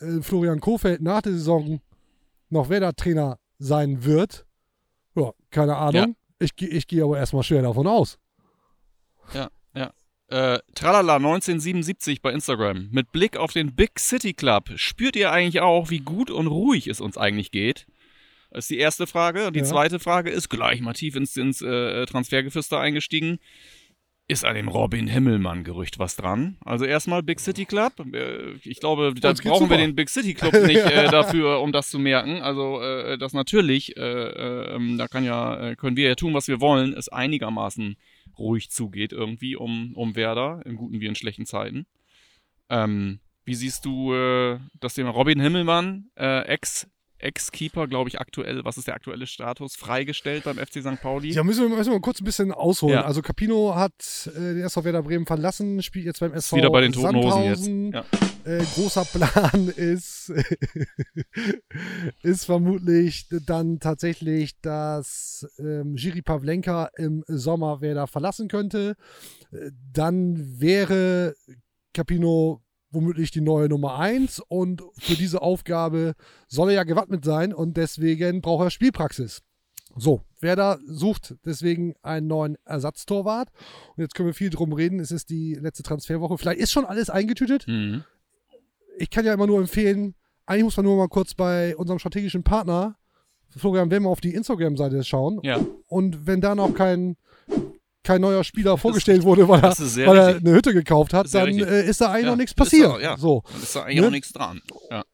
äh, 0.00 0.20
Florian 0.20 0.60
Kofeld 0.60 1.00
nach 1.02 1.22
der 1.22 1.32
Saison 1.32 1.80
noch 2.48 2.68
Werder-Trainer 2.68 3.38
sein 3.58 4.04
wird, 4.04 4.46
ja, 5.14 5.32
keine 5.50 5.76
Ahnung. 5.76 6.16
Ich, 6.38 6.56
geh- 6.56 6.66
ich 6.66 6.86
gehe 6.86 7.04
aber 7.04 7.18
erstmal 7.18 7.42
schwer 7.42 7.62
davon 7.62 7.86
aus. 7.86 8.18
Äh, 10.30 10.60
Tralala 10.74 11.16
1977 11.16 12.22
bei 12.22 12.32
Instagram. 12.32 12.88
Mit 12.92 13.10
Blick 13.10 13.36
auf 13.36 13.52
den 13.52 13.74
Big 13.74 13.98
City 13.98 14.32
Club. 14.32 14.70
Spürt 14.76 15.16
ihr 15.16 15.32
eigentlich 15.32 15.60
auch, 15.60 15.90
wie 15.90 15.98
gut 15.98 16.30
und 16.30 16.46
ruhig 16.46 16.86
es 16.86 17.00
uns 17.00 17.18
eigentlich 17.18 17.50
geht? 17.50 17.86
Das 18.52 18.64
ist 18.64 18.70
die 18.70 18.78
erste 18.78 19.06
Frage. 19.08 19.48
Und 19.48 19.54
die 19.56 19.60
Ja. 19.60 19.64
zweite 19.66 19.98
Frage 19.98 20.30
ist 20.30 20.48
gleich 20.48 20.80
mal 20.80 20.92
tief 20.92 21.16
ins, 21.16 21.36
ins 21.36 21.62
äh, 21.62 22.06
Transfergeflüster 22.06 22.78
eingestiegen. 22.78 23.38
Ist 24.28 24.44
an 24.44 24.54
dem 24.54 24.68
Robin 24.68 25.08
Himmelmann-Gerücht 25.08 25.98
was 25.98 26.14
dran? 26.14 26.56
Also 26.64 26.84
erstmal 26.84 27.24
Big 27.24 27.40
City 27.40 27.64
Club. 27.64 27.92
Äh, 28.12 28.52
ich 28.62 28.78
glaube, 28.78 29.12
da 29.20 29.32
brauchen 29.32 29.44
wir 29.44 29.52
super. 29.58 29.76
den 29.78 29.96
Big 29.96 30.08
City 30.08 30.34
Club 30.34 30.52
nicht 30.64 30.76
äh, 30.84 31.08
dafür, 31.10 31.60
um 31.60 31.72
das 31.72 31.90
zu 31.90 31.98
merken. 31.98 32.40
Also 32.40 32.80
äh, 32.80 33.18
das 33.18 33.32
natürlich, 33.32 33.96
äh, 33.96 34.00
äh, 34.00 34.74
ähm, 34.76 34.96
da 34.96 35.08
kann 35.08 35.24
ja, 35.24 35.70
äh, 35.70 35.74
können 35.74 35.96
wir 35.96 36.06
ja 36.08 36.14
tun, 36.14 36.34
was 36.34 36.46
wir 36.46 36.60
wollen, 36.60 36.92
es 36.92 37.08
einigermaßen 37.08 37.96
ruhig 38.40 38.70
zugeht 38.70 39.12
irgendwie 39.12 39.54
um, 39.54 39.94
um 39.94 40.16
Werder, 40.16 40.62
in 40.64 40.76
guten 40.76 41.00
wie 41.00 41.06
in 41.06 41.14
schlechten 41.14 41.46
Zeiten. 41.46 41.86
Ähm, 42.68 43.20
wie 43.44 43.54
siehst 43.54 43.84
du 43.84 44.12
äh, 44.14 44.58
das 44.80 44.94
Thema 44.94 45.10
Robin 45.10 45.40
Himmelmann, 45.40 46.10
äh, 46.16 46.42
Ex- 46.46 46.88
Ex-Keeper, 47.22 47.86
glaube 47.86 48.08
ich, 48.08 48.20
aktuell, 48.20 48.64
was 48.64 48.78
ist 48.78 48.86
der 48.86 48.94
aktuelle 48.94 49.26
Status? 49.26 49.76
Freigestellt 49.76 50.44
beim 50.44 50.56
FC 50.56 50.82
St. 50.82 51.00
Pauli? 51.00 51.30
Ja, 51.30 51.42
müssen 51.42 51.62
wir, 51.62 51.76
müssen 51.76 51.90
wir 51.90 51.98
mal 51.98 52.00
kurz 52.00 52.20
ein 52.20 52.24
bisschen 52.24 52.52
ausholen. 52.52 52.94
Ja. 52.94 53.04
Also 53.04 53.22
Capino 53.22 53.74
hat 53.74 54.30
äh, 54.34 54.54
den 54.54 54.62
SV 54.62 54.84
Werder 54.84 55.02
Bremen 55.02 55.26
verlassen, 55.26 55.82
spielt 55.82 56.06
jetzt 56.06 56.20
beim 56.20 56.32
SV 56.32 56.56
wieder 56.56 56.70
bei 56.70 56.80
den 56.80 56.92
Toten 56.92 57.16
Hosen 57.16 57.44
jetzt. 57.44 57.66
Ja. 57.66 58.04
Äh, 58.44 58.64
großer 58.74 59.04
Plan 59.04 59.68
ist, 59.76 60.32
ist 62.22 62.44
vermutlich 62.44 63.26
dann 63.46 63.80
tatsächlich, 63.80 64.58
dass 64.60 65.46
ähm, 65.58 65.96
Jiri 65.96 66.22
Pavlenka 66.22 66.90
im 66.96 67.22
Sommer 67.26 67.80
Werder 67.80 68.06
verlassen 68.06 68.48
könnte. 68.48 68.96
Äh, 69.52 69.70
Dann 69.92 70.60
wäre 70.60 71.34
Capino 71.92 72.62
womöglich 72.90 73.30
die 73.30 73.40
neue 73.40 73.68
Nummer 73.68 73.98
1 73.98 74.40
und 74.48 74.82
für 74.98 75.14
diese 75.14 75.42
Aufgabe 75.42 76.14
soll 76.48 76.70
er 76.70 76.76
ja 76.76 76.84
gewappnet 76.84 77.24
sein 77.24 77.54
und 77.54 77.76
deswegen 77.76 78.40
braucht 78.40 78.66
er 78.66 78.70
Spielpraxis. 78.70 79.42
So, 79.96 80.22
Werder 80.40 80.78
sucht 80.86 81.34
deswegen 81.44 81.94
einen 82.02 82.26
neuen 82.28 82.56
Ersatztorwart. 82.64 83.48
Und 83.96 84.02
jetzt 84.02 84.14
können 84.14 84.28
wir 84.28 84.34
viel 84.34 84.50
drum 84.50 84.72
reden. 84.72 85.00
Es 85.00 85.10
ist 85.10 85.30
die 85.30 85.54
letzte 85.54 85.82
Transferwoche. 85.82 86.38
Vielleicht 86.38 86.60
ist 86.60 86.70
schon 86.70 86.84
alles 86.84 87.10
eingetütet. 87.10 87.66
Mhm. 87.66 88.04
Ich 88.98 89.10
kann 89.10 89.24
ja 89.24 89.34
immer 89.34 89.46
nur 89.46 89.58
empfehlen, 89.58 90.14
eigentlich 90.46 90.64
muss 90.64 90.76
man 90.76 90.86
nur 90.86 90.96
mal 90.96 91.08
kurz 91.08 91.34
bei 91.34 91.76
unserem 91.76 91.98
strategischen 91.98 92.42
Partner, 92.42 92.96
Florian 93.56 93.90
Wemmer, 93.90 94.10
auf 94.10 94.20
die 94.20 94.34
Instagram-Seite 94.34 95.02
schauen. 95.04 95.40
Ja, 95.42 95.60
Und 95.86 96.26
wenn 96.26 96.40
da 96.40 96.54
noch 96.54 96.74
kein, 96.74 97.16
kein 98.02 98.20
neuer 98.20 98.44
Spieler 98.44 98.78
vorgestellt 98.78 99.22
wurde, 99.24 99.46
weil, 99.48 99.60
er, 99.62 99.70
ist 99.70 99.96
weil 99.96 100.16
er 100.16 100.36
eine 100.36 100.52
Hütte 100.52 100.72
gekauft 100.72 101.12
hat, 101.12 101.26
ist 101.26 101.34
dann 101.34 101.48
äh, 101.48 101.84
ist 101.84 102.00
da 102.00 102.10
eigentlich 102.12 102.24
Ja, 102.24 102.30
noch 102.30 102.36
nichts 102.36 102.52
ist 102.52 102.56
passiert. 102.56 102.88
auch, 102.90 103.00
ja. 103.00 103.16
So. 103.18 103.42
dann 103.52 103.62
ist 103.62 103.76
da 103.76 103.82
eigentlich 103.82 104.00
Ne? 104.00 104.06
auch 104.06 104.10
nichts 104.10 104.32
dran. 104.32 104.60
Ja. 104.90 105.04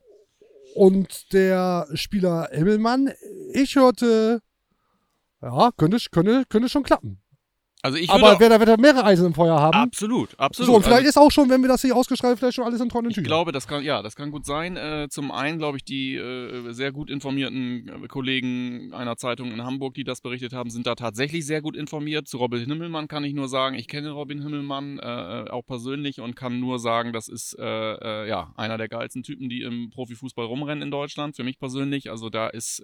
Und 0.74 1.32
der 1.32 1.86
Spieler 1.94 2.48
Himmelmann, 2.52 3.10
ich 3.52 3.76
hörte, 3.76 4.40
ja, 5.42 5.70
könnte, 5.76 5.98
könnte, 6.10 6.44
könnte 6.48 6.68
schon 6.68 6.82
klappen. 6.82 7.20
Also 7.82 7.98
ich 7.98 8.10
Aber 8.10 8.40
wer 8.40 8.48
da 8.48 8.58
wird 8.58 8.68
er 8.68 8.80
mehrere 8.80 9.04
Eisen 9.04 9.26
im 9.26 9.34
Feuer 9.34 9.60
haben. 9.60 9.76
absolut, 9.76 10.38
absolut. 10.40 10.66
so, 10.66 10.76
und 10.76 10.82
vielleicht 10.82 11.06
also, 11.06 11.08
ist 11.08 11.18
auch 11.18 11.30
schon, 11.30 11.50
wenn 11.50 11.60
wir 11.60 11.68
das 11.68 11.82
hier 11.82 11.94
ausgeschrieben, 11.94 12.36
vielleicht 12.36 12.56
schon 12.56 12.64
alles 12.64 12.80
in 12.80 12.88
trockenen 12.88 13.10
ich 13.10 13.14
Tüchern. 13.14 13.28
glaube, 13.28 13.52
das 13.52 13.68
kann, 13.68 13.84
ja, 13.84 14.02
das 14.02 14.16
kann 14.16 14.30
gut 14.30 14.46
sein. 14.46 14.76
Äh, 14.76 15.08
zum 15.10 15.30
einen 15.30 15.58
glaube 15.58 15.76
ich, 15.76 15.84
die 15.84 16.16
äh, 16.16 16.72
sehr 16.72 16.90
gut 16.90 17.10
informierten 17.10 18.04
äh, 18.04 18.08
Kollegen 18.08 18.92
einer 18.92 19.16
Zeitung 19.16 19.52
in 19.52 19.62
Hamburg, 19.62 19.94
die 19.94 20.04
das 20.04 20.20
berichtet 20.20 20.52
haben, 20.52 20.70
sind 20.70 20.86
da 20.86 20.94
tatsächlich 20.94 21.46
sehr 21.46 21.60
gut 21.60 21.76
informiert. 21.76 22.26
Zu 22.28 22.38
Robin 22.38 22.64
Himmelmann 22.64 23.08
kann 23.08 23.24
ich 23.24 23.34
nur 23.34 23.48
sagen, 23.48 23.76
ich 23.76 23.88
kenne 23.88 24.10
Robin 24.10 24.42
Himmelmann 24.42 24.98
äh, 24.98 25.42
äh, 25.42 25.50
auch 25.50 25.64
persönlich 25.66 26.20
und 26.20 26.34
kann 26.34 26.58
nur 26.58 26.78
sagen, 26.78 27.12
das 27.12 27.28
ist 27.28 27.56
äh, 27.58 28.28
ja 28.28 28.52
einer 28.56 28.78
der 28.78 28.88
geilsten 28.88 29.22
Typen, 29.22 29.48
die 29.48 29.62
im 29.62 29.90
Profifußball 29.90 30.46
rumrennen 30.46 30.82
in 30.82 30.90
Deutschland. 30.90 31.36
Für 31.36 31.44
mich 31.44 31.58
persönlich, 31.58 32.10
also 32.10 32.30
da 32.30 32.48
ist 32.48 32.82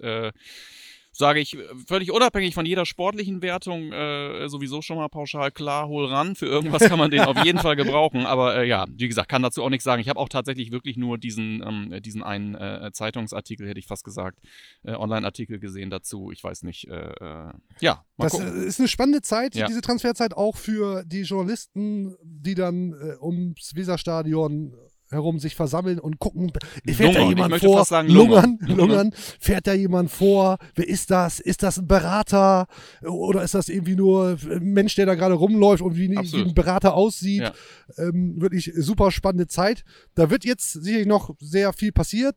sage 1.13 1.39
ich, 1.39 1.57
völlig 1.87 2.11
unabhängig 2.11 2.53
von 2.55 2.65
jeder 2.65 2.85
sportlichen 2.85 3.41
Wertung, 3.41 3.91
äh, 3.93 4.49
sowieso 4.49 4.81
schon 4.81 4.97
mal 4.97 5.07
pauschal 5.09 5.51
klar, 5.51 5.87
hol 5.87 6.07
ran. 6.07 6.35
Für 6.35 6.47
irgendwas 6.47 6.83
kann 6.83 6.97
man 6.99 7.11
den 7.11 7.21
auf 7.21 7.43
jeden 7.45 7.59
Fall 7.59 7.75
gebrauchen. 7.75 8.25
Aber 8.25 8.57
äh, 8.57 8.67
ja, 8.67 8.85
wie 8.89 9.07
gesagt, 9.07 9.29
kann 9.29 9.41
dazu 9.43 9.63
auch 9.63 9.69
nichts 9.69 9.83
sagen. 9.83 10.01
Ich 10.01 10.09
habe 10.09 10.19
auch 10.19 10.27
tatsächlich 10.29 10.71
wirklich 10.71 10.97
nur 10.97 11.17
diesen, 11.17 11.63
ähm, 11.65 12.01
diesen 12.01 12.23
einen 12.23 12.55
äh, 12.55 12.89
Zeitungsartikel, 12.91 13.67
hätte 13.67 13.79
ich 13.79 13.87
fast 13.87 14.03
gesagt, 14.03 14.39
äh, 14.83 14.93
Online-Artikel 14.95 15.59
gesehen 15.59 15.89
dazu. 15.89 16.31
Ich 16.31 16.43
weiß 16.43 16.63
nicht. 16.63 16.87
Äh, 16.87 16.93
äh, 17.11 17.53
ja, 17.79 18.03
mal 18.17 18.25
Das 18.25 18.31
gucken. 18.33 18.63
äh, 18.63 18.65
ist 18.65 18.79
eine 18.79 18.87
spannende 18.87 19.21
Zeit, 19.21 19.55
Ja. 19.55 19.67
diese 19.67 19.81
Transferzeit, 19.81 20.33
auch 20.35 20.57
für 20.57 21.03
die 21.05 21.21
Journalisten, 21.21 22.15
die 22.23 22.55
dann 22.55 22.93
äh, 22.93 23.15
ums 23.23 23.75
Weserstadion 23.75 24.73
herum 25.13 25.39
sich 25.39 25.55
versammeln 25.55 25.99
und 25.99 26.19
gucken, 26.19 26.51
fährt 26.85 27.15
da 27.15 27.19
Lungern. 27.21 27.31
Ich 27.31 27.37
jemand 27.37 27.63
vor? 27.63 27.85
sagen 27.85 28.09
lungern, 28.09 28.57
lungern. 28.61 28.77
lungern, 28.77 29.11
fährt 29.39 29.67
da 29.67 29.73
jemand 29.73 30.11
vor? 30.11 30.57
Wer 30.75 30.87
ist 30.87 31.09
das? 31.11 31.39
Ist 31.39 31.63
das 31.63 31.77
ein 31.77 31.87
Berater? 31.87 32.67
Oder 33.03 33.43
ist 33.43 33.53
das 33.53 33.69
irgendwie 33.69 33.95
nur 33.95 34.37
ein 34.49 34.63
Mensch, 34.73 34.95
der 34.95 35.05
da 35.05 35.15
gerade 35.15 35.35
rumläuft 35.35 35.81
und 35.81 35.95
wie, 35.95 36.09
wie 36.09 36.17
ein 36.17 36.53
Berater 36.53 36.93
aussieht? 36.95 37.41
Ja. 37.43 37.53
Ähm, 37.97 38.41
wirklich 38.41 38.71
super 38.75 39.11
spannende 39.11 39.47
Zeit. 39.47 39.83
Da 40.15 40.29
wird 40.29 40.43
jetzt 40.45 40.73
sicherlich 40.73 41.07
noch 41.07 41.35
sehr 41.39 41.71
viel 41.73 41.91
passiert. 41.91 42.35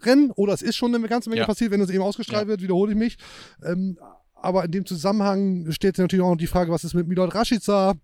Rennen 0.00 0.30
oder 0.30 0.54
es 0.54 0.62
ist 0.62 0.76
schon 0.76 0.94
eine 0.94 1.06
ganze 1.08 1.28
Menge 1.28 1.40
Ja. 1.40 1.46
passiert, 1.46 1.70
wenn 1.70 1.80
es 1.82 1.90
eben 1.90 2.02
ausgestrahlt 2.02 2.44
Ja. 2.44 2.48
wird, 2.48 2.62
wiederhole 2.62 2.92
ich 2.92 2.98
mich. 2.98 3.18
Ähm, 3.62 3.98
aber 4.34 4.64
in 4.64 4.70
dem 4.70 4.86
Zusammenhang 4.86 5.70
steht 5.70 5.98
natürlich 5.98 6.24
auch 6.24 6.30
noch 6.30 6.36
die 6.36 6.46
Frage, 6.46 6.72
was 6.72 6.82
ist 6.84 6.94
mit 6.94 7.06
Milot 7.06 7.34
Rashica? 7.34 7.94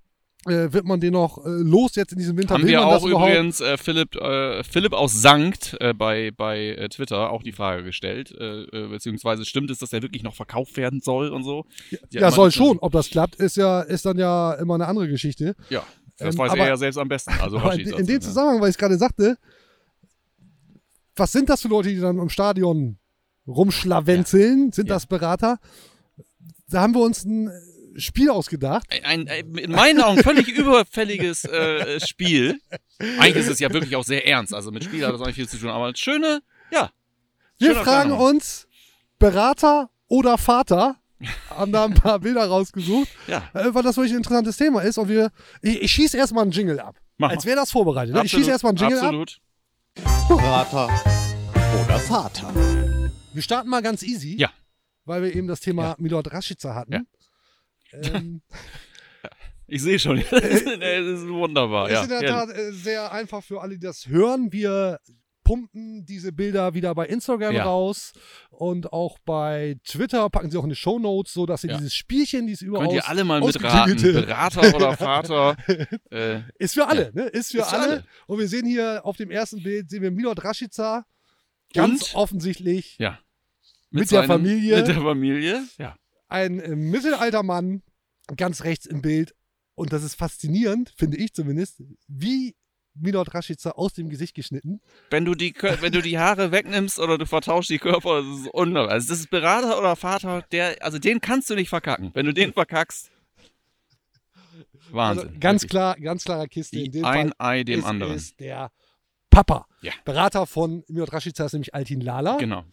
Äh, 0.47 0.73
wird 0.73 0.85
man 0.85 1.01
den 1.01 1.15
noch 1.15 1.45
äh, 1.45 1.49
los 1.49 1.97
jetzt 1.97 2.13
in 2.13 2.19
diesem 2.19 2.37
Winter? 2.39 2.55
Haben 2.55 2.67
wir 2.67 2.87
auch 2.87 3.05
übrigens 3.05 3.61
äh, 3.61 3.77
Philipp, 3.77 4.15
äh, 4.15 4.63
Philipp 4.63 4.93
aus 4.93 5.21
Sankt 5.21 5.77
äh, 5.81 5.93
bei, 5.93 6.31
bei 6.31 6.69
äh, 6.77 6.89
Twitter 6.89 7.31
auch 7.31 7.43
die 7.43 7.51
Frage 7.53 7.83
gestellt, 7.83 8.31
äh, 8.39 8.63
äh, 8.63 8.89
beziehungsweise 8.89 9.45
stimmt 9.45 9.71
es, 9.71 9.79
dass 9.81 9.93
er 9.93 10.01
wirklich 10.01 10.23
noch 10.23 10.35
verkauft 10.37 10.77
werden 10.77 11.01
soll 11.01 11.31
und 11.31 11.43
so? 11.43 11.65
Die 12.13 12.19
Ja, 12.19 12.31
soll 12.31 12.53
schon. 12.53 12.79
Ob 12.79 12.93
das 12.93 13.11
klappt, 13.11 13.35
ist 13.37 13.57
ja 13.57 13.81
ist 13.83 14.07
dann 14.07 14.17
ja 14.17 14.53
immer 14.55 14.75
eine 14.77 14.87
andere 14.87 15.09
Geschichte. 15.09 15.57
Ja, 15.71 15.83
das 16.19 16.35
Ähm, 16.35 16.39
weiß 16.39 16.53
aber- 16.53 16.61
er 16.61 16.69
ja 16.69 16.77
selbst 16.77 16.99
am 16.99 17.09
besten. 17.09 17.33
Also 17.41 17.59
in, 17.73 17.81
in 17.91 18.07
dem 18.07 18.21
Zusammenhang, 18.21 18.61
weil 18.61 18.71
ich 18.71 18.79
gerade 18.79 18.97
sagte, 18.97 19.37
was 21.17 21.33
sind 21.33 21.49
das 21.49 21.63
für 21.63 21.69
Leute, 21.69 21.89
die 21.89 21.99
dann 22.01 22.19
im 22.19 22.29
Stadion 22.29 22.99
rumschlawenzeln? 23.49 24.71
Sind 24.73 24.89
Ja. 24.89 24.95
das 24.95 25.07
Berater? 25.07 25.59
Da 26.71 26.81
haben 26.83 26.95
wir 26.95 27.01
uns 27.03 27.25
ein 27.25 27.51
Spiel 27.97 28.31
ausgedacht. 28.31 28.87
Ein, 29.05 29.29
ein 29.29 29.55
in 29.57 29.73
meinen 29.73 30.01
Augen 30.01 30.23
völlig 30.23 30.49
überfälliges 30.49 31.45
äh, 31.45 32.01
Spiel. 32.07 32.61
Eigentlich 33.19 33.37
ist 33.37 33.49
es 33.51 33.59
ja 33.59 33.73
wirklich 33.73 33.97
auch 33.97 34.05
sehr 34.05 34.27
ernst. 34.27 34.55
Also 34.55 34.71
mit 34.71 34.85
Spiel 34.85 35.05
hat 35.07 35.13
das 35.15 35.21
auch 35.21 35.27
nicht 35.27 35.37
viel 35.37 35.49
zu 35.49 35.57
tun, 35.59 35.71
aber 35.71 35.95
schöne, 35.97 36.41
ja. 36.71 36.91
Wir 37.59 37.75
fragen 37.77 38.13
uns, 38.13 38.69
Berater 39.19 39.91
oder 40.07 40.39
Vater? 40.39 40.97
Haben 41.51 41.73
da 41.73 41.85
ein 41.87 41.95
paar 41.95 42.19
Bilder 42.21 42.47
rausgesucht, 42.47 43.09
Ja, 43.27 43.49
äh, 43.55 43.75
weil 43.75 43.83
das 43.83 43.97
wirklich 43.97 44.13
ein 44.13 44.19
interessantes 44.19 44.57
Thema 44.57 44.83
ist. 44.83 44.99
Und 44.99 45.09
wir, 45.09 45.31
ich, 45.63 45.83
ich 45.83 45.91
schieße 45.91 46.17
erstmal 46.17 46.43
einen 46.43 46.53
Jingle 46.53 46.79
ab. 46.79 46.95
Mach 47.17 47.31
als 47.31 47.45
wäre 47.45 47.57
das 47.57 47.73
vorbereitet. 47.73 48.15
ne? 48.15 48.21
Ich 48.21 48.27
absolut, 48.27 48.41
schieße 48.45 48.51
erstmal 48.53 48.71
einen 48.71 48.79
Jingle 48.79 48.99
ab. 48.99 49.05
absolut. 49.07 49.41
Berater 50.29 50.89
oder 51.85 51.99
Vater. 51.99 52.55
Wir 53.35 53.43
starten 53.43 53.69
mal 53.69 53.83
ganz 53.83 54.03
easy. 54.05 54.37
Ja. 54.39 54.51
Weil 55.05 55.23
wir 55.23 55.35
eben 55.35 55.49
das 55.49 55.59
Thema 55.61 55.83
Ja. 55.83 55.95
Milord 55.99 56.33
Rashica 56.33 56.75
hatten. 56.75 56.93
Ja. 56.93 57.01
Ähm, 57.93 58.43
Ich 59.71 59.83
sehe 59.83 59.99
schon. 59.99 60.17
das 60.31 60.43
ist 60.43 61.29
wunderbar. 61.29 61.89
ist 61.89 61.93
Ja, 61.95 62.03
in 62.05 62.09
der. 62.09 62.21
Tat 62.23 62.49
äh, 62.57 62.73
sehr 62.73 63.13
einfach 63.13 63.43
für 63.45 63.61
alle, 63.61 63.75
die 63.75 63.81
das 63.87 64.07
hören. 64.07 64.51
Wir 64.51 64.99
pumpen 65.45 66.07
diese 66.07 66.33
Bilder 66.33 66.73
wieder 66.73 66.95
bei 66.95 67.07
Instagram 67.07 67.55
Ja. 67.55 67.65
raus 67.65 68.13
und 68.51 68.93
auch 68.95 69.19
bei 69.27 69.77
Twitter 69.85 70.29
packen 70.31 70.51
sie 70.51 70.57
auch 70.59 70.63
in 70.65 70.71
die 70.71 70.75
Shownotes, 70.77 71.35
so 71.35 71.45
dass 71.45 71.65
ihr 71.65 71.71
Ja. 71.71 71.77
dieses 71.77 71.95
Spielchen, 71.95 72.47
dieses 72.47 72.63
überaus 72.63 72.85
Könnt 72.85 72.95
ihr 72.95 73.09
alle 73.09 73.25
mal 73.25 73.41
mitraten. 73.43 73.97
Berater 74.03 74.75
oder 74.75 74.97
Vater. 74.97 75.57
äh, 76.11 76.41
Ist 76.59 76.73
für 76.75 76.87
alle, 76.89 77.11
ne? 77.15 77.25
Ist 77.25 77.53
für 77.53 77.59
Ist 77.59 77.73
alle. 77.73 77.83
alle. 77.93 78.05
Und 78.27 78.39
wir 78.39 78.49
sehen 78.49 78.65
hier 78.67 79.03
auf 79.05 79.19
dem 79.19 79.31
ersten 79.31 79.63
Bild, 79.63 79.91
sehen 79.91 80.01
wir 80.03 80.11
Milord 80.11 80.43
Rashica. 80.45 81.05
Ganz 81.75 82.15
Und? 82.15 82.15
offensichtlich 82.15 82.97
ja. 82.99 83.19
Mit 83.91 84.11
der 84.11 84.21
seinem- 84.21 84.29
Familie. 84.29 84.77
Mit 84.79 84.89
der 84.89 84.95
Familie, 85.03 85.63
ja. 85.79 85.95
Ein 86.29 86.61
äh, 86.61 86.77
mittelalter 86.77 87.43
Mann, 87.43 87.83
ganz 88.37 88.65
rechts 88.65 88.87
im 88.87 89.03
Bild. 89.03 89.35
Und 89.75 89.93
das 89.93 90.03
ist 90.03 90.15
faszinierend, 90.15 90.93
finde 90.97 91.19
ich 91.19 91.33
zumindest, 91.33 91.83
wie 92.09 92.57
Milord 92.95 93.33
Rashica 93.33 93.71
aus 93.71 93.93
dem 93.93 94.09
Gesicht 94.09 94.35
geschnitten. 94.35 94.81
Wenn 95.11 95.25
du, 95.25 95.35
die, 95.35 95.55
wenn 95.81 95.93
du 95.93 96.03
die 96.03 96.19
Haare 96.19 96.51
wegnimmst 96.51 96.99
oder 96.99 97.17
du 97.17 97.27
vertauschst 97.27 97.71
die 97.71 97.79
Körper, 97.79 98.23
das 98.23 98.41
ist 98.41 98.49
unnormal. 98.49 98.91
Also 98.91 99.11
das 99.11 99.21
ist 99.21 99.31
Berater 99.31 99.79
oder 99.79 99.95
Vater, 99.95 100.43
der, 100.51 100.83
also 100.83 100.99
den 100.99 101.21
kannst 101.21 101.49
du 101.49 101.55
nicht 101.55 101.69
verkacken. 101.69 102.11
Wenn 102.15 102.27
du 102.27 102.35
den 102.35 102.53
verkackst, 102.53 103.13
Wahnsinn. 104.91 105.29
Also 105.29 105.39
ganz 105.41 105.63
wirklich. 105.63 105.71
klar, 105.71 105.97
ganz 106.01 106.25
klarer 106.25 106.47
Kiste. 106.49 106.77
Wie 106.77 106.87
In 106.87 106.93
dem 106.93 107.05
ein 107.05 107.29
Fall 107.29 107.35
Ei 107.39 107.65
dem 107.65 107.81
ist 107.81 107.85
anderen. 107.87 108.15
es 108.15 108.37
der 108.37 108.71
Papa. 109.31 109.67
Ja. 109.83 109.93
Berater 110.05 110.47
von 110.47 110.85
Milord 110.89 111.13
Rashica 111.13 111.45
ist 111.45 111.53
nämlich 111.53 111.75
Altin 111.75 112.01
Lala. 112.01 112.37
Genau. 112.39 112.65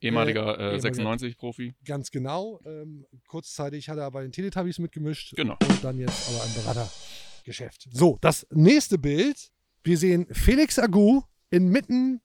Ehemaliger 0.00 0.58
Äh, 0.58 0.76
äh, 0.76 0.78
96-Profi. 0.78 1.74
Ganz 1.84 2.10
genau. 2.10 2.60
Ähm, 2.64 3.06
kurzzeitig 3.26 3.88
hat 3.88 3.98
er 3.98 4.10
bei 4.10 4.22
den 4.22 4.32
Teletubbies 4.32 4.78
mitgemischt. 4.78 5.34
Genau. 5.36 5.56
Und 5.68 5.82
dann 5.84 5.98
jetzt 5.98 6.28
aber 6.28 6.44
im 6.44 6.54
Beratergeschäft. 6.54 7.88
So, 7.92 8.18
das 8.20 8.46
nächste 8.50 8.98
Bild. 8.98 9.50
Wir 9.82 9.96
sehen 9.98 10.26
Felix 10.32 10.78
Agu 10.78 11.22
inmitten 11.50 12.20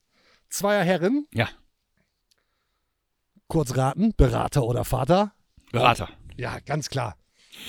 zweier 0.49 0.83
Herren. 0.83 1.27
Ja. 1.33 1.49
Kurz 3.47 3.75
raten, 3.77 4.13
Berater 4.17 4.63
oder 4.63 4.83
Vater? 4.85 5.33
Berater. 5.71 6.09
Ja, 6.37 6.59
ganz 6.59 6.89
klar. 6.89 7.17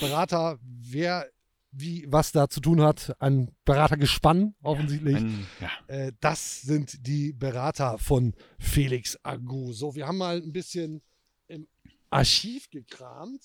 Berater, 0.00 0.58
wer 0.62 1.26
wie 1.76 2.04
was 2.08 2.30
da 2.32 2.48
zu 2.48 2.60
tun 2.60 2.80
hat, 2.80 3.16
ein 3.20 3.50
Beratergespann 3.64 4.54
offensichtlich. 4.62 5.16
Ein, 5.16 5.46
ja. 5.60 5.70
Äh, 5.94 6.12
das 6.20 6.62
sind 6.62 7.06
die 7.06 7.32
Berater 7.32 7.98
von 7.98 8.34
Felix 8.58 9.18
Agu. 9.22 9.72
So, 9.72 9.94
wir 9.94 10.06
haben 10.06 10.18
mal 10.18 10.36
ein 10.36 10.52
bisschen 10.52 11.02
im 11.48 11.66
Archiv 12.10 12.70
gekramt. 12.70 13.42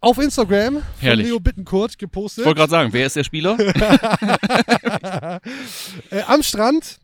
Auf 0.00 0.18
Instagram 0.18 0.82
Herrlich. 0.98 1.26
Leo 1.28 1.38
Bittenkurt 1.38 1.92
Ich 1.92 1.98
gepostet. 1.98 2.44
wollte 2.44 2.58
gerade 2.58 2.70
sagen, 2.70 2.92
wer 2.92 3.06
ist 3.06 3.14
der 3.14 3.22
Spieler? 3.24 3.56
äh, 6.10 6.22
am 6.26 6.42
Strand. 6.42 6.98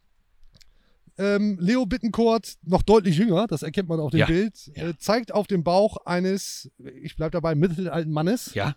Ähm, 1.18 1.58
Leo 1.60 1.84
Bittenkurt, 1.84 2.54
noch 2.62 2.82
deutlich 2.82 3.18
jünger, 3.18 3.46
das 3.46 3.62
erkennt 3.62 3.88
man 3.90 4.00
auf 4.00 4.10
dem 4.10 4.20
Ja. 4.20 4.26
Bild, 4.26 4.70
Ja. 4.74 4.88
äh, 4.88 4.96
zeigt 4.96 5.32
auf 5.32 5.46
dem 5.46 5.62
Bauch 5.62 5.98
eines, 6.06 6.70
ich 7.02 7.14
bleib 7.14 7.32
dabei, 7.32 7.54
mittelalten 7.54 8.10
Mannes. 8.12 8.54
ja. 8.54 8.74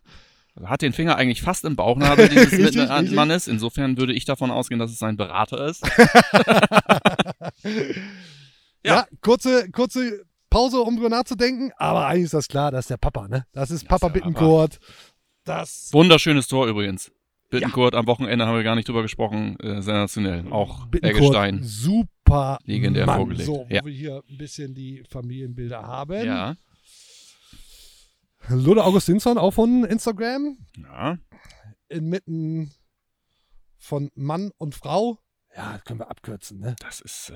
Hat 0.64 0.82
den 0.84 0.94
Finger 0.94 1.16
eigentlich 1.16 1.42
fast 1.42 1.66
im 1.66 1.76
Bauchnabel 1.76 2.30
dieses 2.30 2.52
Richtig, 2.60 2.90
richtig. 2.90 3.12
Mannes. 3.12 3.48
Insofern 3.48 3.98
würde 3.98 4.14
ich 4.14 4.26
davon 4.26 4.52
ausgehen, 4.52 4.80
dass 4.80 4.92
es 4.92 5.02
ein 5.02 5.18
Berater 5.18 5.66
ist. 5.68 5.84
Ja, 8.86 9.06
kurze, 9.22 9.70
kurze 9.72 10.26
Pause, 10.50 10.82
um 10.82 10.96
drüber 10.98 11.10
nachzudenken, 11.10 11.72
aber 11.78 12.06
eigentlich 12.08 12.26
ist 12.26 12.34
das 12.34 12.48
klar, 12.50 12.70
das 12.70 12.82
ist 12.86 12.90
der 12.90 12.98
Papa, 12.98 13.28
ne? 13.30 13.46
Das 13.54 13.72
ist 13.72 13.88
Papa 13.88 14.08
ist 14.08 14.14
Bittenkurt. 14.14 14.78
Das 15.46 15.90
Wunderschönes 15.94 16.48
Tor 16.48 16.68
übrigens. 16.68 17.10
Bittenkurt 17.50 17.96
am 17.96 18.08
Wochenende 18.08 18.46
haben 18.46 18.56
wir 18.56 18.64
gar 18.64 18.76
nicht 18.76 18.88
drüber 18.88 19.02
gesprochen. 19.04 19.58
Äh, 19.60 19.82
sensationell. 19.82 20.52
Auch 20.52 20.88
Eggestein. 21.02 21.60
super 21.64 22.58
Legendär 22.66 23.06
Mann. 23.06 23.18
vorgelegt. 23.20 23.46
So, 23.46 23.66
wo 23.70 23.74
Ja. 23.74 23.86
wir 23.86 23.94
hier 23.94 24.22
ein 24.30 24.38
bisschen 24.38 24.74
die 24.74 25.04
Familienbilder 25.10 25.82
haben. 25.82 26.26
Ja. 26.26 26.56
Lude 28.50 28.84
Augustinsson, 28.84 29.38
auch 29.38 29.52
von 29.52 29.84
Instagram, 29.86 30.58
Ja. 30.78 31.18
inmitten 31.90 32.72
von 33.78 34.10
Mann 34.16 34.52
und 34.58 34.76
Frau. 34.76 35.20
Ja, 35.56 35.74
das 35.74 35.84
können 35.86 36.00
wir 36.00 36.10
abkürzen, 36.10 36.60
ne? 36.60 36.76
Das 36.80 37.00
ist. 37.02 37.30
Äh, 37.30 37.34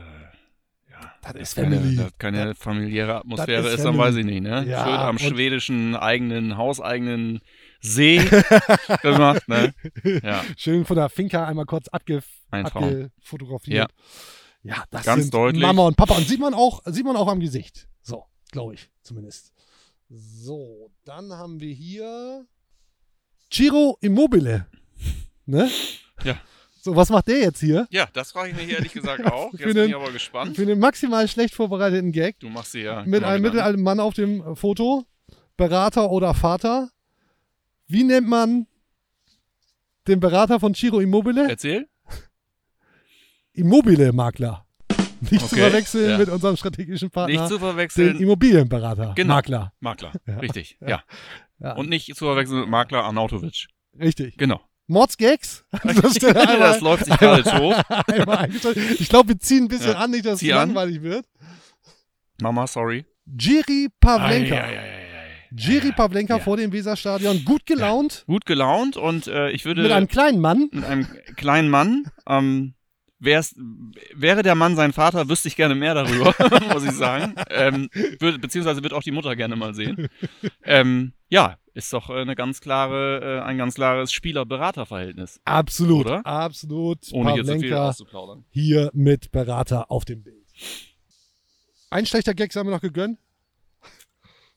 ja. 0.91 1.13
Das 1.22 1.36
ist 1.36 1.56
Keine, 1.56 1.76
Family. 1.78 1.96
das 1.98 2.17
keine 2.17 2.56
familiäre 2.56 3.15
Atmosphäre 3.17 3.62
Das 3.63 3.74
ist 3.74 3.80
ist, 3.80 3.86
dann 3.86 3.98
weiß 3.98 4.15
ich 4.15 4.26
nicht, 4.26 4.41
ne? 4.41 4.65
Ja, 4.65 4.84
Schön 4.86 4.93
am 4.96 5.20
schwedischen 5.20 5.96
eigenen, 5.96 6.58
hauseigenen 6.58 7.41
See 7.82 8.17
gemacht, 9.04 9.48
ne? 9.48 9.74
Ja. 10.24 10.43
Schön 10.58 10.86
von 10.86 10.96
der 10.96 11.10
Finca 11.10 11.46
einmal 11.46 11.65
kurz 11.65 11.88
abge 11.89 12.24
Ein 12.50 12.65
abgefotografiert. 12.65 13.91
Ja, 14.63 14.84
das 14.89 15.06
Ganz 15.06 15.24
sind 15.24 15.34
deutlich. 15.34 15.62
Mama 15.62 15.84
und 15.86 15.96
Papa. 15.96 16.15
Und 16.15 16.28
sieht 16.28 16.39
man 16.39 16.54
auch, 16.56 16.82
sieht 16.86 17.06
man 17.06 17.15
auch 17.15 17.28
am 17.28 17.39
Gesicht. 17.39 17.88
So, 18.02 18.26
glaube 18.52 18.74
ich 18.74 18.89
zumindest. 19.04 19.54
So, 20.10 20.91
dann 21.06 21.34
haben 21.34 21.60
wir 21.60 21.74
hier 21.74 22.46
Ciro 23.52 23.98
Immobile. 24.02 24.67
Ne? 25.46 25.70
Ja. 26.24 26.39
So, 26.82 26.96
was 26.96 27.10
macht 27.10 27.28
der 27.28 27.39
jetzt 27.39 27.60
hier? 27.60 27.88
Ja, 27.91 28.08
das 28.13 28.32
frage 28.32 28.52
ich 28.52 28.56
mich 28.56 28.70
ehrlich 28.70 28.93
gesagt 28.93 29.26
auch. 29.32 29.52
Jetzt 29.54 29.63
bin 29.63 29.76
den- 29.76 29.89
ich 29.89 29.96
aber 29.96 30.12
gespannt. 30.12 30.56
Für 30.56 30.65
den 30.65 30.80
maximal 30.80 31.28
schlecht 31.28 31.54
vorbereiteten 31.54 32.12
Gag. 32.12 32.39
Du 32.39 32.50
machst 32.50 32.72
sie 32.72 32.82
ja. 32.82 33.04
Mit 33.04 33.24
einem 33.24 33.41
Gedanken. 33.41 33.41
mittelalten 33.43 33.84
Mann 33.84 34.00
auf 34.00 34.13
dem 34.13 34.41
äh, 34.41 34.56
Foto. 34.56 35.06
Berater 35.58 36.12
oder 36.12 36.34
Vater. 36.34 36.89
Wie 37.88 38.04
nennt 38.04 38.28
man 38.28 38.67
den 40.08 40.20
Berater 40.20 40.60
von 40.60 40.74
Ciro 40.76 41.00
Immobile? 41.00 41.50
Erzähl. 41.50 41.89
Immobile-Makler. 43.54 44.66
Nicht 45.32 45.39
zu 45.48 45.56
Okay, 45.56 45.62
verwechseln 45.69 46.10
ja. 46.12 46.17
mit 46.17 46.29
unserem 46.29 46.58
strategischen 46.58 47.10
Partner, 47.10 47.33
Nicht 47.35 47.48
zu 47.48 47.56
den 47.56 47.60
verwechseln. 47.60 48.19
Immobilienberater. 48.19 49.13
Genau. 49.15 49.35
Makler. 49.35 49.73
Makler. 49.79 50.12
Ja. 50.25 50.37
Richtig. 50.39 50.77
Ja. 50.85 51.04
Ja. 51.60 51.73
Und 51.75 51.89
nicht 51.89 52.08
zu 52.15 52.25
verwechseln 52.25 52.60
mit 52.62 52.69
Makler 52.69 53.04
Arnautovic. 53.04 53.67
Richtig. 54.00 54.37
Genau. 54.37 54.62
Mordsgags. 54.87 55.65
Das, 55.83 56.13
das 56.19 56.81
läuft 56.81 57.06
sich 57.06 57.17
gerade 57.17 57.44
eingestellt. 58.39 58.77
ich 59.00 59.10
glaube, 59.10 59.29
wir 59.29 59.39
ziehen 59.39 59.65
ein 59.65 59.67
bisschen 59.67 59.92
Ja. 59.92 59.98
an, 59.98 60.12
nicht, 60.12 60.25
dass 60.25 60.33
es 60.35 60.39
Zieh 60.39 60.54
an. 60.54 60.69
langweilig 60.69 61.02
wird. 61.02 61.25
Mama, 62.42 62.67
sorry. 62.67 63.06
Jiri 63.25 63.89
Pavlenka. 64.00 64.56
Ei, 64.56 64.60
ei, 64.60 64.79
ei. 64.79 65.04
Jiri 65.52 65.92
Pavlenka 65.92 66.37
Ja. 66.37 66.44
vor 66.44 66.58
dem 66.58 66.71
Weserstadion. 66.71 67.44
Gut 67.44 67.65
gelaunt. 67.65 68.23
Gut 68.27 68.46
gelaunt 68.46 68.96
und 68.98 69.27
äh, 69.27 69.50
ich 69.52 69.65
würde 69.65 69.81
Mit 69.81 69.92
einem 69.92 70.08
kleinen 70.08 70.39
Mann. 70.39 70.69
mit 70.71 70.83
einem 70.85 71.08
kleinen 71.35 71.69
Mann. 71.69 72.04
Ähm, 72.27 72.73
wär's, 73.20 73.56
wäre 74.13 74.44
der 74.44 74.56
Mann 74.56 74.76
sein 74.76 74.94
Vater, 74.94 75.30
wüsste 75.30 75.48
ich 75.48 75.56
gerne 75.56 75.76
mehr 75.76 75.94
darüber, 75.94 76.34
muss 76.74 76.84
ich 76.84 76.92
sagen. 76.92 77.36
Ähm, 77.50 77.90
würde, 78.20 78.40
beziehungsweise 78.40 78.84
wird 78.84 78.94
auch 78.94 79.04
die 79.04 79.12
Mutter 79.12 79.36
gerne 79.36 79.56
mal 79.56 79.74
sehen. 79.74 80.10
Ähm, 80.63 81.13
ja, 81.30 81.58
ist 81.74 81.94
doch 81.94 82.10
äh, 82.10 82.22
eine 82.22 82.36
ganz 82.36 82.62
klare, 82.62 83.40
äh, 83.40 83.42
ein 83.44 83.58
ganz 83.58 83.76
klares 83.76 84.12
Spieler-Berater-Verhältnis. 84.12 85.40
Absolut, 85.46 86.06
Oder? 86.08 86.26
absolut. 86.26 87.00
Ohne 87.12 87.34
hier 87.34 87.44
zu 87.44 87.52
viel 87.54 87.70
Pavlenka 87.70 87.90
auszuplaudern. 87.90 88.46
hier 88.50 88.90
mit 88.94 89.32
Berater 89.32 89.92
auf 89.92 90.06
dem 90.06 90.24
Bild. 90.24 90.46
Ein 91.90 92.06
schlechter 92.06 92.34
Gag 92.34 92.54
haben 92.56 92.68
wir 92.68 92.76
noch 92.76 92.82
gegönnt. 92.82 93.20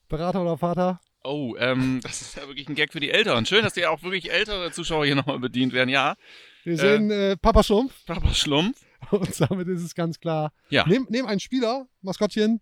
Berater 0.08 0.42
oder 0.42 0.58
Vater? 0.58 1.00
Oh, 1.22 1.54
ähm, 1.58 2.00
das 2.02 2.22
ist 2.22 2.36
ja 2.36 2.46
wirklich 2.48 2.68
ein 2.68 2.74
Gag 2.74 2.92
für 2.92 3.00
die 3.00 3.10
Älteren. 3.10 3.46
Schön, 3.46 3.62
dass 3.62 3.74
die 3.74 3.86
auch 3.86 4.02
wirklich 4.02 4.32
ältere 4.32 4.72
Zuschauer 4.72 5.04
hier 5.04 5.14
nochmal 5.14 5.38
bedient 5.38 5.72
werden. 5.72 5.90
Ja, 5.90 6.16
Wir 6.64 6.76
sehen 6.76 7.10
äh, 7.10 7.36
Papa 7.36 7.62
Schlumpf 7.62 8.04
Papa 8.06 8.32
Schlumpf. 8.34 8.80
und 9.10 9.40
damit 9.40 9.68
ist 9.68 9.82
es 9.82 9.94
ganz 9.94 10.20
klar. 10.20 10.52
Ja. 10.68 10.86
Nehm, 10.86 11.06
nehm 11.08 11.26
einen 11.26 11.40
Spieler, 11.40 11.86
Maskottchen. 12.02 12.60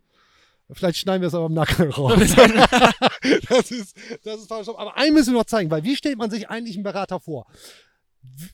Vielleicht 0.71 0.99
schneiden 0.99 1.23
wir 1.23 1.29
es 1.29 1.35
aber 1.35 1.47
im 1.47 1.55
Nacken 1.55 1.91
raus. 1.91 2.13
das 3.49 3.71
ist, 3.71 3.97
das 4.25 4.41
ist 4.41 4.49
Papa 4.49 4.65
Schlumpf. 4.65 4.79
Aber 4.79 4.97
einen 4.97 5.15
müssen 5.15 5.33
wir 5.33 5.39
noch 5.41 5.47
zeigen, 5.47 5.71
weil 5.71 5.83
wie 5.85 5.97
stellt 5.97 6.19
man 6.19 6.31
sich 6.31 6.49
eigentlich 6.49 6.77
einen 6.77 6.85
Berater 6.85 7.21
vor? 7.21 7.47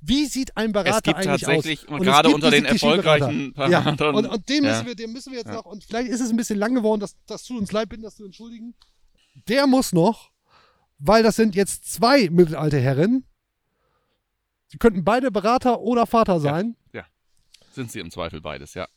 Wie 0.00 0.26
sieht 0.26 0.56
ein 0.56 0.72
Berater 0.72 0.96
Es 0.98 1.02
gibt 1.02 1.16
eigentlich 1.16 1.42
tatsächlich, 1.42 1.88
aus? 1.88 1.98
und 1.98 2.02
gerade 2.02 2.28
unter 2.28 2.50
den 2.50 2.64
erfolgreichen 2.64 3.54
Klischeeberater. 3.54 3.70
Ja, 3.70 3.80
Beratern. 3.80 4.14
und, 4.14 4.26
und 4.26 4.48
müssen 4.48 4.64
Ja. 4.64 4.86
wir, 4.86 4.94
den 4.94 5.12
müssen 5.12 5.32
wir 5.32 5.38
jetzt 5.38 5.48
Ja. 5.48 5.54
noch, 5.54 5.64
und 5.64 5.84
vielleicht 5.84 6.08
ist 6.10 6.20
es 6.20 6.30
ein 6.30 6.36
bisschen 6.36 6.58
lang 6.58 6.74
geworden, 6.74 7.00
das, 7.00 7.16
das 7.26 7.44
tut 7.44 7.58
uns 7.58 7.72
leid, 7.72 7.88
bitten, 7.88 8.02
das 8.02 8.16
zu 8.16 8.24
entschuldigen. 8.24 8.74
Der 9.48 9.66
muss 9.66 9.92
noch, 9.92 10.30
weil 10.98 11.22
das 11.22 11.36
sind 11.36 11.54
jetzt 11.54 11.92
zwei 11.92 12.28
mittelalte 12.30 12.78
Herren. 12.78 13.24
Sie 14.74 14.78
könnten 14.78 15.04
beide 15.04 15.30
Berater 15.30 15.80
oder 15.82 16.04
Vater 16.04 16.40
sein. 16.40 16.74
Sind 17.70 17.92
sie 17.92 18.00
im 18.00 18.10
Zweifel 18.10 18.40
beides, 18.40 18.74
ja. 18.74 18.88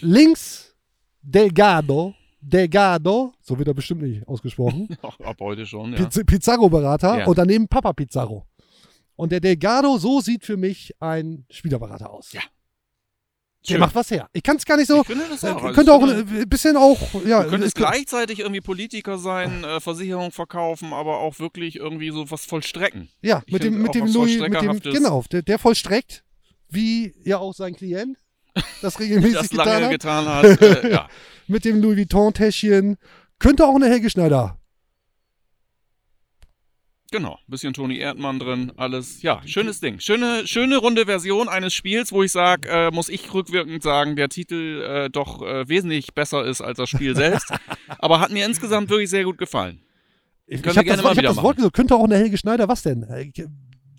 Links 0.00 0.74
Delgado, 1.20 2.14
Delgado, 2.40 3.34
so 3.42 3.58
wird 3.58 3.68
er 3.68 3.74
bestimmt 3.74 4.00
nicht 4.02 4.26
ausgesprochen. 4.26 4.88
Ab 5.02 5.36
heute 5.40 5.66
schon, 5.66 5.92
ja. 5.92 5.98
Piz 6.06 6.18
Pizarro-Berater 6.24 7.18
Ja. 7.18 7.26
und 7.26 7.36
daneben 7.36 7.68
Papa 7.68 7.92
Pizarro. 7.92 8.46
Und 9.16 9.32
der 9.32 9.40
Delgado, 9.40 9.98
so 9.98 10.20
sieht 10.22 10.44
für 10.44 10.56
mich 10.56 10.94
ein 11.00 11.44
Spielerberater 11.50 12.08
aus. 12.10 12.32
Ja. 12.32 12.40
Der 13.74 13.78
macht 13.78 13.94
was 13.94 14.10
her. 14.10 14.28
Ich 14.32 14.42
kann 14.42 14.56
es 14.56 14.64
gar 14.64 14.76
nicht 14.76 14.86
so. 14.88 15.00
Ich 15.00 15.06
finde 15.06 15.24
das 15.28 15.42
Äh, 15.42 15.48
auch. 15.50 15.62
Also 15.62 15.74
könnte 15.74 15.92
auch 15.92 16.06
finde- 16.06 16.40
ein 16.42 16.48
bisschen 16.48 16.76
auch. 16.76 16.98
Ja, 17.26 17.42
Du 17.42 17.50
könntest 17.50 17.68
es 17.68 17.74
gleichzeitig 17.74 18.40
irgendwie 18.40 18.60
Politiker 18.60 19.18
sein, 19.18 19.64
äh, 19.64 19.80
Versicherung 19.80 20.30
verkaufen, 20.32 20.92
aber 20.92 21.18
auch 21.18 21.38
wirklich 21.38 21.76
irgendwie 21.76 22.10
so 22.10 22.30
was 22.30 22.44
vollstrecken. 22.46 23.08
Ja, 23.22 23.42
Ich 23.46 23.52
mit 23.52 23.62
dem, 23.64 23.82
mit 23.82 23.94
dem 23.94 24.06
Louis, 24.06 24.38
mit 24.40 24.54
dem, 24.60 24.80
genau, 24.80 25.24
der, 25.30 25.42
der 25.42 25.58
vollstreckt, 25.58 26.24
wie 26.68 27.14
ja 27.24 27.38
auch 27.38 27.54
sein 27.54 27.74
Klient 27.76 28.16
das 28.82 28.98
regelmäßig 29.00 29.34
Das 29.36 29.48
getan 29.50 29.82
hat. 29.84 29.90
getan 29.90 30.26
hat. 30.26 30.44
Äh, 30.62 30.90
ja. 30.92 31.08
Mit 31.48 31.64
dem 31.64 31.80
Louis 31.80 31.96
Vuitton-Täschchen. 31.98 32.96
Könnte 33.38 33.66
auch 33.66 33.76
eine 33.76 33.86
Helge 33.88 34.10
Schneider. 34.10 34.58
Genau, 37.12 37.38
bisschen 37.46 37.72
Toni 37.72 37.98
Erdmann 37.98 38.38
drin, 38.40 38.72
alles. 38.76 39.22
Ja, 39.22 39.40
schönes 39.46 39.80
Ding. 39.80 40.00
Schöne, 40.00 40.46
schöne 40.46 40.76
runde 40.78 41.06
Version 41.06 41.48
eines 41.48 41.72
Spiels, 41.72 42.10
wo 42.10 42.22
ich 42.24 42.32
sage, 42.32 42.68
äh, 42.68 42.90
muss 42.90 43.08
ich 43.08 43.32
rückwirkend 43.32 43.82
sagen, 43.82 44.16
der 44.16 44.28
Titel 44.28 44.82
äh, 44.82 45.08
doch 45.10 45.40
äh, 45.42 45.68
wesentlich 45.68 46.14
besser 46.14 46.44
ist 46.44 46.60
als 46.60 46.78
das 46.78 46.90
Spiel 46.90 47.14
selbst. 47.14 47.52
Aber 47.98 48.18
hat 48.20 48.32
mir 48.32 48.44
insgesamt 48.44 48.90
wirklich 48.90 49.08
sehr 49.10 49.22
gut 49.24 49.38
gefallen. 49.38 49.80
Ich, 50.48 50.60
ich 50.64 50.76
habe 50.76 50.84
das, 50.84 51.02
mal 51.02 51.12
ich 51.12 51.18
hab 51.18 51.24
das 51.24 51.42
Wort 51.42 51.56
gesagt, 51.56 51.74
könnte 51.76 51.94
auch 51.94 52.04
eine 52.04 52.16
Helge 52.16 52.36
Schneider. 52.38 52.68
Was 52.68 52.82
denn? 52.82 53.02
Äh, 53.04 53.30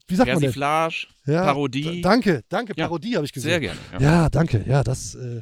Wie 0.07 0.15
sagt 0.15 0.27
man 0.27 0.39
denn? 0.39 0.39
Persiflage, 0.39 1.07
Ja, 1.25 1.43
Parodie. 1.45 1.81
d- 1.83 2.01
Danke, 2.01 2.43
danke. 2.49 2.73
Ja, 2.77 2.85
Parodie 2.87 3.15
habe 3.15 3.25
ich 3.25 3.31
gesehen. 3.33 3.49
Sehr 3.51 3.59
gerne. 3.59 3.79
Ja. 3.93 3.99
Ja, 4.01 4.29
danke. 4.29 4.63
Ja, 4.67 4.83
das 4.83 5.15
äh, 5.15 5.41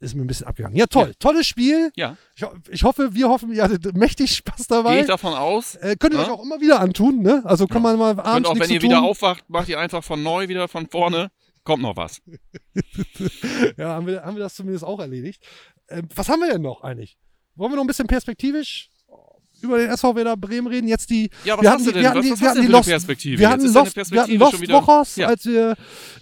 ist 0.00 0.14
mir 0.14 0.22
ein 0.22 0.26
bisschen 0.28 0.46
abgegangen. 0.46 0.76
Ja, 0.76 0.86
toll. 0.86 1.12
Tolles 1.18 1.46
Spiel. 1.46 1.90
Ja. 1.96 2.16
Ich, 2.36 2.44
ich 2.70 2.82
hoffe, 2.84 3.14
wir 3.14 3.28
hoffen, 3.28 3.52
ihr 3.52 3.62
hattet 3.64 3.96
mächtig 3.96 4.36
Spaß 4.36 4.56
Gehe 4.68 4.76
dabei. 4.76 5.00
ich 5.00 5.06
davon 5.06 5.34
aus. 5.34 5.74
Äh, 5.76 5.96
könnt 5.98 6.14
ihr 6.14 6.20
Ja? 6.20 6.26
euch 6.26 6.30
auch 6.30 6.42
immer 6.42 6.60
wieder 6.60 6.80
antun, 6.80 7.20
ne? 7.20 7.42
Also 7.44 7.66
kann 7.66 7.82
man 7.82 7.98
mal 7.98 8.12
Und 8.12 8.20
abends 8.20 8.48
auch 8.48 8.54
nichts 8.54 8.68
wenn 8.68 8.74
ihr 8.76 8.82
wieder 8.82 9.02
aufwacht, 9.02 9.48
macht 9.50 9.68
ihr 9.68 9.78
einfach 9.80 10.04
von 10.04 10.22
neu 10.22 10.48
wieder 10.48 10.68
von 10.68 10.86
vorne. 10.88 11.30
Kommt 11.64 11.82
noch 11.82 11.96
was. 11.96 12.22
Ja, 13.76 13.90
haben 13.90 14.06
wir, 14.06 14.22
haben 14.22 14.36
wir 14.36 14.42
das 14.42 14.54
zumindest 14.54 14.84
auch 14.84 15.00
erledigt. 15.00 15.42
Ähm, 15.88 16.08
was 16.14 16.28
haben 16.28 16.40
wir 16.40 16.50
denn 16.52 16.62
noch 16.62 16.82
eigentlich? 16.82 17.18
Wollen 17.54 17.72
wir 17.72 17.76
noch 17.76 17.84
ein 17.84 17.88
bisschen 17.88 18.06
perspektivisch 18.06 18.88
über 19.60 19.78
den 19.78 19.90
SV 19.90 20.14
Werder 20.16 20.36
Bremen 20.36 20.66
reden? 20.66 20.88
Jetzt 20.88 21.10
die. 21.10 21.30
Ja, 21.44 21.54
was 21.56 21.62
wir 21.62 21.70
hast 21.70 21.74
hatten 21.74 21.84
du 21.84 21.90
die, 21.90 21.94
denn? 21.94 22.02
wir 22.02 22.08
hatten 22.10 22.18
Was- 22.18 22.30
was 22.30 22.40
wir 22.40 22.48
hatten 22.50 22.60
die 22.62 22.66
Lost, 22.68 22.88
Perspektive? 22.88 23.38
wir 23.38 23.42
Jetzt 23.42 23.50
hatten 23.52 23.72
deine 23.74 23.84
Lost, 23.86 24.10
wir 24.12 24.22
hatten 24.22 24.34
Lost 24.38 24.68
Wochers, 24.70 25.16
Ja. 25.16 25.26
als 25.28 25.44
wir 25.46 25.70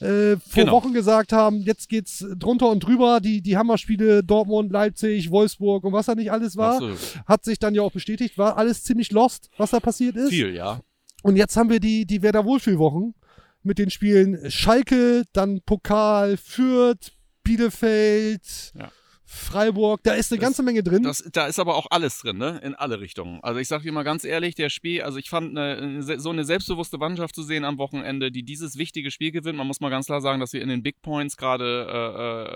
äh, 0.01 0.37
vor 0.37 0.39
Genau. 0.55 0.73
Wochen 0.73 0.93
gesagt 0.93 1.33
haben, 1.33 1.61
jetzt 1.63 1.89
geht's 1.89 2.25
drunter 2.39 2.69
und 2.71 2.81
drüber. 2.81 3.21
Die, 3.21 3.43
die 3.43 3.57
Hammerspiele 3.57 4.23
Dortmund, 4.25 4.71
Leipzig, 4.73 5.31
Wolfsburg 5.31 5.85
und 5.85 5.93
was 5.93 6.07
da 6.07 6.15
nicht 6.15 6.31
alles 6.33 6.57
war. 6.57 6.75
Absolut. 6.75 6.99
Hat 7.27 7.45
sich 7.45 7.59
dann 7.59 7.75
ja 7.75 7.83
auch 7.83 7.93
bestätigt, 7.93 8.39
war 8.39 8.57
alles 8.57 8.83
ziemlich 8.85 9.11
lost, 9.13 9.51
was 9.59 9.71
da 9.71 9.81
passiert 9.81 10.17
ist. 10.17 10.31
Viel, 10.31 10.55
ja. 10.55 10.81
Und 11.23 11.37
jetzt 11.37 11.57
haben 11.57 11.71
wir 11.71 11.81
die, 11.81 12.07
die 12.07 12.23
Werder 12.23 12.45
Wohlfühlwochen 12.45 13.15
mit 13.63 13.79
den 13.79 13.91
Spielen 13.91 14.49
Schalke, 14.51 15.25
dann 15.33 15.61
Pokal, 15.67 16.37
Fürth, 16.37 17.11
Bielefeld, 17.43 18.73
Ja. 18.79 18.91
Freiburg. 19.27 20.01
Da 20.05 20.13
ist 20.15 20.31
eine 20.33 20.39
Das- 20.39 20.47
ganze 20.47 20.63
Menge 20.63 20.83
drin. 20.83 21.03
Das, 21.03 21.23
da 21.33 21.47
ist 21.47 21.59
aber 21.59 21.75
auch 21.75 21.87
alles 21.91 22.21
drin, 22.21 22.39
ne? 22.39 22.61
In 22.63 22.75
alle 22.75 23.01
Richtungen. 23.01 23.41
Also 23.43 23.59
ich 23.61 23.69
sag 23.69 23.83
dir 23.83 23.93
mal 23.93 24.05
ganz 24.05 24.25
ehrlich, 24.25 24.55
der 24.55 24.71
Spiel, 24.71 25.03
also 25.03 25.19
ich 25.19 25.29
fand 25.29 25.59
eine, 25.59 26.03
so 26.19 26.31
eine 26.31 26.45
selbstbewusste 26.45 26.97
Mannschaft 26.99 27.35
zu 27.35 27.43
sehen 27.43 27.65
am 27.65 27.77
Wochenende, 27.79 28.31
die 28.31 28.45
dieses 28.45 28.79
wichtige 28.79 29.11
Spiel 29.11 29.33
gewinnt. 29.33 29.59
Man 29.59 29.67
muss 29.67 29.81
mal 29.81 29.91
ganz 29.91 30.07
klar 30.07 30.21
sagen, 30.21 30.41
dass 30.41 30.53
wir 30.53 30.63
in 30.63 30.69
den 30.69 30.83
Big 30.83 31.03
Points 31.03 31.37
gerade, 31.37 31.87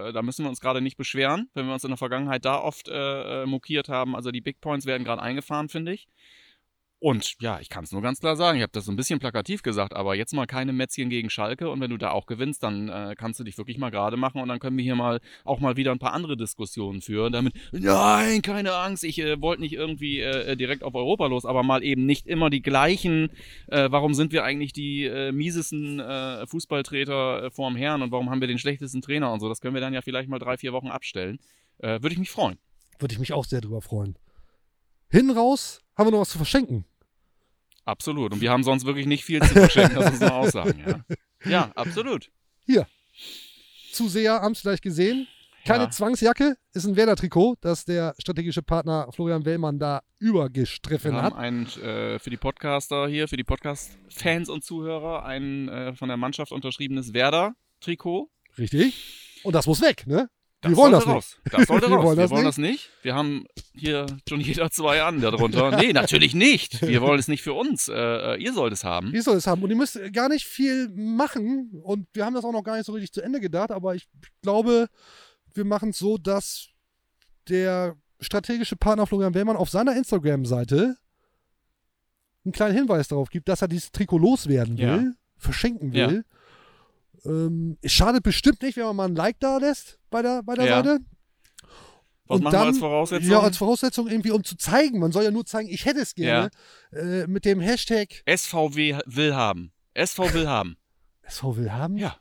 äh, 0.04 0.08
äh, 0.08 0.12
da 0.12 0.22
müssen 0.22 0.44
wir 0.44 0.48
uns 0.48 0.60
gerade 0.60 0.80
nicht 0.80 0.96
beschweren, 0.96 1.48
wenn 1.54 1.66
wir 1.66 1.74
uns 1.74 1.84
in 1.84 1.90
der 1.90 1.96
Vergangenheit 1.98 2.44
da 2.44 2.58
oft 2.60 2.88
äh, 2.88 3.42
äh, 3.42 3.46
mokiert 3.46 3.88
haben. 3.88 4.14
Also 4.14 4.30
die 4.30 4.40
Big 4.40 4.60
Points 4.60 4.86
werden 4.86 5.04
gerade 5.04 5.20
eingefahren, 5.22 5.68
finde 5.68 5.92
ich. 5.92 6.06
Und 7.00 7.36
ja, 7.40 7.58
ich 7.60 7.70
kann 7.70 7.84
es 7.84 7.92
nur 7.92 8.02
ganz 8.02 8.20
klar 8.20 8.36
sagen, 8.36 8.58
ich 8.58 8.62
habe 8.62 8.72
das 8.72 8.84
so 8.84 8.92
ein 8.92 8.96
bisschen 8.96 9.18
plakativ 9.18 9.62
gesagt, 9.62 9.96
aber 9.96 10.14
jetzt 10.14 10.34
mal 10.34 10.46
keine 10.46 10.74
Mätzchen 10.74 11.08
gegen 11.08 11.30
Schalke 11.30 11.70
und 11.70 11.80
wenn 11.80 11.88
du 11.88 11.96
da 11.96 12.10
auch 12.10 12.26
gewinnst, 12.26 12.62
dann 12.62 12.90
äh, 12.90 13.14
kannst 13.16 13.40
du 13.40 13.44
dich 13.44 13.56
wirklich 13.56 13.78
mal 13.78 13.88
gerade 13.88 14.18
machen 14.18 14.42
und 14.42 14.48
dann 14.48 14.58
können 14.58 14.76
wir 14.76 14.84
hier 14.84 14.96
mal 14.96 15.20
auch 15.44 15.60
mal 15.60 15.78
wieder 15.78 15.92
ein 15.92 15.98
paar 15.98 16.12
andere 16.12 16.36
Diskussionen 16.36 17.00
führen. 17.00 17.32
Damit, 17.32 17.54
nein, 17.72 18.42
keine 18.42 18.74
Angst, 18.74 19.02
ich 19.02 19.18
äh, 19.18 19.40
wollte 19.40 19.62
nicht 19.62 19.72
irgendwie 19.72 20.20
äh, 20.20 20.56
direkt 20.56 20.82
auf 20.82 20.94
Europa 20.94 21.26
los, 21.26 21.46
aber 21.46 21.62
mal 21.62 21.82
eben 21.82 22.04
nicht 22.04 22.26
immer 22.26 22.50
die 22.50 22.60
gleichen. 22.60 23.30
Äh, 23.68 23.90
warum 23.90 24.12
sind 24.12 24.30
wir 24.32 24.44
eigentlich 24.44 24.74
die 24.74 25.06
äh, 25.06 25.32
miesesten 25.32 26.00
äh, 26.00 26.46
Fußballtreter 26.48 27.44
äh, 27.44 27.50
vorm 27.50 27.76
Herrn 27.76 28.02
und 28.02 28.12
warum 28.12 28.28
haben 28.28 28.42
wir 28.42 28.48
den 28.48 28.58
schlechtesten 28.58 29.00
Trainer 29.00 29.32
und 29.32 29.40
so? 29.40 29.48
Das 29.48 29.62
können 29.62 29.72
wir 29.72 29.80
dann 29.80 29.94
ja 29.94 30.02
vielleicht 30.02 30.28
mal 30.28 30.38
drei, 30.38 30.58
vier 30.58 30.74
Wochen 30.74 30.88
abstellen. 30.88 31.38
Äh, 31.78 32.02
Würde 32.02 32.12
ich 32.12 32.18
mich 32.18 32.30
freuen. 32.30 32.58
Würde 32.98 33.14
ich 33.14 33.18
mich 33.18 33.32
auch 33.32 33.46
sehr 33.46 33.62
drüber 33.62 33.80
freuen. 33.80 34.16
Hinten 35.08 35.30
raus 35.30 35.80
haben 36.00 36.06
wir 36.06 36.12
noch 36.12 36.20
was 36.20 36.30
zu 36.30 36.38
verschenken. 36.38 36.84
Absolut. 37.84 38.32
Und 38.32 38.40
wir 38.40 38.50
haben 38.50 38.62
sonst 38.64 38.84
wirklich 38.86 39.06
nicht 39.06 39.24
viel 39.24 39.40
zu 39.40 39.48
verschenken, 39.54 39.96
das 40.00 40.10
muss 40.12 40.20
man 40.20 40.30
auch 40.30 40.48
sagen. 40.48 40.82
Ja, 40.86 41.00
ja 41.50 41.72
absolut. 41.74 42.30
Zuseher 43.92 44.40
haben 44.40 44.52
es 44.52 44.60
vielleicht 44.60 44.82
gesehen. 44.82 45.26
Keine 45.66 45.84
Ja. 45.84 45.90
Zwangsjacke, 45.90 46.56
ist 46.72 46.86
ein 46.86 46.96
Werder-Trikot, 46.96 47.56
das 47.60 47.84
der 47.84 48.14
strategische 48.18 48.62
Partner 48.62 49.08
Florian 49.12 49.44
Wellmann 49.44 49.78
da 49.78 50.00
Wir 50.18 50.28
übergestriffen 50.30 51.14
haben 51.14 51.22
hat. 51.24 51.36
einen 51.36 51.66
äh, 51.66 52.18
für 52.18 52.30
die 52.30 52.38
Podcaster 52.38 53.06
hier, 53.08 53.28
für 53.28 53.36
die 53.36 53.44
Podcast-Fans 53.44 54.48
und 54.48 54.64
Zuhörer, 54.64 55.24
ein 55.24 55.68
äh, 55.68 55.94
von 55.94 56.08
der 56.08 56.16
Mannschaft 56.16 56.52
unterschriebenes 56.52 57.12
Werder-Trikot. 57.12 58.30
Richtig. 58.56 59.40
Und 59.42 59.54
das 59.54 59.66
muss 59.66 59.82
weg, 59.82 60.06
ne? 60.06 60.30
Das 60.62 60.72
wir 60.72 60.76
wollen 60.76 60.92
das 60.92 61.04
sollte 61.04 61.16
nicht. 61.16 61.26
raus. 61.26 61.36
Das 61.58 61.66
sollte 61.68 61.86
Wir 61.90 61.96
raus. 61.96 62.04
wollen 62.04 62.16
wir 62.18 62.22
das 62.22 62.30
wollen 62.30 62.40
nicht. 62.44 62.48
das 62.48 62.58
nicht. 62.58 62.90
Wir 63.02 63.14
haben 63.14 63.44
hier 63.74 64.06
schon 64.28 64.40
jeder 64.40 64.70
zwei 64.70 65.02
an 65.02 65.20
darunter. 65.20 65.70
Nee, 65.78 65.92
natürlich 65.94 66.34
nicht. 66.34 66.82
Wir 66.86 67.00
wollen 67.00 67.18
es 67.18 67.28
nicht 67.28 67.42
für 67.42 67.54
uns. 67.54 67.88
Äh, 67.88 67.94
äh, 67.94 68.42
ihr 68.42 68.52
sollt 68.52 68.72
es 68.74 68.84
haben. 68.84 69.14
Ihr 69.14 69.22
soll 69.22 69.36
es 69.36 69.46
haben. 69.46 69.62
Und 69.62 69.70
ihr 69.70 69.76
müsst 69.76 69.98
gar 70.12 70.28
nicht 70.28 70.44
viel 70.46 70.88
machen. 70.90 71.80
Und 71.82 72.06
wir 72.12 72.26
haben 72.26 72.34
das 72.34 72.44
auch 72.44 72.52
noch 72.52 72.62
gar 72.62 72.76
nicht 72.76 72.84
so 72.86 72.92
richtig 72.92 73.12
zu 73.12 73.22
Ende 73.22 73.40
gedacht. 73.40 73.70
Aber 73.70 73.94
ich 73.94 74.06
glaube, 74.42 74.88
wir 75.54 75.64
machen 75.64 75.90
es 75.90 75.98
so, 75.98 76.18
dass 76.18 76.68
der 77.48 77.96
strategische 78.20 78.76
Partner 78.76 79.06
Florian 79.06 79.32
Wellmann 79.34 79.56
auf 79.56 79.70
seiner 79.70 79.96
Instagram-Seite 79.96 80.96
einen 82.44 82.52
kleinen 82.52 82.74
Hinweis 82.76 83.08
darauf 83.08 83.30
gibt, 83.30 83.48
dass 83.48 83.62
er 83.62 83.68
dieses 83.68 83.92
Trikot 83.92 84.18
loswerden 84.18 84.76
will, 84.78 84.84
Ja. 84.86 85.12
verschenken 85.38 85.92
Ja. 85.92 86.12
Ähm, 87.24 87.76
es 87.82 87.92
schadet 87.92 88.22
bestimmt 88.22 88.62
nicht, 88.62 88.76
wenn 88.76 88.84
man 88.84 88.96
mal 88.96 89.08
ein 89.08 89.14
Like 89.14 89.38
da 89.40 89.58
lässt 89.58 89.98
bei 90.10 90.22
der, 90.22 90.42
bei 90.42 90.54
der 90.54 90.66
Ja. 90.66 90.76
Seite. 90.76 90.98
Was 92.26 92.36
Und 92.38 92.44
machen 92.44 92.52
wir 92.54 92.58
dann- 92.58 92.68
als 92.68 92.78
Voraussetzung? 92.78 93.30
Ja, 93.30 93.40
als 93.40 93.56
Voraussetzung 93.56 94.06
irgendwie, 94.08 94.30
um 94.30 94.44
zu 94.44 94.56
zeigen. 94.56 95.00
Man 95.00 95.10
soll 95.12 95.24
ja 95.24 95.30
nur 95.32 95.44
zeigen, 95.44 95.68
ich 95.68 95.84
hätte 95.84 96.00
es 96.00 96.14
gerne. 96.14 96.50
Äh, 96.92 97.26
mit 97.26 97.44
dem 97.44 97.60
Hashtag 97.60 98.22
SVW 98.26 98.98
will 99.06 99.34
haben. 99.34 99.72
SV 99.94 100.32
will 100.32 100.46
haben. 100.48 100.76
SV 101.22 101.56
will 101.56 101.72
haben. 101.72 101.96
Ja. 101.96 102.16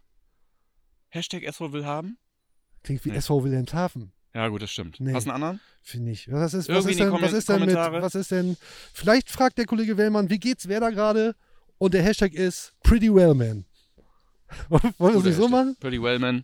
Hashtag 1.09 1.43
SV 1.43 1.71
will 1.73 1.85
haben? 1.85 2.17
Klingt 2.83 3.03
wie 3.05 3.09
Nee. 3.11 3.17
SV 3.17 3.43
Wilhelmshaven, 3.43 4.13
Ja, 4.33 4.47
gut, 4.47 4.61
das 4.61 4.71
stimmt. 4.71 4.99
Nee. 4.99 5.13
Hast 5.13 5.25
du 5.25 5.31
einen 5.31 5.43
anderen? 5.43 5.59
finde 5.81 6.11
ich. 6.11 6.31
Was 6.31 6.53
ist, 6.53 6.69
was 6.69 6.85
ist 6.85 6.99
denn, 6.99 7.11
was 7.11 7.33
ist 7.33 7.49
denn 7.49 7.59
mit, 7.65 7.73
was 7.75 8.15
ist 8.15 8.31
denn, 8.31 8.57
vielleicht 8.93 9.29
fragt 9.29 9.57
der 9.57 9.65
Kollege 9.65 9.97
Wellmann, 9.97 10.29
wie 10.29 10.39
geht's 10.39 10.67
wer 10.67 10.79
da 10.79 10.91
gerade? 10.91 11.35
Und 11.79 11.93
der 11.93 12.03
Hashtag 12.03 12.33
ist 12.33 12.73
Pretty 12.83 13.13
Well 13.13 13.33
Man. 13.33 13.65
Wollen 14.69 14.93
wir 14.97 15.15
es 15.19 15.23
nicht 15.23 15.35
so 15.37 15.47
machen? 15.49 15.75
Pretty 15.79 16.01
Wellman. 16.01 16.43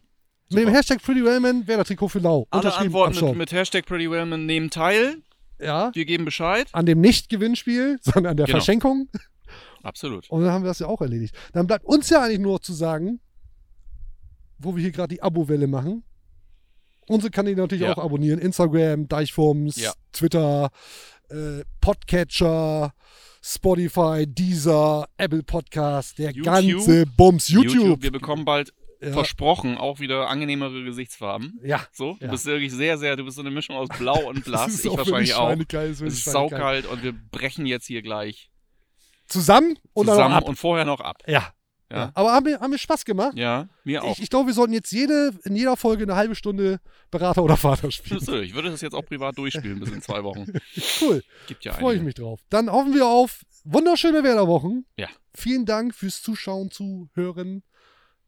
Mit 0.51 0.59
dem 0.63 0.69
Hashtag 0.69 1.01
PrettyWellman 1.01 1.67
wäre 1.67 1.79
das 1.79 1.87
Trikot 1.87 2.07
für 2.09 2.19
Lau. 2.19 2.45
Alle 2.51 2.75
Antworten 2.75 3.25
mit, 3.25 3.35
mit 3.35 3.51
Hashtag 3.51 3.85
Pretty 3.85 4.09
Wellman 4.11 4.45
nehmen 4.45 4.69
teil. 4.69 5.17
Ja, 5.59 5.89
Wir 5.95 6.05
geben 6.05 6.23
Bescheid. 6.25 6.67
an 6.73 6.85
dem 6.85 7.01
Nicht-Gewinnspiel, 7.01 7.97
sondern 8.01 8.31
an 8.31 8.37
der 8.37 8.45
Genau. 8.45 8.57
Verschenkung. 8.57 9.09
Absolut. 9.83 10.29
Und 10.29 10.43
dann 10.43 10.51
haben 10.51 10.63
wir 10.63 10.67
das 10.67 10.79
ja 10.79 10.87
auch 10.87 11.01
erledigt. 11.01 11.35
Dann 11.53 11.65
bleibt 11.67 11.85
uns 11.85 12.09
ja 12.09 12.21
eigentlich 12.21 12.39
nur 12.39 12.53
noch 12.53 12.59
zu 12.59 12.73
sagen, 12.73 13.19
wo 14.59 14.75
wir 14.75 14.81
hier 14.81 14.91
gerade 14.91 15.13
die 15.15 15.21
Abo-Welle 15.23 15.67
machen. 15.67 16.03
Unsere 17.07 17.31
Kanäle 17.31 17.55
natürlich 17.57 17.83
Ja. 17.83 17.93
auch 17.97 18.03
abonnieren. 18.03 18.39
Instagram, 18.39 19.07
Deichfums, 19.07 19.77
Ja. 19.77 19.93
Twitter, 20.11 20.69
äh, 21.29 21.63
Podcatcher, 21.81 22.93
Spotify, 23.47 24.25
Deezer, 24.27 25.07
Apple 25.17 25.43
Podcast, 25.43 26.17
der 26.17 26.31
YouTube. 26.31 26.45
ganze 26.45 27.05
Bums. 27.05 27.47
YouTube. 27.47 28.01
Wir 28.01 28.11
bekommen 28.11 28.43
bald 28.43 28.73
Ja. 29.01 29.11
versprochen 29.11 29.77
auch 29.77 29.99
wieder 29.99 30.29
angenehmere 30.29 30.83
Gesichtsfarben. 30.83 31.59
ja. 31.63 31.85
So, 31.91 32.15
du 32.19 32.25
Ja. 32.25 32.31
bist 32.31 32.47
wirklich 32.47 32.71
sehr, 32.71 32.97
sehr, 32.97 33.15
du 33.15 33.23
bist 33.23 33.35
so 33.35 33.43
eine 33.43 33.51
Mischung 33.51 33.75
aus 33.75 33.87
Blau 33.99 34.27
und 34.29 34.43
Blass. 34.45 34.83
Ich 34.83 34.89
auch 34.89 34.97
wahrscheinlich 34.97 35.35
auch. 35.35 35.51
ist 35.51 36.01
Es 36.01 36.01
ist 36.01 36.23
saukalt 36.25 36.87
und 36.87 37.03
wir 37.03 37.13
brechen 37.13 37.67
jetzt 37.67 37.85
hier 37.85 38.01
gleich 38.01 38.49
Zusammen 39.27 39.77
und 39.93 40.07
zusammen 40.07 40.41
und 40.43 40.55
vorher 40.55 40.85
noch 40.85 40.99
ab. 40.99 41.21
Ja. 41.27 41.53
Ja. 41.91 41.97
ja. 41.97 42.11
Aber 42.15 42.33
haben 42.33 42.45
wir, 42.45 42.59
haben 42.59 42.71
wir 42.71 42.77
Spaß 42.77 43.05
gemacht? 43.05 43.37
Ja, 43.37 43.67
mir 43.83 44.03
auch. 44.03 44.13
Ich, 44.13 44.23
ich 44.23 44.29
glaube, 44.29 44.47
wir 44.47 44.53
sollten 44.53 44.73
jetzt 44.73 44.91
jede, 44.91 45.33
in 45.43 45.55
jeder 45.55 45.77
Folge 45.77 46.03
eine 46.03 46.15
halbe 46.15 46.35
Stunde 46.35 46.79
Berater 47.11 47.43
oder 47.43 47.57
Vater 47.57 47.91
spielen. 47.91 48.43
Ich 48.43 48.55
würde 48.55 48.71
das 48.71 48.81
jetzt 48.81 48.93
auch 48.93 49.05
privat 49.05 49.37
durchspielen 49.37 49.79
bis 49.79 49.91
in 49.91 50.01
zwei 50.01 50.23
Wochen. 50.23 50.45
Cool. 51.01 51.23
Gibt 51.47 51.65
ja 51.65 51.73
Freue 51.73 51.97
ich 51.97 52.01
mich 52.01 52.15
drauf. 52.15 52.41
Dann 52.49 52.71
hoffen 52.71 52.93
wir 52.93 53.05
auf 53.05 53.41
wunderschöne 53.63 54.23
Werderwochen. 54.23 54.85
Ja. 54.97 55.07
Vielen 55.33 55.65
Dank 55.65 55.93
fürs 55.93 56.21
Zuschauen, 56.21 56.71
Zuhören. 56.71 57.63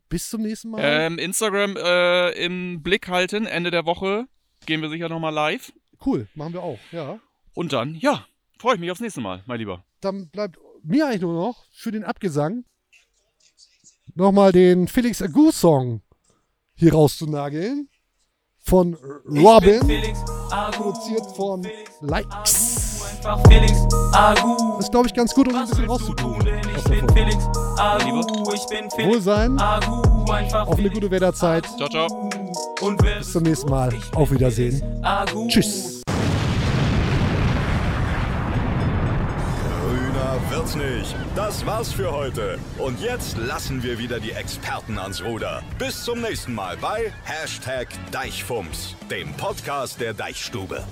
Bis 0.10 0.30
zum 0.30 0.42
nächsten 0.42 0.70
Mal. 0.70 0.82
Ähm, 0.84 1.18
Instagram 1.18 1.76
äh, 1.78 2.32
im 2.44 2.82
Blick 2.82 3.08
halten. 3.08 3.46
Ende 3.46 3.72
der 3.72 3.86
Woche 3.86 4.28
gehen 4.66 4.82
wir 4.82 4.90
sicher 4.90 5.10
nochmal 5.10 5.34
live. 5.34 5.74
cool, 6.06 6.28
machen 6.36 6.54
wir 6.54 6.64
auch. 6.64 6.80
Ja. 6.92 7.20
Und 7.54 7.74
dann, 7.74 7.96
ja, 7.96 8.26
freue 8.60 8.76
ich 8.76 8.80
mich 8.80 8.92
aufs 8.92 9.02
nächste 9.02 9.22
Mal, 9.22 9.44
mein 9.46 9.60
Lieber. 9.60 9.84
Dann 10.02 10.30
bleibt 10.30 10.58
mir 10.84 11.08
eigentlich 11.08 11.22
nur 11.22 11.34
noch 11.34 11.66
für 11.74 11.92
den 11.92 12.04
Abgesang 12.04 12.66
nochmal 14.18 14.52
den 14.52 14.88
Felix 14.88 15.22
Agu 15.22 15.52
Song 15.52 16.02
hier 16.76 16.94
rauszunageln. 16.94 17.90
Von 18.60 18.98
Robin. 19.26 19.80
Produziert 20.72 21.26
von 21.36 21.66
Likes. 22.02 23.06
Felix 23.48 23.74
Agu. 24.14 24.58
Das 24.76 24.86
ist, 24.86 24.92
glaube 24.92 25.08
ich, 25.08 25.14
ganz 25.14 25.34
gut, 25.34 25.48
um 25.48 25.56
ein 25.56 25.68
bisschen 25.68 25.86
rauszutun. 25.86 26.36
ich 26.76 26.84
bin. 26.84 27.10
Felix 27.10 27.46
Agu. 27.78 28.22
Ich 28.54 28.66
bin 28.68 28.90
Felix 28.92 29.14
Wohlsein, 29.14 29.58
Agu. 29.60 30.32
Einfach 30.32 30.68
auf 30.68 30.78
eine 30.78 30.90
gute 30.90 31.10
Wetterzeit. 31.10 31.66
Ciao, 31.78 31.88
ciao. 31.90 32.30
Und 32.82 32.98
Bis 32.98 33.32
zum 33.32 33.44
nächsten 33.44 33.70
Mal. 33.70 33.94
Auf 34.16 34.32
Wiedersehen. 34.32 34.84
Agu. 35.04 35.48
Tschüss. 35.48 35.97
Wird's 40.68 40.76
nicht. 40.76 41.16
Das 41.36 41.66
war's 41.66 41.94
für 41.94 42.12
heute. 42.12 42.60
Und 42.78 43.00
jetzt 43.00 43.38
lassen 43.38 43.84
wir 43.84 44.00
wieder 44.00 44.20
die 44.20 44.32
Experten 44.32 45.00
ans 45.00 45.24
Ruder. 45.24 45.64
Bis 45.80 46.04
zum 46.04 46.20
nächsten 46.22 46.54
Mal 46.54 46.76
bei 46.78 47.14
Hashtag 47.24 47.88
Deichfumms, 48.12 48.96
dem 49.10 49.34
Podcast 49.34 50.02
der 50.02 50.14
Deichstube. 50.14 50.84